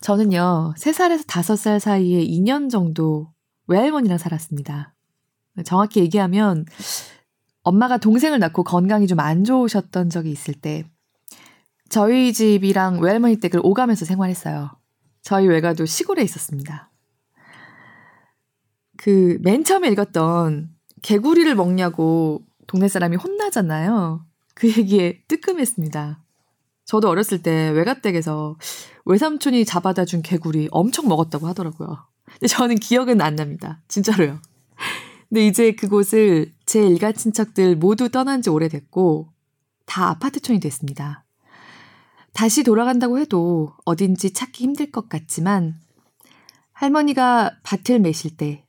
저는요, 0.00 0.74
3살에서 0.76 1.24
5살 1.28 1.78
사이에 1.78 2.26
2년 2.26 2.68
정도 2.68 3.30
외할머니랑 3.68 4.18
살았습니다. 4.18 4.92
정확히 5.64 6.00
얘기하면 6.00 6.66
엄마가 7.62 7.98
동생을 7.98 8.40
낳고 8.40 8.64
건강이 8.64 9.06
좀 9.06 9.20
안 9.20 9.44
좋으셨던 9.44 10.10
적이 10.10 10.32
있을 10.32 10.54
때 10.54 10.82
저희 11.90 12.32
집이랑 12.32 13.00
외할머니 13.00 13.36
댁을 13.36 13.60
오가면서 13.62 14.04
생활했어요. 14.04 14.70
저희 15.22 15.46
외가도 15.48 15.84
시골에 15.86 16.22
있었습니다. 16.22 16.90
그 18.96 19.38
맨 19.42 19.64
처음에 19.64 19.88
읽었던 19.88 20.70
개구리를 21.02 21.52
먹냐고 21.54 22.44
동네 22.66 22.86
사람이 22.88 23.16
혼나잖아요. 23.16 24.24
그 24.54 24.68
얘기에 24.68 25.22
뜨끔했습니다. 25.26 26.22
저도 26.84 27.08
어렸을 27.08 27.42
때 27.42 27.70
외가댁에서 27.70 28.56
외삼촌이 29.06 29.64
잡아다 29.64 30.04
준 30.04 30.22
개구리 30.22 30.68
엄청 30.70 31.08
먹었다고 31.08 31.46
하더라고요. 31.48 32.06
근데 32.26 32.46
저는 32.46 32.76
기억은 32.76 33.20
안 33.20 33.34
납니다. 33.34 33.80
진짜로요. 33.88 34.40
근데 35.28 35.46
이제 35.46 35.72
그곳을 35.72 36.52
제 36.66 36.86
일가 36.86 37.12
친척들 37.12 37.76
모두 37.76 38.10
떠난 38.10 38.42
지 38.42 38.50
오래됐고 38.50 39.32
다 39.86 40.10
아파트촌이 40.10 40.60
됐습니다. 40.60 41.24
다시 42.40 42.64
돌아간다고 42.64 43.18
해도 43.18 43.74
어딘지 43.84 44.32
찾기 44.32 44.64
힘들 44.64 44.90
것 44.90 45.10
같지만 45.10 45.74
할머니가 46.72 47.58
밭을 47.62 47.98
매실 47.98 48.38
때 48.38 48.64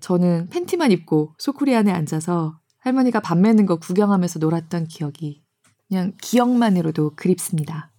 저는 0.00 0.50
팬티만 0.50 0.92
입고 0.92 1.32
소쿠리 1.38 1.74
안에 1.74 1.90
앉아서 1.90 2.60
할머니가 2.80 3.20
밥 3.20 3.38
매는 3.38 3.64
거 3.64 3.76
구경하면서 3.76 4.38
놀았던 4.38 4.88
기억이 4.88 5.42
그냥 5.88 6.12
기억만으로도 6.20 7.12
그립습니다. 7.16 7.90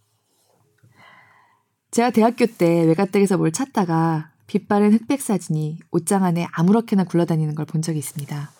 제가 1.90 2.12
대학교 2.12 2.46
때 2.46 2.86
외가댁에서 2.86 3.38
뭘 3.38 3.52
찾다가 3.52 4.34
빛바랜 4.46 4.94
흑백 4.94 5.20
사진이 5.20 5.80
옷장 5.90 6.24
안에 6.24 6.46
아무렇게나 6.52 7.06
굴러다니는 7.06 7.56
걸 7.56 7.66
본 7.66 7.82
적이 7.82 7.98
있습니다. 7.98 8.52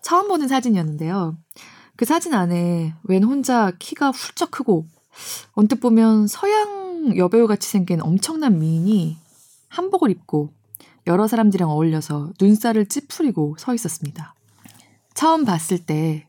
처음 0.00 0.28
보는 0.28 0.48
사진이었는데요. 0.48 1.36
그 1.96 2.06
사진 2.06 2.32
안에 2.32 2.94
웬 3.02 3.22
혼자 3.22 3.72
키가 3.78 4.12
훌쩍 4.12 4.50
크고 4.50 4.86
언뜻 5.52 5.80
보면 5.80 6.26
서양 6.26 7.16
여배우 7.16 7.46
같이 7.46 7.68
생긴 7.68 8.00
엄청난 8.00 8.58
미인이 8.58 9.16
한복을 9.68 10.10
입고 10.10 10.52
여러 11.06 11.28
사람들이랑 11.28 11.70
어울려서 11.70 12.32
눈살을 12.40 12.86
찌푸리고 12.86 13.56
서 13.58 13.74
있었습니다. 13.74 14.34
처음 15.14 15.44
봤을 15.44 15.78
때 15.84 16.28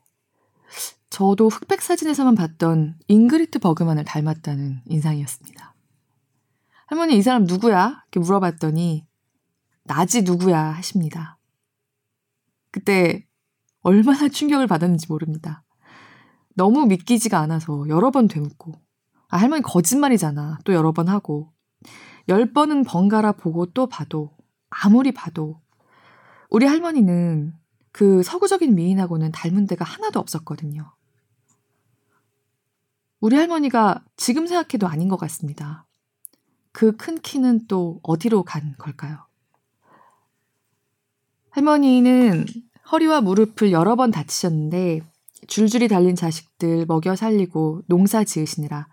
저도 1.10 1.50
흑백 1.50 1.82
사진에서만 1.82 2.36
봤던 2.36 3.00
잉그리트 3.08 3.60
버그만을 3.60 4.06
닮았다는 4.06 4.82
인상이었습니다. 4.86 5.74
할머니 6.86 7.18
이 7.18 7.22
사람 7.22 7.46
누구야? 7.46 8.04
이렇게 8.12 8.20
물어봤더니 8.20 9.06
나지 9.84 10.22
누구야 10.22 10.76
하십니다. 10.76 11.38
그때 12.72 13.26
얼마나 13.82 14.30
충격을 14.30 14.68
받았는지 14.68 15.08
모릅니다. 15.10 15.64
너무 16.58 16.88
믿기지가 16.88 17.40
않아서 17.40 17.86
여러 17.88 18.10
번 18.10 18.28
되묻고 18.28 18.74
아, 19.30 19.38
할머니 19.38 19.62
거짓말이잖아. 19.62 20.58
또 20.66 20.74
여러 20.74 20.92
번 20.92 21.08
하고 21.08 21.54
열 22.30 22.52
번은 22.52 22.84
번갈아 22.84 23.34
보고 23.34 23.68
또 23.68 23.88
봐도 23.88 24.36
아무리 24.70 25.12
봐도 25.12 25.62
우리 26.50 26.66
할머니는 26.66 27.54
그 27.92 28.24
서구적인 28.24 28.74
미인하고는 28.74 29.32
닮은 29.32 29.68
데가 29.68 29.86
하나도 29.86 30.20
없었거든요. 30.20 30.92
우리 33.20 33.36
할머니가 33.36 34.04
지금 34.16 34.48
생각해도 34.48 34.88
아닌 34.88 35.10
것 35.10 35.18
같습니다. 35.18 35.86
그 36.72 36.98
큰 36.98 37.20
키는 37.20 37.68
또 37.68 38.00
어디로 38.02 38.44
간 38.44 38.76
걸까요? 38.80 39.28
할머니는 41.52 42.46
허리와 42.92 43.22
무릎을 43.22 43.72
여러 43.72 43.96
번 43.96 44.10
다치셨는데 44.10 45.02
줄줄이 45.48 45.88
달린 45.88 46.16
자식들 46.16 46.86
먹여 46.86 47.16
살리고 47.16 47.82
농사 47.88 48.24
지으시느라 48.24 48.88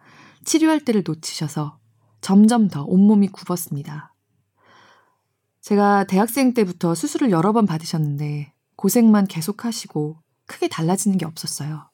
치료할 0.44 0.84
때를 0.84 1.02
놓치셔서 1.06 1.78
점점 2.20 2.68
더 2.68 2.84
온몸이 2.84 3.28
굽었습니다. 3.28 4.14
제가 5.60 6.04
대학생 6.04 6.54
때부터 6.54 6.94
수술을 6.94 7.30
여러 7.30 7.52
번 7.52 7.66
받으셨는데 7.66 8.52
고생만 8.76 9.26
계속 9.26 9.64
하시고 9.64 10.18
크게 10.46 10.68
달라지는 10.68 11.18
게 11.18 11.24
없었어요. 11.24 11.90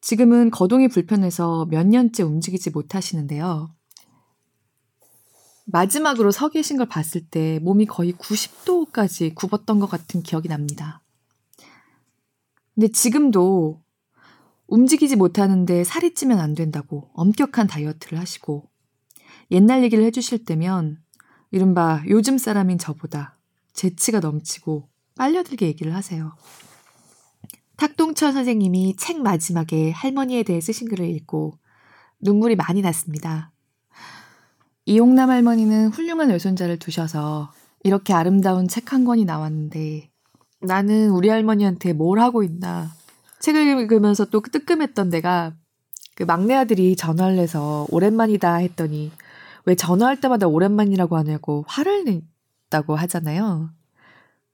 지금은 0.00 0.50
거동이 0.50 0.88
불편해서 0.88 1.66
몇 1.66 1.86
년째 1.86 2.22
움직이지 2.22 2.70
못하시는데요. 2.70 3.74
마지막으로 5.66 6.30
서 6.32 6.48
계신 6.48 6.76
걸 6.76 6.88
봤을 6.88 7.24
때 7.28 7.60
몸이 7.62 7.86
거의 7.86 8.12
90도까지 8.14 9.34
굽었던 9.34 9.78
것 9.78 9.88
같은 9.88 10.22
기억이 10.22 10.48
납니다. 10.48 11.01
근데 12.74 12.88
지금도 12.88 13.82
움직이지 14.66 15.16
못하는데 15.16 15.84
살이 15.84 16.14
찌면 16.14 16.38
안 16.38 16.54
된다고 16.54 17.10
엄격한 17.14 17.66
다이어트를 17.66 18.18
하시고 18.18 18.70
옛날 19.50 19.82
얘기를 19.82 20.04
해주실 20.04 20.44
때면 20.44 20.98
이른바 21.50 22.02
요즘 22.08 22.38
사람인 22.38 22.78
저보다 22.78 23.38
재치가 23.74 24.20
넘치고 24.20 24.88
빨려들게 25.16 25.66
얘기를 25.66 25.94
하세요. 25.94 26.34
탁동철 27.76 28.32
선생님이 28.32 28.96
책 28.96 29.20
마지막에 29.20 29.90
할머니에 29.90 30.42
대해 30.44 30.60
쓰신 30.60 30.88
글을 30.88 31.08
읽고 31.10 31.58
눈물이 32.20 32.56
많이 32.56 32.80
났습니다. 32.80 33.52
이용남 34.86 35.30
할머니는 35.30 35.88
훌륭한 35.88 36.30
외손자를 36.30 36.78
두셔서 36.78 37.52
이렇게 37.84 38.14
아름다운 38.14 38.68
책 38.68 38.92
한 38.92 39.04
권이 39.04 39.24
나왔는데 39.24 40.11
나는 40.62 41.10
우리 41.10 41.28
할머니한테 41.28 41.92
뭘 41.92 42.20
하고 42.20 42.42
있나. 42.42 42.90
책을 43.40 43.80
읽으면서 43.80 44.24
또 44.26 44.40
뜨끔했던 44.40 45.10
데가 45.10 45.52
그 46.14 46.22
막내 46.22 46.54
아들이 46.54 46.94
전화를 46.94 47.38
해서 47.38 47.86
오랜만이다 47.90 48.54
했더니 48.56 49.10
왜 49.64 49.74
전화할 49.74 50.20
때마다 50.20 50.46
오랜만이라고 50.46 51.16
하냐고 51.16 51.64
화를 51.66 52.04
냈다고 52.04 52.94
하잖아요. 52.94 53.70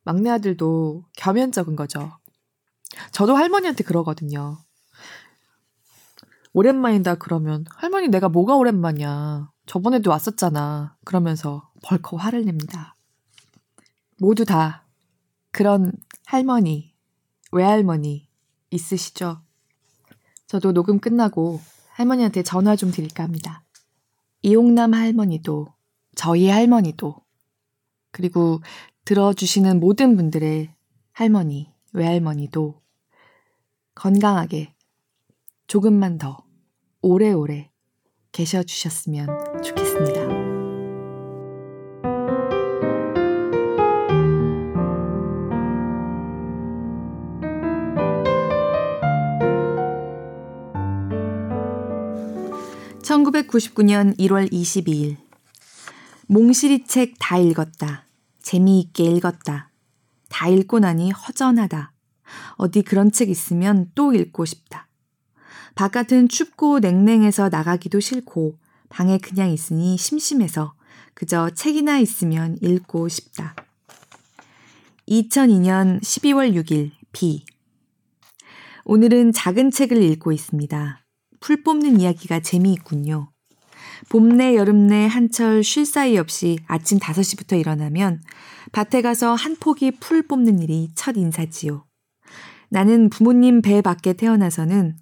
막내 0.03 0.31
아들도 0.31 1.05
겸연쩍은 1.17 1.77
거죠. 1.77 2.13
저도 3.13 3.37
할머니한테 3.37 3.85
그러거든요. 3.85 4.57
오랜만이다 6.55 7.17
그러면 7.17 7.65
할머니 7.75 8.09
내가 8.09 8.31
뭐가 8.31 8.57
오랜만이야. 8.57 9.51
저번에도 9.67 10.11
왔었잖아. 10.11 10.97
그러면서 11.05 11.71
벌컥 11.83 12.25
화를 12.25 12.47
냅니다. 12.47 12.97
모두 14.19 14.47
다 14.47 14.88
그런 15.59 15.91
할머니, 16.25 16.95
외할머니 17.51 18.29
있으시죠? 18.71 19.41
저도 20.47 20.73
녹음 20.73 21.01
끝나고 21.01 21.61
할머니한테 21.91 22.45
전화 22.45 22.77
좀 22.77 22.93
드릴까 22.93 23.25
합니다. 23.25 23.65
이용남 24.43 24.95
할머니도, 24.95 25.67
저희 26.15 26.49
할머니도, 26.49 27.17
그리고 28.13 28.61
들어주시는 29.05 29.81
모든 29.81 30.15
분들의 30.15 30.73
할머니, 31.11 31.73
외할머니도 31.93 32.81
건강하게 33.97 34.77
조금만 35.67 36.19
더 36.19 36.37
오래오래 37.03 37.73
계셔 38.31 38.63
주셨으면 38.63 39.27
좋겠습니다. 39.65 40.38
(1999년 53.25 54.17
1월 54.19 54.51
22일) 54.53 55.17
몽실이 56.29 56.85
책 56.87 57.15
다 57.19 57.39
읽었다. 57.39 58.07
재미있게 58.43 59.05
읽었다. 59.05 59.71
다 60.29 60.49
읽고 60.49 60.79
나니 60.79 61.11
허전하다. 61.11 61.93
어디 62.57 62.83
그런 62.83 63.11
책 63.11 63.29
있으면 63.29 63.91
또 63.95 64.13
읽고 64.13 64.45
싶다. 64.45 64.89
바깥은 65.75 66.29
춥고 66.29 66.79
냉랭해서 66.79 67.49
나가기도 67.49 68.01
싫고 68.01 68.59
방에 68.89 69.19
그냥 69.19 69.51
있으니 69.51 69.99
심심해서 69.99 70.75
그저 71.15 71.51
책이나 71.51 71.99
있으면 71.99 72.57
읽고 72.63 73.09
싶다. 73.09 73.57
2002년 75.09 76.01
12월 76.01 76.55
6일 76.55 76.93
비 77.13 77.45
오늘은 78.85 79.33
작은 79.33 79.71
책을 79.71 80.03
읽고 80.03 80.33
있습니다. 80.33 81.08
풀 81.41 81.63
뽑는 81.63 82.01
이야기가 82.01 82.41
재미있군요. 82.41 83.31
봄내 84.09 84.57
여름내 84.57 85.07
한철 85.07 85.63
쉴 85.63 85.85
사이 85.85 86.19
없이 86.19 86.59
아침 86.67 86.99
5시부터 86.99 87.59
일어나면 87.59 88.21
밭에 88.73 89.03
가서 89.03 89.35
한 89.35 89.57
포기 89.57 89.91
풀 89.93 90.27
뽑는 90.27 90.61
일이 90.61 90.91
첫 90.95 91.17
인사지요. 91.17 91.85
나는 92.71 93.09
부모님 93.09 93.63
배 93.63 93.81
밖에 93.81 94.13
태어나서는 94.13 94.97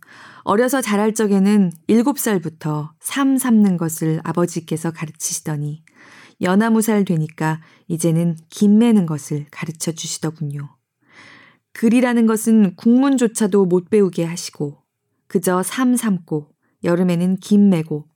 어려서 0.44 0.80
자랄 0.80 1.14
적에는 1.14 1.72
7살부터 1.88 2.90
삼 3.00 3.36
삼는 3.36 3.76
것을 3.76 4.20
아버지께서 4.22 4.92
가르치시더니 4.92 5.82
열아무 6.40 6.85
살 6.85 7.04
되니까 7.04 7.60
이제는 7.88 8.36
김 8.50 8.78
매는 8.78 9.06
것을 9.06 9.46
가르쳐 9.50 9.90
주시더군요. 9.92 10.76
글이라는 11.72 12.26
것은 12.26 12.76
국문조차도 12.76 13.66
못 13.66 13.90
배우게 13.90 14.24
하시고 14.24 14.85
그저 15.26 15.62
삶 15.62 15.96
삶고 15.96 16.50
여름에는 16.84 17.36
김 17.36 17.68
매고 17.68 18.06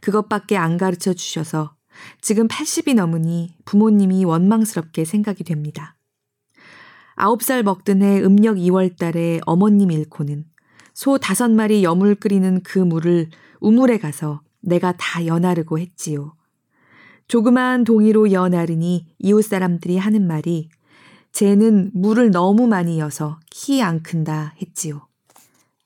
그것밖에 0.00 0.56
안 0.56 0.76
가르쳐 0.76 1.12
주셔서 1.12 1.74
지금 2.20 2.48
80이 2.48 2.94
넘으니 2.94 3.56
부모님이 3.64 4.24
원망스럽게 4.24 5.04
생각이 5.04 5.44
됩니다. 5.44 5.96
9살 7.16 7.62
먹던 7.62 8.02
해 8.02 8.20
음력 8.22 8.56
2월 8.56 8.96
달에 8.96 9.40
어머님 9.46 9.90
잃고는 9.90 10.44
소 10.94 11.18
다섯 11.18 11.50
마리 11.50 11.84
여물 11.84 12.14
끓이는 12.14 12.62
그 12.62 12.78
물을 12.78 13.28
우물에 13.60 13.98
가서 13.98 14.42
내가 14.60 14.92
다 14.96 15.26
연하르고 15.26 15.78
했지요. 15.78 16.34
조그마한 17.28 17.84
동이로 17.84 18.32
연하르니 18.32 19.06
이웃 19.18 19.42
사람들이 19.42 19.98
하는 19.98 20.26
말이 20.26 20.68
쟤는 21.32 21.90
물을 21.94 22.30
너무 22.30 22.66
많이 22.66 22.98
여서 22.98 23.40
키 23.50 23.82
안 23.82 24.02
큰다 24.02 24.54
했지요. 24.60 25.06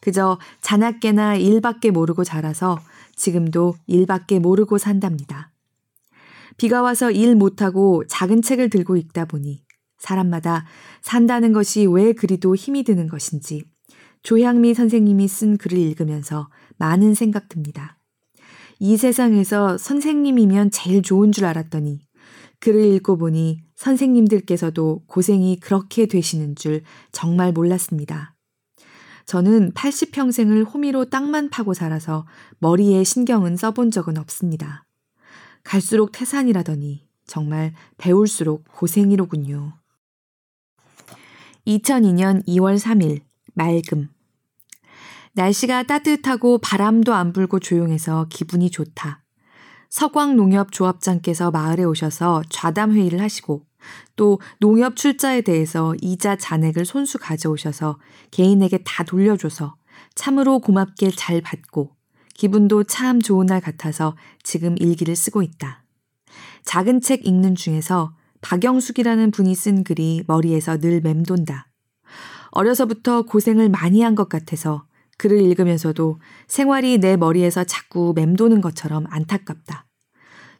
그저 0.07 0.39
자나깨나 0.61 1.35
일밖에 1.35 1.91
모르고 1.91 2.23
자라서 2.23 2.79
지금도 3.17 3.75
일밖에 3.89 4.39
모르고 4.39 4.79
산답니다. 4.79 5.51
비가 6.57 6.81
와서 6.81 7.11
일 7.11 7.35
못하고 7.35 8.05
작은 8.07 8.41
책을 8.41 8.71
들고 8.71 8.97
읽다 8.99 9.25
보니 9.25 9.65
사람마다 9.99 10.65
산다는 11.03 11.53
것이 11.53 11.87
왜 11.87 12.13
그리도 12.13 12.55
힘이 12.55 12.85
드는 12.85 13.09
것인지 13.09 13.65
조향미 14.23 14.75
선생님이 14.75 15.27
쓴 15.27 15.59
글을 15.59 15.77
읽으면서 15.77 16.51
많은 16.77 17.15
생각 17.15 17.49
듭니다. 17.49 17.99
이 18.79 18.97
세상에서 18.97 19.77
선생님이면 19.77 20.71
제일 20.71 21.03
좋은 21.03 21.33
줄 21.33 21.47
알았더니 21.47 21.99
글을 22.61 22.95
읽고 22.95 23.19
보니 23.19 23.59
선생님들께서도 23.75 25.03
고생이 25.09 25.59
그렇게 25.59 26.07
되시는 26.07 26.55
줄 26.55 26.83
정말 27.11 27.51
몰랐습니다. 27.51 28.36
저는 29.27 29.73
80평생을 29.73 30.73
호미로 30.73 31.07
땅만 31.07 31.51
파고 31.51 31.75
살아서 31.75 32.27
머리에 32.59 33.03
신경은 33.03 33.57
써본 33.57 33.91
적은 33.91 34.19
없습니다. 34.19 34.87
갈수록 35.65 36.13
태산이라더니 36.13 37.07
정말 37.27 37.75
배울수록 37.99 38.65
고생이로군요. 38.73 39.75
2002년 41.67 42.47
2월 42.47 42.79
3일, 42.79 43.23
맑음. 43.55 44.09
날씨가 45.33 45.83
따뜻하고 45.83 46.59
바람도 46.59 47.13
안 47.13 47.33
불고 47.33 47.59
조용해서 47.59 48.27
기분이 48.31 48.71
좋다. 48.71 49.25
서광농협 49.91 50.71
조합장께서 50.71 51.51
마을에 51.51 51.83
오셔서 51.83 52.43
좌담 52.49 52.93
회의를 52.93 53.21
하시고 53.21 53.67
또 54.17 54.41
농협 54.61 54.97
출자에 54.97 55.43
대해서 55.43 55.95
이자 56.01 56.37
잔액을 56.37 56.85
손수 56.85 57.19
가져오셔서 57.19 57.99
개인에게 58.31 58.79
다 58.85 59.05
돌려줘서 59.05 59.77
참으로 60.15 60.59
고맙게 60.59 61.11
잘 61.11 61.41
받고 61.41 61.95
기분도 62.35 62.85
참 62.85 63.21
좋은 63.21 63.47
날 63.47 63.61
같아서 63.61 64.17
지금 64.43 64.75
일기를 64.79 65.17
쓰고 65.17 65.43
있다. 65.43 65.85
작은 66.65 67.01
책 67.01 67.27
읽는 67.27 67.55
중에서 67.55 68.15
박영숙이라는 68.41 69.31
분이 69.31 69.55
쓴 69.55 69.85
글이 69.85 70.25
머리에서 70.27 70.79
늘 70.79 71.01
맴돈다. 71.01 71.69
어려서부터 72.51 73.23
고생을 73.23 73.69
많이 73.69 74.03
한 74.03 74.15
것 74.15 74.29
같아서 74.29 74.87
글을 75.19 75.41
읽으면서도 75.43 76.21
생활이 76.47 76.99
내 76.99 77.17
머리에서 77.17 77.65
자꾸 77.65 78.13
맴도는 78.15 78.61
것처럼 78.61 79.07
안타깝다. 79.09 79.87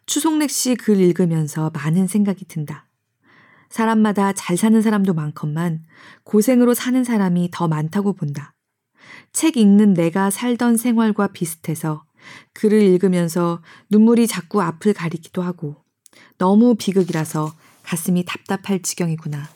추송렉 0.07 0.51
씨 0.51 0.77
글 0.77 1.01
읽으면서 1.01 1.71
많은 1.75 2.07
생각이 2.07 2.47
든다. 2.47 2.87
사람마다 3.77 4.33
잘 4.33 4.57
사는 4.57 4.81
사람도 4.81 5.13
많건만 5.13 5.83
고생으로 6.25 6.73
사는 6.73 7.05
사람이 7.05 7.51
더 7.53 7.69
많다고 7.69 8.15
본다. 8.15 8.55
책 9.35 9.59
읽는 9.59 9.93
내가 9.93 10.31
살던 10.31 10.79
생활과 10.79 11.27
비슷해서 11.27 12.03
글을 12.55 12.81
읽으면서 12.81 13.61
눈물이 13.91 14.29
자꾸 14.29 14.63
앞을 14.63 14.95
가리기도 14.95 15.43
하고 15.43 15.77
너무 16.39 16.75
비극이라서 16.75 17.53
가슴이 17.83 18.25
답답할 18.25 18.81
지경이구나. 18.81 19.47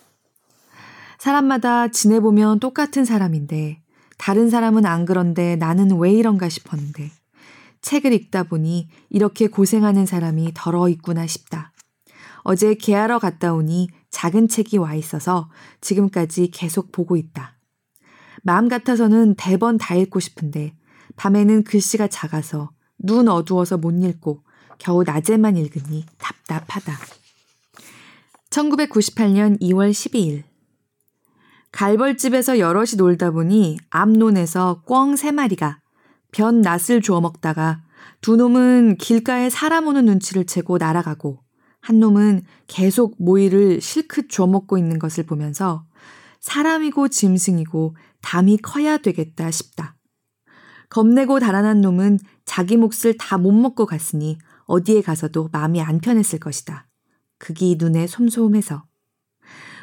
사람마다 1.17 1.89
지내보면 1.89 2.61
똑같은 2.61 3.07
사람인데 3.07 3.81
다른 4.19 4.51
사람은 4.51 4.85
안 4.85 5.07
그런데 5.07 5.57
나는 5.57 5.99
왜 5.99 6.13
이런가 6.13 6.51
싶었는데 6.51 7.11
책을 7.81 8.13
읽다 8.13 8.43
보니 8.43 8.91
이렇게 9.09 9.47
고생하는 9.47 10.05
사람이 10.05 10.51
덜어 10.53 10.91
있구나 10.91 11.27
싶다. 11.27 11.73
어제 12.43 12.75
개하러 12.75 13.19
갔다 13.19 13.55
오니 13.55 13.89
작은 14.11 14.49
책이 14.49 14.79
와 14.79 14.95
있어서 14.95 15.51
지금까지 15.81 16.51
계속 16.51 16.93
보고 16.93 17.17
있다. 17.17 17.57
마음 18.43 18.69
같아서는 18.69 19.35
대번 19.37 19.79
다 19.79 19.95
읽고 19.95 20.21
싶은데 20.21 20.75
밤에는 21.17 21.65
글씨가 21.65 22.09
작아서 22.09 22.71
눈 22.99 23.29
어두워서 23.29 23.79
못 23.79 23.93
읽고 23.93 24.43
겨우 24.79 25.05
낮에만 25.05 25.57
읽으니 25.57 26.07
답답하다. 26.19 26.93
1998년 28.51 29.61
2월 29.61 29.91
12일 29.91 30.43
갈벌집에서 31.73 32.59
여럿이 32.59 32.93
놀다 32.97 33.31
보니 33.31 33.79
앞론에서 33.91 34.83
꿩 34.85 35.15
세 35.17 35.31
마리가 35.31 35.81
변 36.33 36.61
낫을 36.61 37.01
주워 37.03 37.21
먹다가 37.21 37.83
두 38.21 38.37
놈은 38.37 38.97
길가에 38.97 39.51
사람 39.51 39.87
오는 39.87 40.05
눈치를 40.05 40.47
채고 40.47 40.79
날아가고 40.79 41.43
한 41.81 41.99
놈은 42.01 42.43
계속 42.67 43.17
모이를 43.19 43.81
실컷 43.81 44.29
주워 44.29 44.47
먹고 44.47 44.79
있는 44.79 44.99
것을 44.99 45.25
보면서 45.25 45.85
사람이고 46.41 47.09
짐승이고 47.09 47.97
담이 48.23 48.59
커야 48.59 48.99
되겠다 48.99 49.51
싶다. 49.51 49.97
겁내고 50.89 51.39
달아난 51.41 51.81
놈은 51.81 52.19
자기 52.45 52.77
몫을 52.77 53.17
다 53.19 53.39
못 53.39 53.53
먹고 53.53 53.87
갔으니 53.87 54.39
어디에 54.67 55.03
가서도 55.03 55.49
마음이 55.53 55.81
안 55.81 56.01
편했을 56.01 56.39
것이다. 56.39 56.87
극이 57.39 57.77
눈에 57.79 58.07
솜솜해서. 58.07 58.85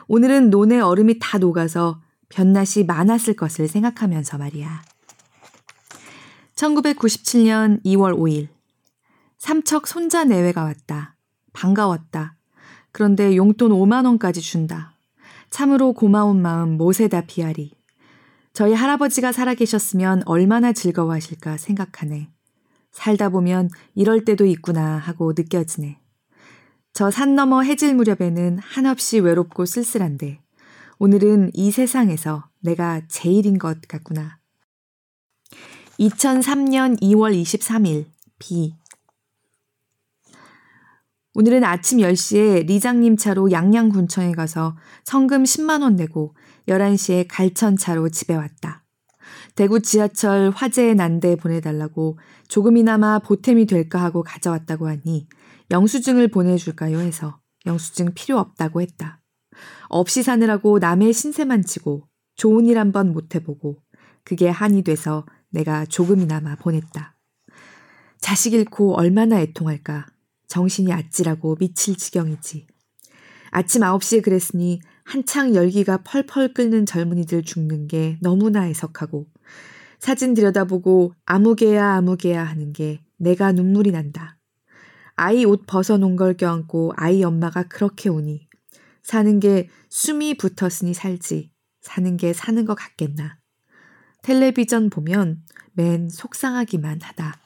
오늘은 0.08 0.50
논의 0.50 0.80
얼음이 0.80 1.20
다 1.20 1.38
녹아서 1.38 2.02
볕낫이 2.30 2.86
많았을 2.86 3.36
것을 3.36 3.68
생각하면서 3.68 4.38
말이야. 4.38 4.84
1997년 6.56 7.84
2월 7.84 8.16
5일. 8.16 8.48
삼척 9.38 9.88
손자 9.88 10.24
내외가 10.24 10.64
왔다. 10.64 11.17
반가웠다. 11.58 12.36
그런데 12.92 13.36
용돈 13.36 13.72
5만원까지 13.72 14.42
준다. 14.42 14.94
참으로 15.50 15.94
고마운 15.94 16.40
마음 16.40 16.78
못에다 16.78 17.22
비하리. 17.22 17.72
저희 18.54 18.74
할아버지가 18.74 19.32
살아계셨으면 19.32 20.24
얼마나 20.26 20.72
즐거워하실까 20.72 21.58
생각하네. 21.58 22.30
살다 22.92 23.30
보면 23.30 23.70
이럴 23.96 24.24
때도 24.24 24.46
있구나 24.46 24.98
하고 24.98 25.34
느껴지네. 25.36 26.00
저 26.94 27.10
산 27.12 27.36
너머 27.36 27.62
해질 27.62 27.96
무렵에는 27.96 28.60
한없이 28.60 29.20
외롭고 29.20 29.66
쓸쓸한데 29.66 30.40
오늘은 31.00 31.52
이 31.54 31.72
세상에서 31.72 32.50
내가 32.62 33.02
제일인 33.08 33.58
것 33.58 33.82
같구나. 33.88 34.40
2003년 36.00 37.00
2월 37.02 37.40
23일 37.40 38.06
비 38.40 38.76
오늘은 41.40 41.64
아침 41.64 42.00
10시에 42.00 42.66
리장님 42.66 43.16
차로 43.16 43.52
양양군청에 43.52 44.32
가서 44.32 44.76
성금 45.04 45.44
10만 45.44 45.84
원 45.84 45.96
내고 45.96 46.36
11시에 46.68 47.28
갈천차로 47.30 48.10
집에 48.10 48.34
왔다. 48.34 48.84
대구 49.54 49.80
지하철 49.80 50.50
화재 50.50 50.96
난데 50.96 51.36
보내달라고 51.36 52.18
조금이나마 52.48 53.20
보탬이 53.20 53.68
될까 53.68 54.02
하고 54.02 54.24
가져왔다고 54.24 54.88
하니 54.88 55.28
영수증을 55.70 56.30
보내줄까요 56.30 56.98
해서 57.02 57.40
영수증 57.68 58.16
필요 58.16 58.40
없다고 58.40 58.82
했다. 58.82 59.22
없이 59.90 60.24
사느라고 60.24 60.80
남의 60.80 61.14
신세만 61.14 61.66
치고 61.66 62.08
좋은 62.36 62.66
일 62.66 62.80
한 62.80 62.92
번 62.92 63.14
못 63.14 63.36
해보고 63.36 63.78
그게 64.24 64.50
한이 64.50 64.82
돼서 64.82 65.24
내가 65.52 65.86
조금이나마 65.86 66.56
보냈다. 66.56 67.16
자식 68.20 68.54
잃고 68.54 68.96
얼마나 68.96 69.40
애통할까. 69.40 70.08
정신이 70.48 70.92
아찔하고 70.92 71.56
미칠 71.56 71.96
지경이지. 71.96 72.68
아침 73.52 73.82
9시에 73.82 74.24
그랬으니 74.24 74.80
한창 75.04 75.56
열기가 75.56 76.04
펄펄 76.04 76.54
끓는 76.54 76.86
젊은이들 76.86 77.44
죽는 77.44 77.88
게 77.88 78.18
너무나 78.22 78.68
애석하고 78.68 79.28
사진 80.00 80.34
들여다보고 80.34 81.14
아무개야 81.26 81.96
아무개야 81.96 82.44
하는 82.44 82.74
게 82.74 83.02
내가 83.18 83.52
눈물이 83.52 83.92
난다. 83.92 84.38
아이 85.16 85.46
옷 85.46 85.64
벗어놓은 85.66 86.16
걸 86.16 86.36
껴안고 86.36 86.94
아이 86.96 87.24
엄마가 87.24 87.64
그렇게 87.64 88.10
오니 88.10 88.48
사는 89.02 89.40
게 89.40 89.70
숨이 89.90 90.36
붙었으니 90.38 90.94
살지 90.94 91.52
사는 91.82 92.18
게 92.18 92.34
사는 92.34 92.66
것 92.66 92.76
같겠나. 92.76 93.40
텔레비전 94.22 94.90
보면 94.90 95.42
맨 95.74 96.10
속상하기만 96.10 97.02
하다. 97.02 97.40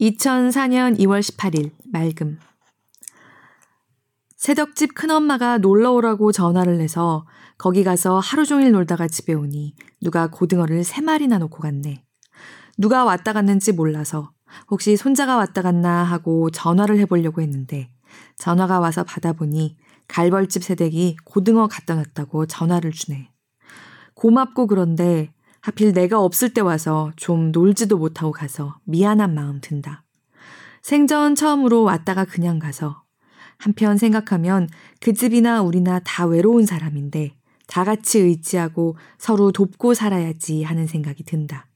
2004년 0.00 0.98
2월 0.98 1.20
18일 1.20 1.72
맑음 1.92 2.38
새덕집 4.34 4.94
큰엄마가 4.94 5.58
놀러 5.58 5.92
오라고 5.92 6.32
전화를 6.32 6.80
해서 6.80 7.26
거기 7.58 7.84
가서 7.84 8.18
하루 8.18 8.46
종일 8.46 8.72
놀다가 8.72 9.06
집에 9.08 9.34
오니 9.34 9.74
누가 10.00 10.28
고등어를 10.28 10.84
세 10.84 11.02
마리나 11.02 11.36
놓고 11.36 11.58
갔네. 11.58 12.02
누가 12.78 13.04
왔다 13.04 13.34
갔는지 13.34 13.72
몰라서 13.72 14.32
혹시 14.70 14.96
손자가 14.96 15.36
왔다 15.36 15.60
갔나 15.60 16.02
하고 16.02 16.50
전화를 16.50 16.98
해보려고 17.00 17.42
했는데 17.42 17.92
전화가 18.38 18.80
와서 18.80 19.04
받아보니 19.04 19.76
갈벌집 20.08 20.64
새댁이 20.64 21.16
고등어 21.26 21.68
갖다 21.68 21.94
놨다고 21.94 22.46
전화를 22.46 22.92
주네. 22.92 23.30
고맙고 24.14 24.66
그런데 24.66 25.34
하필 25.60 25.92
내가 25.92 26.20
없을 26.20 26.54
때 26.54 26.60
와서 26.60 27.12
좀 27.16 27.52
놀지도 27.52 27.98
못하고 27.98 28.32
가서 28.32 28.78
미안한 28.84 29.34
마음 29.34 29.60
든다. 29.60 30.04
생전 30.82 31.34
처음으로 31.34 31.82
왔다가 31.82 32.24
그냥 32.24 32.58
가서 32.58 33.02
한편 33.58 33.98
생각하면 33.98 34.68
그 35.00 35.12
집이나 35.12 35.60
우리나 35.62 36.00
다 36.00 36.24
외로운 36.24 36.64
사람인데 36.64 37.36
다 37.66 37.84
같이 37.84 38.18
의지하고 38.18 38.96
서로 39.18 39.52
돕고 39.52 39.94
살아야지 39.94 40.62
하는 40.62 40.86
생각이 40.86 41.24
든다. 41.24 41.66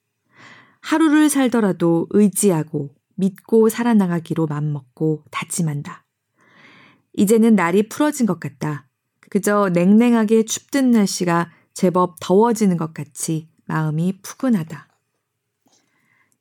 하루를 0.81 1.29
살더라도 1.29 2.07
의지하고 2.11 2.91
믿고 3.17 3.69
살아나가기로 3.69 4.47
맘먹고 4.47 5.25
다짐한다. 5.31 6.05
이제는 7.13 7.55
날이 7.55 7.89
풀어진 7.89 8.27
것 8.27 8.41
같다. 8.41 8.89
그저 9.31 9.71
냉랭하게 9.73 10.45
춥든 10.45 10.91
날씨가 10.91 11.51
제법 11.75 12.17
더워지는 12.21 12.77
것 12.77 12.93
같이 12.93 13.49
마음이 13.67 14.19
푸근하다. 14.23 14.89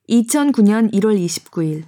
2009년 0.09 0.93
1월 0.93 1.17
29일. 1.17 1.83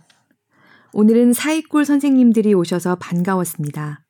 오늘은 0.94 1.34
사이골 1.34 1.84
선생님들이 1.84 2.54
오셔서 2.54 2.96
반가웠습니다. 2.96 4.06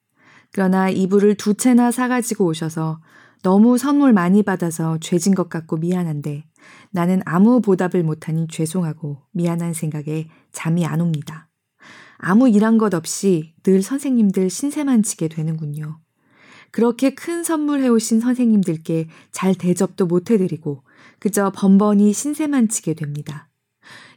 그러나 0.52 0.90
이불을 0.90 1.36
두 1.36 1.56
채나 1.56 1.92
사가지고 1.92 2.46
오셔서 2.46 3.02
너무 3.42 3.78
선물 3.78 4.14
많이 4.14 4.44
받아서 4.44 4.98
죄진 5.00 5.36
것 5.36 5.50
같고 5.50 5.78
미안한데 5.78 6.46
나는 6.92 7.22
아무 7.26 7.62
보답을 7.62 8.04
못하니 8.04 8.48
죄송하고 8.48 9.22
미안한 9.32 9.74
생각에 9.74 10.30
잠이 10.52 10.86
안 10.86 11.02
옵니다. 11.02 11.50
아무 12.18 12.50
일한 12.50 12.78
것 12.78 12.94
없이 12.94 13.54
늘 13.64 13.82
선생님들 13.82 14.50
신세만 14.50 15.04
지게 15.04 15.28
되는군요. 15.28 16.00
그렇게 16.72 17.14
큰 17.14 17.44
선물 17.44 17.82
해오신 17.82 18.20
선생님들께 18.20 19.08
잘 19.32 19.56
대접도 19.56 20.08
못 20.08 20.32
해드리고 20.32 20.84
그저 21.26 21.52
번번이 21.56 22.14
신세만 22.14 22.70
지게 22.70 22.94
됩니다. 22.94 23.50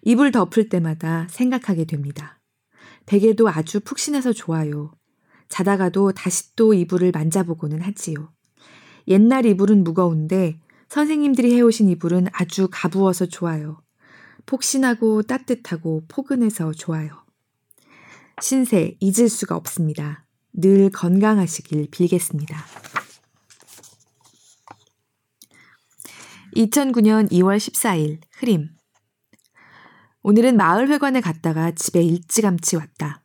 이불 0.03 0.31
덮을 0.31 0.69
때마다 0.69 1.27
생각하게 1.31 1.87
됩니다. 1.87 2.39
베개도 3.07 3.49
아주 3.49 3.81
푹신해서 3.81 4.35
좋아요. 4.35 4.93
자다가도 5.49 6.13
다시 6.13 6.55
또 6.55 6.75
이불을 6.75 7.13
만져보고는 7.13 7.81
하지요. 7.81 8.31
옛날 9.07 9.47
이불은 9.47 9.85
무거운데 9.85 10.61
선생님들이 10.91 11.55
해오신 11.55 11.89
이불은 11.89 12.27
아주 12.31 12.69
가부어서 12.71 13.25
좋아요. 13.25 13.81
폭신하고 14.45 15.23
따뜻하고 15.23 16.05
포근해서 16.09 16.73
좋아요. 16.73 17.25
신세 18.43 18.99
잊을 19.01 19.31
수가 19.31 19.57
없습니다. 19.57 20.27
늘 20.53 20.91
건강하시길 20.91 21.89
빌겠습니다. 21.91 22.67
2009년 26.59 27.31
2월 27.31 27.57
14일 27.57 28.19
흐림 28.33 28.71
오늘은 30.23 30.57
마을회관에 30.57 31.21
갔다가 31.21 31.71
집에 31.71 32.03
일찌감치 32.03 32.75
왔다. 32.75 33.23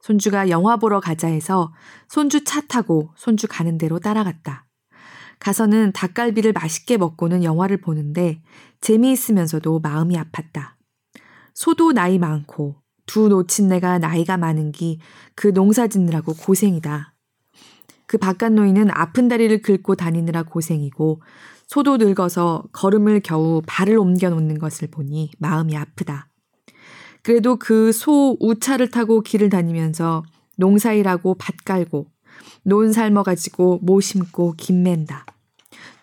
손주가 0.00 0.50
영화 0.50 0.76
보러 0.76 1.00
가자 1.00 1.28
해서 1.28 1.72
손주 2.08 2.44
차 2.44 2.60
타고 2.60 3.10
손주 3.16 3.46
가는 3.48 3.78
대로 3.78 3.98
따라갔다. 4.00 4.66
가서는 5.38 5.92
닭갈비를 5.92 6.52
맛있게 6.52 6.98
먹고는 6.98 7.42
영화를 7.42 7.80
보는데 7.80 8.42
재미있으면서도 8.82 9.80
마음이 9.80 10.16
아팠다. 10.16 10.74
소도 11.54 11.92
나이 11.92 12.18
많고 12.18 12.76
두 13.06 13.28
노친네가 13.28 13.98
나이가 13.98 14.36
많은 14.36 14.72
기 14.72 15.00
그 15.34 15.54
농사 15.54 15.86
짓느라고 15.86 16.34
고생이다. 16.34 17.14
그 18.06 18.18
바깥 18.18 18.52
노인은 18.52 18.90
아픈 18.90 19.28
다리를 19.28 19.62
긁고 19.62 19.96
다니느라 19.96 20.42
고생이고 20.42 21.22
소도 21.66 21.96
늙어서 21.96 22.64
걸음을 22.72 23.20
겨우 23.20 23.62
발을 23.66 23.98
옮겨 23.98 24.30
놓는 24.30 24.58
것을 24.58 24.88
보니 24.88 25.30
마음이 25.38 25.76
아프다. 25.76 26.28
그래도 27.22 27.56
그 27.56 27.90
소 27.92 28.36
우차를 28.40 28.90
타고 28.90 29.22
길을 29.22 29.48
다니면서 29.48 30.22
농사일하고 30.58 31.36
밭 31.38 31.56
깔고 31.64 32.06
논 32.64 32.92
삶아가지고 32.92 33.80
모 33.82 34.00
심고 34.00 34.54
김 34.56 34.82
맨다. 34.82 35.24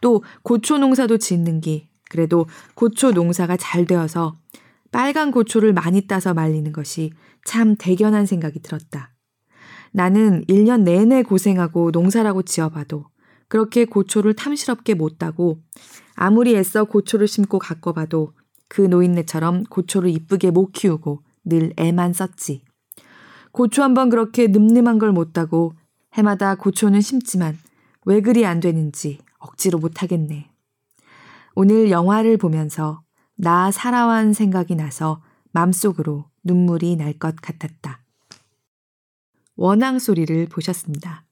또 0.02 0.24
고초 0.44 0.78
농사도 0.78 1.18
짓는 1.18 1.62
기 1.62 1.90
그래도 2.10 2.48
고초 2.76 3.12
농사가 3.12 3.56
잘 3.56 3.86
되어서 3.86 4.38
빨간 4.92 5.32
고초를 5.32 5.74
많이 5.74 6.08
따서 6.08 6.34
말리는 6.34 6.72
것이 6.74 7.12
참 7.46 7.76
대견한 7.78 8.26
생각이 8.26 8.62
들었다. 8.62 9.14
나는 9.94 10.44
1년 10.46 10.82
내내 10.82 11.24
고생하고 11.24 11.92
농사라고 11.92 12.44
지어봐도 12.44 13.06
그렇게 13.52 13.84
고초를 13.84 14.34
탐스럽게 14.34 14.94
못 14.94 15.18
따고 15.20 15.62
아무리 16.16 16.56
애써 16.56 16.86
고초를 16.86 17.28
심고 17.28 17.60
가꿔봐도 17.60 18.32
그 18.70 18.80
노인네처럼 18.80 19.66
고초를 19.66 20.10
이쁘게 20.10 20.52
못 20.52 20.72
키우고 20.72 21.22
늘 21.44 21.74
애만 21.76 22.14
썼지. 22.14 22.64
고초 23.52 23.84
한번 23.84 24.10
그렇게 24.10 24.48
늠름한 24.48 25.00
걸 25.00 25.12
못 25.12 25.34
따고 25.34 25.74
해마다 26.14 26.56
고초는 26.56 27.02
심지만 27.02 27.58
왜 28.06 28.22
그리 28.22 28.46
안 28.46 28.62
되는지 28.62 29.20
억지로 29.38 29.80
못하겠네. 29.80 30.50
오늘 31.54 31.92
영화를 31.92 32.38
보면서 32.38 33.02
나 33.36 33.70
살아완 33.70 34.32
생각이 34.32 34.76
나서 34.76 35.22
맘속으로 35.52 36.24
눈물이 36.46 36.96
날 36.96 37.12
것 37.20 37.36
같았다. 37.36 38.00
원앙 39.58 40.00
소리를 40.00 40.46
보셨습니다. 40.46 41.26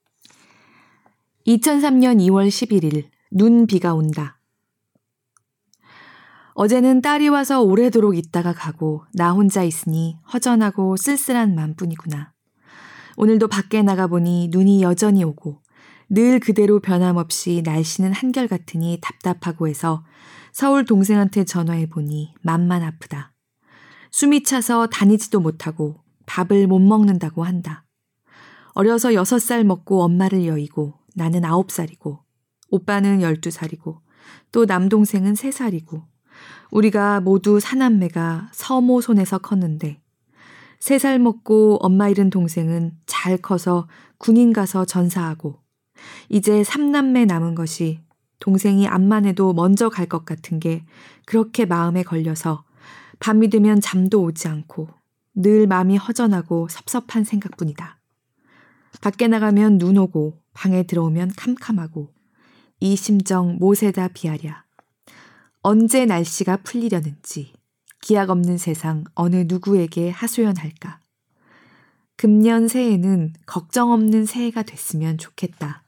2003년 1.49 2.19
2월 2.27 2.47
11일 2.47 3.05
눈 3.31 3.65
비가 3.65 3.95
온다. 3.95 4.39
어제는 6.53 7.01
딸이 7.01 7.29
와서 7.29 7.63
오래도록 7.63 8.15
있다가 8.15 8.53
가고 8.53 9.03
나 9.13 9.31
혼자 9.31 9.63
있으니 9.63 10.17
허전하고 10.31 10.95
쓸쓸한 10.95 11.55
맘 11.55 11.73
뿐이구나. 11.73 12.33
오늘도 13.17 13.47
밖에 13.47 13.81
나가보니 13.81 14.49
눈이 14.51 14.83
여전히 14.83 15.23
오고 15.23 15.63
늘 16.09 16.39
그대로 16.39 16.79
변함없이 16.79 17.63
날씨는 17.65 18.13
한결같으니 18.13 18.99
답답하고 19.01 19.67
해서 19.67 20.03
서울 20.51 20.85
동생한테 20.85 21.45
전화해 21.45 21.87
보니 21.87 22.35
맘만 22.41 22.83
아프다. 22.83 23.33
숨이 24.11 24.43
차서 24.43 24.85
다니지도 24.87 25.39
못하고 25.39 26.03
밥을 26.27 26.67
못 26.67 26.77
먹는다고 26.77 27.43
한다. 27.43 27.87
어려서 28.73 29.15
여섯 29.15 29.39
살 29.39 29.63
먹고 29.63 30.03
엄마를 30.03 30.45
여의고 30.45 30.98
나는 31.19 31.43
아홉 31.45 31.69
살이고 31.69 32.19
오빠는 32.71 33.21
열두 33.21 33.51
살이고 33.51 34.01
또 34.51 34.65
남동생은 34.65 35.35
세 35.35 35.51
살이고 35.51 36.03
우리가 36.71 37.19
모두 37.19 37.59
사남매가 37.59 38.49
서모 38.53 39.01
손에서 39.01 39.37
컸는데 39.39 40.01
세살 40.79 41.19
먹고 41.19 41.77
엄마 41.81 42.07
잃은 42.07 42.29
동생은 42.29 42.93
잘 43.05 43.37
커서 43.37 43.89
군인 44.17 44.53
가서 44.53 44.85
전사하고 44.85 45.59
이제 46.29 46.63
삼남매 46.63 47.25
남은 47.25 47.55
것이 47.55 47.99
동생이 48.39 48.87
암만 48.87 49.25
해도 49.25 49.51
먼저 49.53 49.89
갈 49.89 50.07
것 50.07 50.23
같은 50.23 50.61
게 50.61 50.85
그렇게 51.25 51.65
마음에 51.65 52.03
걸려서 52.03 52.63
밤이 53.19 53.49
되면 53.49 53.81
잠도 53.81 54.21
오지 54.23 54.47
않고 54.47 54.87
늘 55.35 55.67
마음이 55.67 55.97
허전하고 55.97 56.69
섭섭한 56.69 57.25
생각뿐이다. 57.25 57.99
밖에 59.01 59.27
나가면 59.27 59.77
눈 59.77 59.97
오고 59.97 60.38
방에 60.53 60.83
들어오면 60.83 61.33
캄캄하고 61.35 62.13
이 62.79 62.95
심정 62.95 63.57
모세다 63.57 64.09
비하랴. 64.09 64.63
언제 65.61 66.05
날씨가 66.05 66.57
풀리려는지 66.57 67.53
기약 68.01 68.29
없는 68.29 68.57
세상 68.57 69.03
어느 69.13 69.43
누구에게 69.47 70.09
하소연할까. 70.09 71.01
금년 72.15 72.67
새해는 72.67 73.33
걱정 73.45 73.91
없는 73.91 74.25
새해가 74.25 74.63
됐으면 74.63 75.17
좋겠다. 75.17 75.83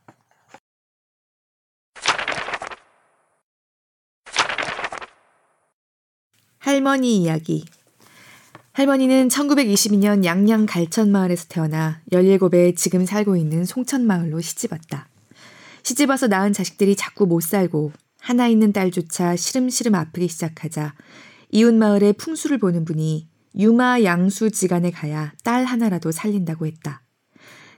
할머니 6.59 7.17
이야기. 7.17 7.65
할머니는 8.73 9.27
1922년 9.27 10.23
양양 10.23 10.65
갈천마을에서 10.65 11.47
태어나 11.49 11.99
17에 12.09 12.73
지금 12.73 13.05
살고 13.05 13.35
있는 13.35 13.65
송천마을로 13.65 14.39
시집왔다. 14.39 15.09
시집와서 15.83 16.27
낳은 16.27 16.53
자식들이 16.53 16.95
자꾸 16.95 17.27
못 17.27 17.43
살고 17.43 17.91
하나 18.21 18.47
있는 18.47 18.71
딸조차 18.71 19.35
시름시름 19.35 19.93
아프기 19.93 20.29
시작하자 20.29 20.93
이웃 21.49 21.73
마을의 21.73 22.13
풍수를 22.13 22.59
보는 22.59 22.85
분이 22.85 23.27
유마 23.57 24.03
양수 24.03 24.51
지간에 24.51 24.89
가야 24.89 25.33
딸 25.43 25.65
하나라도 25.65 26.13
살린다고 26.13 26.65
했다. 26.65 27.01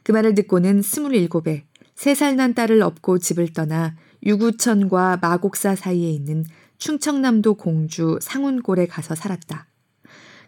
그 0.04 0.12
말을 0.12 0.36
듣고는 0.36 0.82
27에 0.82 1.64
3살 1.96 2.36
난 2.36 2.54
딸을 2.54 2.84
업고 2.84 3.18
집을 3.18 3.54
떠나 3.54 3.96
유구천과 4.24 5.18
마곡사 5.24 5.76
사이에 5.76 6.12
있는 6.12 6.46
충청남도 6.78 7.56
공주 7.56 8.20
상운골에 8.22 8.86
가서 8.86 9.16
살았다. 9.16 9.73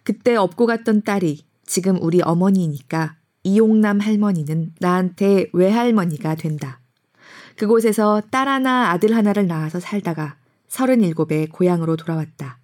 그때 0.05 0.35
업고 0.35 0.67
갔던 0.67 1.01
딸이 1.01 1.45
지금 1.65 1.97
우리 1.99 2.21
어머니니까 2.21 3.17
이용남 3.43 3.99
할머니는 3.99 4.75
나한테 4.79 5.47
외할머니가 5.51 6.35
된다. 6.35 6.79
그곳에서 7.57 8.21
딸 8.29 8.47
하나 8.47 8.91
아들 8.91 9.15
하나를 9.15 9.47
낳아서 9.47 9.79
살다가 9.79 10.37
37에 10.69 11.49
고향으로 11.51 11.95
돌아왔다. 11.95 12.59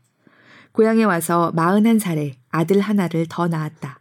고향에 0.71 1.03
와서 1.03 1.51
41살에 1.55 2.35
아들 2.49 2.79
하나를 2.79 3.25
더 3.27 3.47
낳았다. 3.47 3.99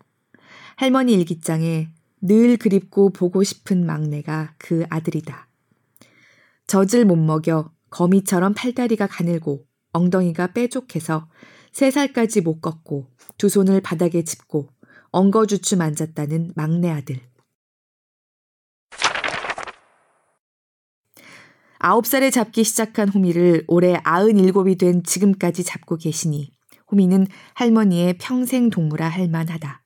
할머니 0.76 1.14
일기장에 1.14 1.88
늘 2.20 2.58
그립고 2.58 3.10
보고 3.10 3.42
싶은 3.42 3.86
막내가 3.86 4.52
그 4.58 4.84
아들이다. 4.90 5.48
젖을 6.66 7.06
못 7.06 7.16
먹여 7.16 7.72
거미처럼 7.88 8.52
팔다리가 8.52 9.06
가늘고 9.06 9.64
엉덩이가 9.92 10.48
뾰족해서 10.48 11.26
세 11.72 11.90
살까지 11.90 12.42
못 12.42 12.60
걷고 12.60 13.08
두 13.40 13.48
손을 13.48 13.80
바닥에 13.80 14.22
짚고 14.22 14.68
엉거주춤 15.12 15.80
앉았다는 15.80 16.52
막내 16.56 16.90
아들. 16.90 17.20
아홉 21.78 22.06
살에 22.06 22.28
잡기 22.28 22.64
시작한 22.64 23.08
호미를 23.08 23.64
올해 23.66 23.98
아흔 24.04 24.38
일곱이 24.38 24.76
된 24.76 25.02
지금까지 25.02 25.64
잡고 25.64 25.96
계시니 25.96 26.52
호미는 26.92 27.28
할머니의 27.54 28.18
평생 28.18 28.68
동무라 28.68 29.08
할 29.08 29.26
만하다. 29.30 29.84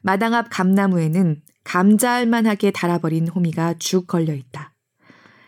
마당 0.00 0.32
앞 0.32 0.46
감나무에는 0.48 1.42
감자할 1.64 2.24
만하게 2.24 2.70
달아버린 2.70 3.28
호미가 3.28 3.74
쭉 3.80 4.06
걸려 4.06 4.32
있다. 4.32 4.72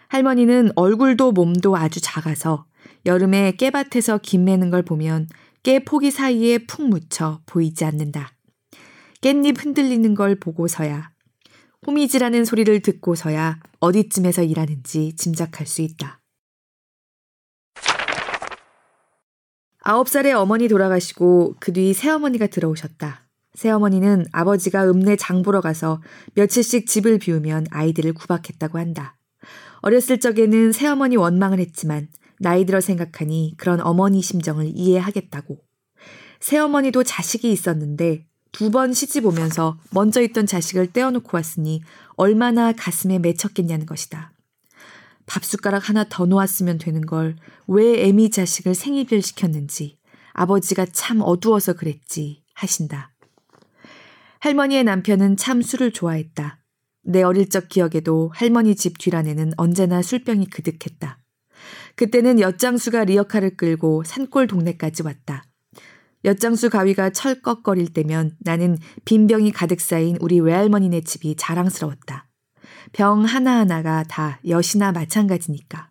할머니는 0.08 0.72
얼굴도 0.76 1.32
몸도 1.32 1.74
아주 1.74 2.02
작아서 2.02 2.66
여름에 3.06 3.52
깨밭에서 3.52 4.18
김 4.18 4.44
매는 4.44 4.68
걸 4.68 4.82
보면 4.82 5.26
깨 5.64 5.78
포기 5.78 6.10
사이에 6.10 6.58
푹 6.58 6.86
묻혀 6.88 7.40
보이지 7.46 7.86
않는다. 7.86 8.36
깻잎 9.22 9.64
흔들리는 9.64 10.14
걸 10.14 10.38
보고서야 10.38 11.10
호미지라는 11.86 12.44
소리를 12.44 12.80
듣고서야 12.80 13.60
어디쯤에서 13.80 14.42
일하는지 14.42 15.16
짐작할 15.16 15.66
수 15.66 15.80
있다. 15.80 16.20
아홉 19.80 20.08
살에 20.10 20.32
어머니 20.32 20.68
돌아가시고 20.68 21.56
그 21.60 21.72
뒤 21.72 21.94
새어머니가 21.94 22.48
들어오셨다. 22.48 23.26
새어머니는 23.54 24.26
아버지가 24.32 24.86
읍내 24.90 25.16
장 25.16 25.42
보러 25.42 25.62
가서 25.62 26.02
며칠씩 26.34 26.86
집을 26.86 27.18
비우면 27.18 27.68
아이들을 27.70 28.12
구박했다고 28.12 28.78
한다. 28.78 29.16
어렸을 29.80 30.20
적에는 30.20 30.72
새어머니 30.72 31.16
원망을 31.16 31.58
했지만 31.58 32.08
나이 32.44 32.66
들어 32.66 32.82
생각하니 32.82 33.54
그런 33.56 33.80
어머니 33.80 34.20
심정을 34.20 34.70
이해하겠다고. 34.74 35.58
새어머니도 36.40 37.02
자식이 37.02 37.50
있었는데 37.50 38.26
두 38.52 38.70
번 38.70 38.92
시집 38.92 39.24
오면서 39.24 39.78
먼저 39.90 40.20
있던 40.20 40.44
자식을 40.46 40.92
떼어놓고 40.92 41.30
왔으니 41.36 41.82
얼마나 42.16 42.72
가슴에 42.72 43.18
맺혔겠냐는 43.18 43.86
것이다. 43.86 44.32
밥숟가락 45.26 45.88
하나 45.88 46.04
더 46.04 46.26
놓았으면 46.26 46.76
되는 46.76 47.00
걸 47.06 47.36
왜 47.66 48.04
애미 48.06 48.30
자식을 48.30 48.74
생입을 48.74 49.22
시켰는지 49.22 49.98
아버지가 50.34 50.84
참 50.92 51.22
어두워서 51.22 51.72
그랬지 51.72 52.42
하신다. 52.52 53.14
할머니의 54.40 54.84
남편은 54.84 55.38
참 55.38 55.62
술을 55.62 55.92
좋아했다. 55.92 56.58
내 57.04 57.22
어릴 57.22 57.48
적 57.48 57.70
기억에도 57.70 58.30
할머니 58.34 58.76
집 58.76 58.98
뒤란에는 58.98 59.52
언제나 59.56 60.02
술병이 60.02 60.50
그득했다. 60.50 61.23
그때는 61.96 62.40
엿장수가 62.40 63.04
리어카를 63.04 63.56
끌고 63.56 64.02
산골 64.04 64.46
동네까지 64.48 65.02
왔다. 65.02 65.44
엿장수 66.24 66.70
가위가 66.70 67.10
철꺽거릴 67.10 67.92
때면 67.92 68.36
나는 68.40 68.78
빈병이 69.04 69.52
가득 69.52 69.80
쌓인 69.80 70.16
우리 70.20 70.40
외할머니네 70.40 71.02
집이 71.02 71.36
자랑스러웠다. 71.36 72.28
병 72.92 73.24
하나하나가 73.24 74.04
다 74.04 74.40
엿이나 74.46 74.92
마찬가지니까. 74.92 75.90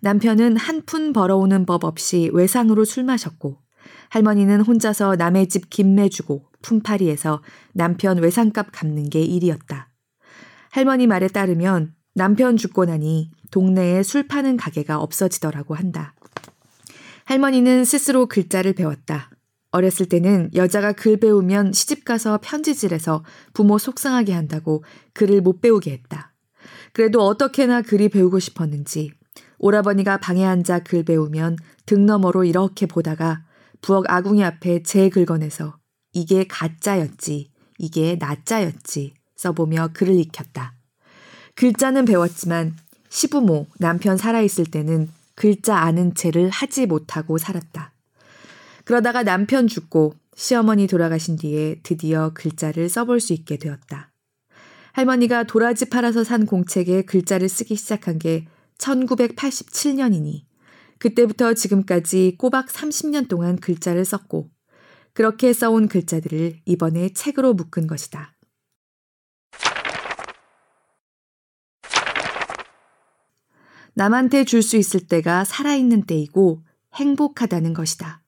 남편은 0.00 0.56
한 0.56 0.82
푼 0.82 1.12
벌어오는 1.12 1.66
법 1.66 1.84
없이 1.84 2.30
외상으로 2.32 2.84
술 2.84 3.04
마셨고 3.04 3.58
할머니는 4.10 4.60
혼자서 4.60 5.16
남의 5.16 5.48
집 5.48 5.70
김매 5.70 6.08
주고 6.08 6.46
품팔이에서 6.62 7.42
남편 7.72 8.18
외상값 8.18 8.68
갚는 8.72 9.10
게 9.10 9.22
일이었다. 9.22 9.90
할머니 10.70 11.06
말에 11.06 11.28
따르면 11.28 11.94
남편 12.14 12.56
죽고 12.56 12.84
나니 12.84 13.30
동네에 13.50 14.02
술 14.02 14.26
파는 14.26 14.56
가게가 14.56 14.98
없어지더라고 14.98 15.74
한다. 15.74 16.14
할머니는 17.24 17.84
스스로 17.84 18.26
글자를 18.26 18.72
배웠다. 18.72 19.30
어렸을 19.70 20.06
때는 20.06 20.50
여자가 20.54 20.92
글 20.92 21.18
배우면 21.18 21.72
시집가서 21.72 22.40
편지질해서 22.42 23.22
부모 23.52 23.78
속상하게 23.78 24.32
한다고 24.32 24.82
글을 25.12 25.42
못 25.42 25.60
배우게 25.60 25.92
했다. 25.92 26.32
그래도 26.92 27.20
어떻게나 27.26 27.82
글이 27.82 28.08
배우고 28.08 28.38
싶었는지 28.38 29.12
오라버니가 29.58 30.18
방에 30.18 30.44
앉아 30.44 30.80
글 30.80 31.04
배우면 31.04 31.56
등 31.84 32.06
너머로 32.06 32.44
이렇게 32.44 32.86
보다가 32.86 33.44
부엌 33.80 34.04
아궁이 34.08 34.42
앞에 34.42 34.82
제 34.82 35.08
긁어내서 35.08 35.76
이게 36.12 36.46
가짜였지, 36.46 37.52
이게 37.78 38.16
나짜였지 38.18 39.14
써보며 39.36 39.90
글을 39.92 40.14
익혔다. 40.14 40.74
글자는 41.54 42.04
배웠지만 42.04 42.76
시부모, 43.08 43.66
남편 43.78 44.16
살아있을 44.16 44.66
때는 44.66 45.08
글자 45.34 45.76
아는 45.76 46.14
채를 46.14 46.50
하지 46.50 46.86
못하고 46.86 47.38
살았다. 47.38 47.92
그러다가 48.84 49.22
남편 49.22 49.66
죽고 49.66 50.14
시어머니 50.34 50.86
돌아가신 50.86 51.36
뒤에 51.36 51.80
드디어 51.82 52.32
글자를 52.34 52.88
써볼 52.88 53.20
수 53.20 53.32
있게 53.32 53.56
되었다. 53.56 54.10
할머니가 54.92 55.44
도라지 55.44 55.90
팔아서 55.90 56.24
산 56.24 56.46
공책에 56.46 57.02
글자를 57.02 57.48
쓰기 57.48 57.76
시작한 57.76 58.18
게 58.18 58.46
1987년이니 58.78 60.42
그때부터 60.98 61.54
지금까지 61.54 62.36
꼬박 62.38 62.66
30년 62.66 63.28
동안 63.28 63.56
글자를 63.56 64.04
썼고 64.04 64.50
그렇게 65.12 65.52
써온 65.52 65.88
글자들을 65.88 66.60
이번에 66.64 67.12
책으로 67.12 67.54
묶은 67.54 67.86
것이다. 67.86 68.37
남한테 73.98 74.44
줄 74.44 74.62
수 74.62 74.76
있을 74.76 75.00
때가 75.08 75.42
살아있는 75.42 76.02
때이고 76.02 76.62
행복하다는 76.94 77.74
것이다. 77.74 78.22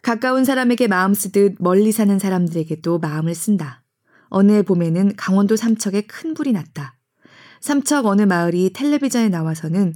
가까운 0.00 0.46
사람에게 0.46 0.88
마음 0.88 1.12
쓰듯 1.12 1.56
멀리 1.58 1.92
사는 1.92 2.18
사람들에게도 2.18 2.98
마음을 2.98 3.34
쓴다. 3.34 3.84
어느 4.30 4.52
해 4.52 4.62
봄에는 4.62 5.14
강원도 5.16 5.56
삼척에 5.56 6.06
큰 6.06 6.32
불이 6.32 6.52
났다. 6.52 6.96
삼척 7.60 8.06
어느 8.06 8.22
마을이 8.22 8.72
텔레비전에 8.72 9.28
나와서는 9.28 9.92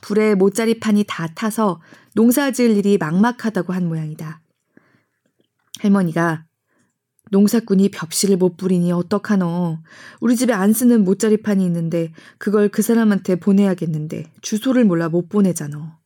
불에 0.00 0.34
모짜리판이 0.34 1.04
다 1.06 1.28
타서 1.28 1.80
농사 2.16 2.50
지을 2.50 2.76
일이 2.76 2.98
막막하다고 2.98 3.72
한 3.72 3.86
모양이다. 3.86 4.42
할머니가 5.78 6.46
농사꾼이 7.30 7.90
벽실을 7.90 8.36
못 8.36 8.56
부리니 8.56 8.92
어떡하노. 8.92 9.78
우리 10.20 10.36
집에 10.36 10.52
안 10.52 10.72
쓰는 10.72 11.04
모짜리판이 11.04 11.64
있는데 11.64 12.12
그걸 12.38 12.68
그 12.68 12.82
사람한테 12.82 13.36
보내야겠는데 13.36 14.24
주소를 14.42 14.84
몰라 14.84 15.08
못 15.08 15.28
보내잖아. 15.28 15.98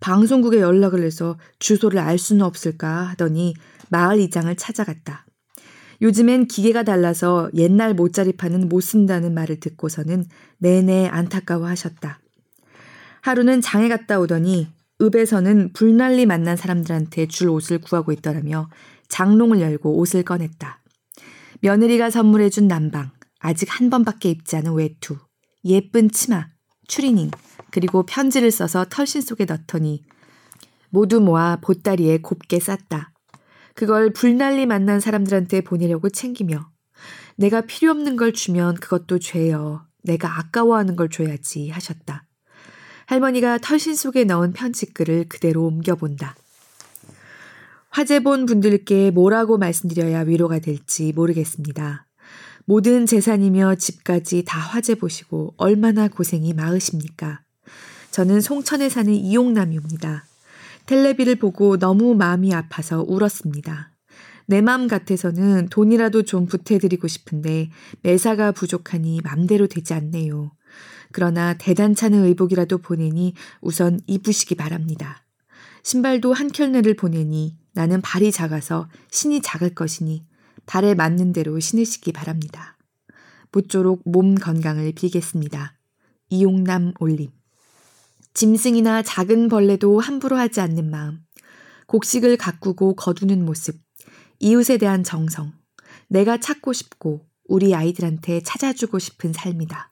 방송국에 0.00 0.60
연락을 0.60 1.02
해서 1.02 1.36
주소를 1.58 1.98
알 1.98 2.18
수는 2.18 2.44
없을까 2.44 3.02
하더니 3.08 3.54
마을 3.90 4.20
이장을 4.20 4.54
찾아갔다. 4.56 5.26
요즘엔 6.00 6.46
기계가 6.46 6.84
달라서 6.84 7.50
옛날 7.54 7.94
모짜리판은 7.94 8.68
못 8.68 8.80
쓴다는 8.80 9.34
말을 9.34 9.58
듣고서는 9.58 10.26
내내 10.58 11.08
안타까워 11.08 11.66
하셨다. 11.66 12.20
하루는 13.22 13.60
장에 13.60 13.88
갔다 13.88 14.20
오더니 14.20 14.68
읍에서는 15.00 15.72
불난리 15.72 16.26
만난 16.26 16.56
사람들한테 16.56 17.26
줄 17.26 17.48
옷을 17.48 17.78
구하고 17.78 18.12
있더라며 18.12 18.68
장롱을 19.08 19.60
열고 19.60 19.98
옷을 19.98 20.22
꺼냈다. 20.22 20.82
며느리가 21.60 22.10
선물해준 22.10 22.68
남방, 22.68 23.10
아직 23.38 23.68
한 23.70 23.90
번밖에 23.90 24.30
입지 24.30 24.56
않은 24.56 24.74
외투, 24.74 25.16
예쁜 25.64 26.10
치마, 26.10 26.48
추리닝, 26.86 27.30
그리고 27.70 28.04
편지를 28.04 28.50
써서 28.50 28.84
털신 28.88 29.20
속에 29.20 29.44
넣더니 29.44 30.04
모두 30.90 31.20
모아 31.20 31.56
보따리에 31.60 32.18
곱게 32.18 32.60
쌌다. 32.60 33.12
그걸 33.74 34.12
불난리 34.12 34.66
만난 34.66 35.00
사람들한테 35.00 35.60
보내려고 35.60 36.08
챙기며 36.08 36.70
내가 37.36 37.60
필요 37.60 37.92
없는 37.92 38.16
걸 38.16 38.32
주면 38.32 38.74
그것도 38.74 39.20
죄여. 39.20 39.86
내가 40.02 40.38
아까워하는 40.38 40.96
걸 40.96 41.08
줘야지 41.08 41.68
하셨다. 41.70 42.24
할머니가 43.06 43.58
털신 43.58 43.94
속에 43.94 44.24
넣은 44.24 44.52
편지글을 44.52 45.26
그대로 45.28 45.64
옮겨본다. 45.66 46.34
화재 47.90 48.20
본 48.20 48.46
분들께 48.46 49.10
뭐라고 49.10 49.58
말씀드려야 49.58 50.20
위로가 50.20 50.58
될지 50.58 51.12
모르겠습니다. 51.14 52.06
모든 52.64 53.06
재산이며 53.06 53.76
집까지 53.76 54.44
다 54.46 54.60
화재 54.60 54.94
보시고 54.94 55.54
얼마나 55.56 56.06
고생이 56.06 56.52
많으십니까? 56.52 57.40
저는 58.10 58.40
송천에 58.40 58.88
사는 58.88 59.12
이용남이옵니다. 59.12 60.26
텔레비를 60.86 61.36
보고 61.36 61.78
너무 61.78 62.14
마음이 62.14 62.54
아파서 62.54 63.04
울었습니다. 63.06 63.92
내 64.46 64.60
마음 64.60 64.86
같아서는 64.86 65.68
돈이라도 65.68 66.22
좀 66.22 66.46
보태드리고 66.46 67.08
싶은데 67.08 67.70
매사가 68.02 68.52
부족하니 68.52 69.20
맘대로 69.22 69.66
되지 69.66 69.92
않네요. 69.94 70.52
그러나 71.12 71.54
대단찮은 71.54 72.24
의복이라도 72.24 72.78
보내니 72.78 73.34
우선 73.60 74.00
입으시기 74.06 74.54
바랍니다. 74.54 75.24
신발도 75.82 76.32
한 76.32 76.48
켤레를 76.48 76.94
보내니 76.94 77.57
나는 77.78 78.00
발이 78.00 78.32
작아서 78.32 78.88
신이 79.08 79.40
작을 79.40 79.72
것이니 79.72 80.26
발에 80.66 80.96
맞는 80.96 81.32
대로 81.32 81.60
신으시기 81.60 82.10
바랍니다. 82.10 82.76
모쪼록 83.52 84.02
몸 84.04 84.34
건강을 84.34 84.90
빌겠습니다. 84.96 85.78
이용남 86.28 86.94
올림. 86.98 87.30
짐승이나 88.34 89.04
작은 89.04 89.48
벌레도 89.48 90.00
함부로 90.00 90.36
하지 90.36 90.60
않는 90.60 90.90
마음. 90.90 91.20
곡식을 91.86 92.36
가꾸고 92.36 92.96
거두는 92.96 93.44
모습. 93.44 93.80
이웃에 94.40 94.76
대한 94.78 95.04
정성, 95.04 95.52
내가 96.08 96.36
찾고 96.36 96.72
싶고 96.72 97.28
우리 97.44 97.76
아이들한테 97.76 98.40
찾아주고 98.42 98.98
싶은 98.98 99.32
삶이다. 99.32 99.88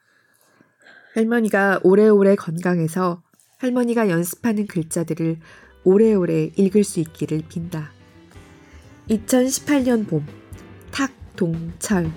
할머니가 1.14 1.78
오래오래 1.84 2.34
건강해서 2.34 3.22
할머니가 3.58 4.10
연습하는 4.10 4.66
글자들을 4.66 5.38
오래오래 5.86 6.50
읽을 6.56 6.82
수 6.82 6.98
있기를 6.98 7.44
빈다. 7.48 7.92
2018년 9.08 10.08
봄, 10.08 10.26
탁동철 10.90 12.10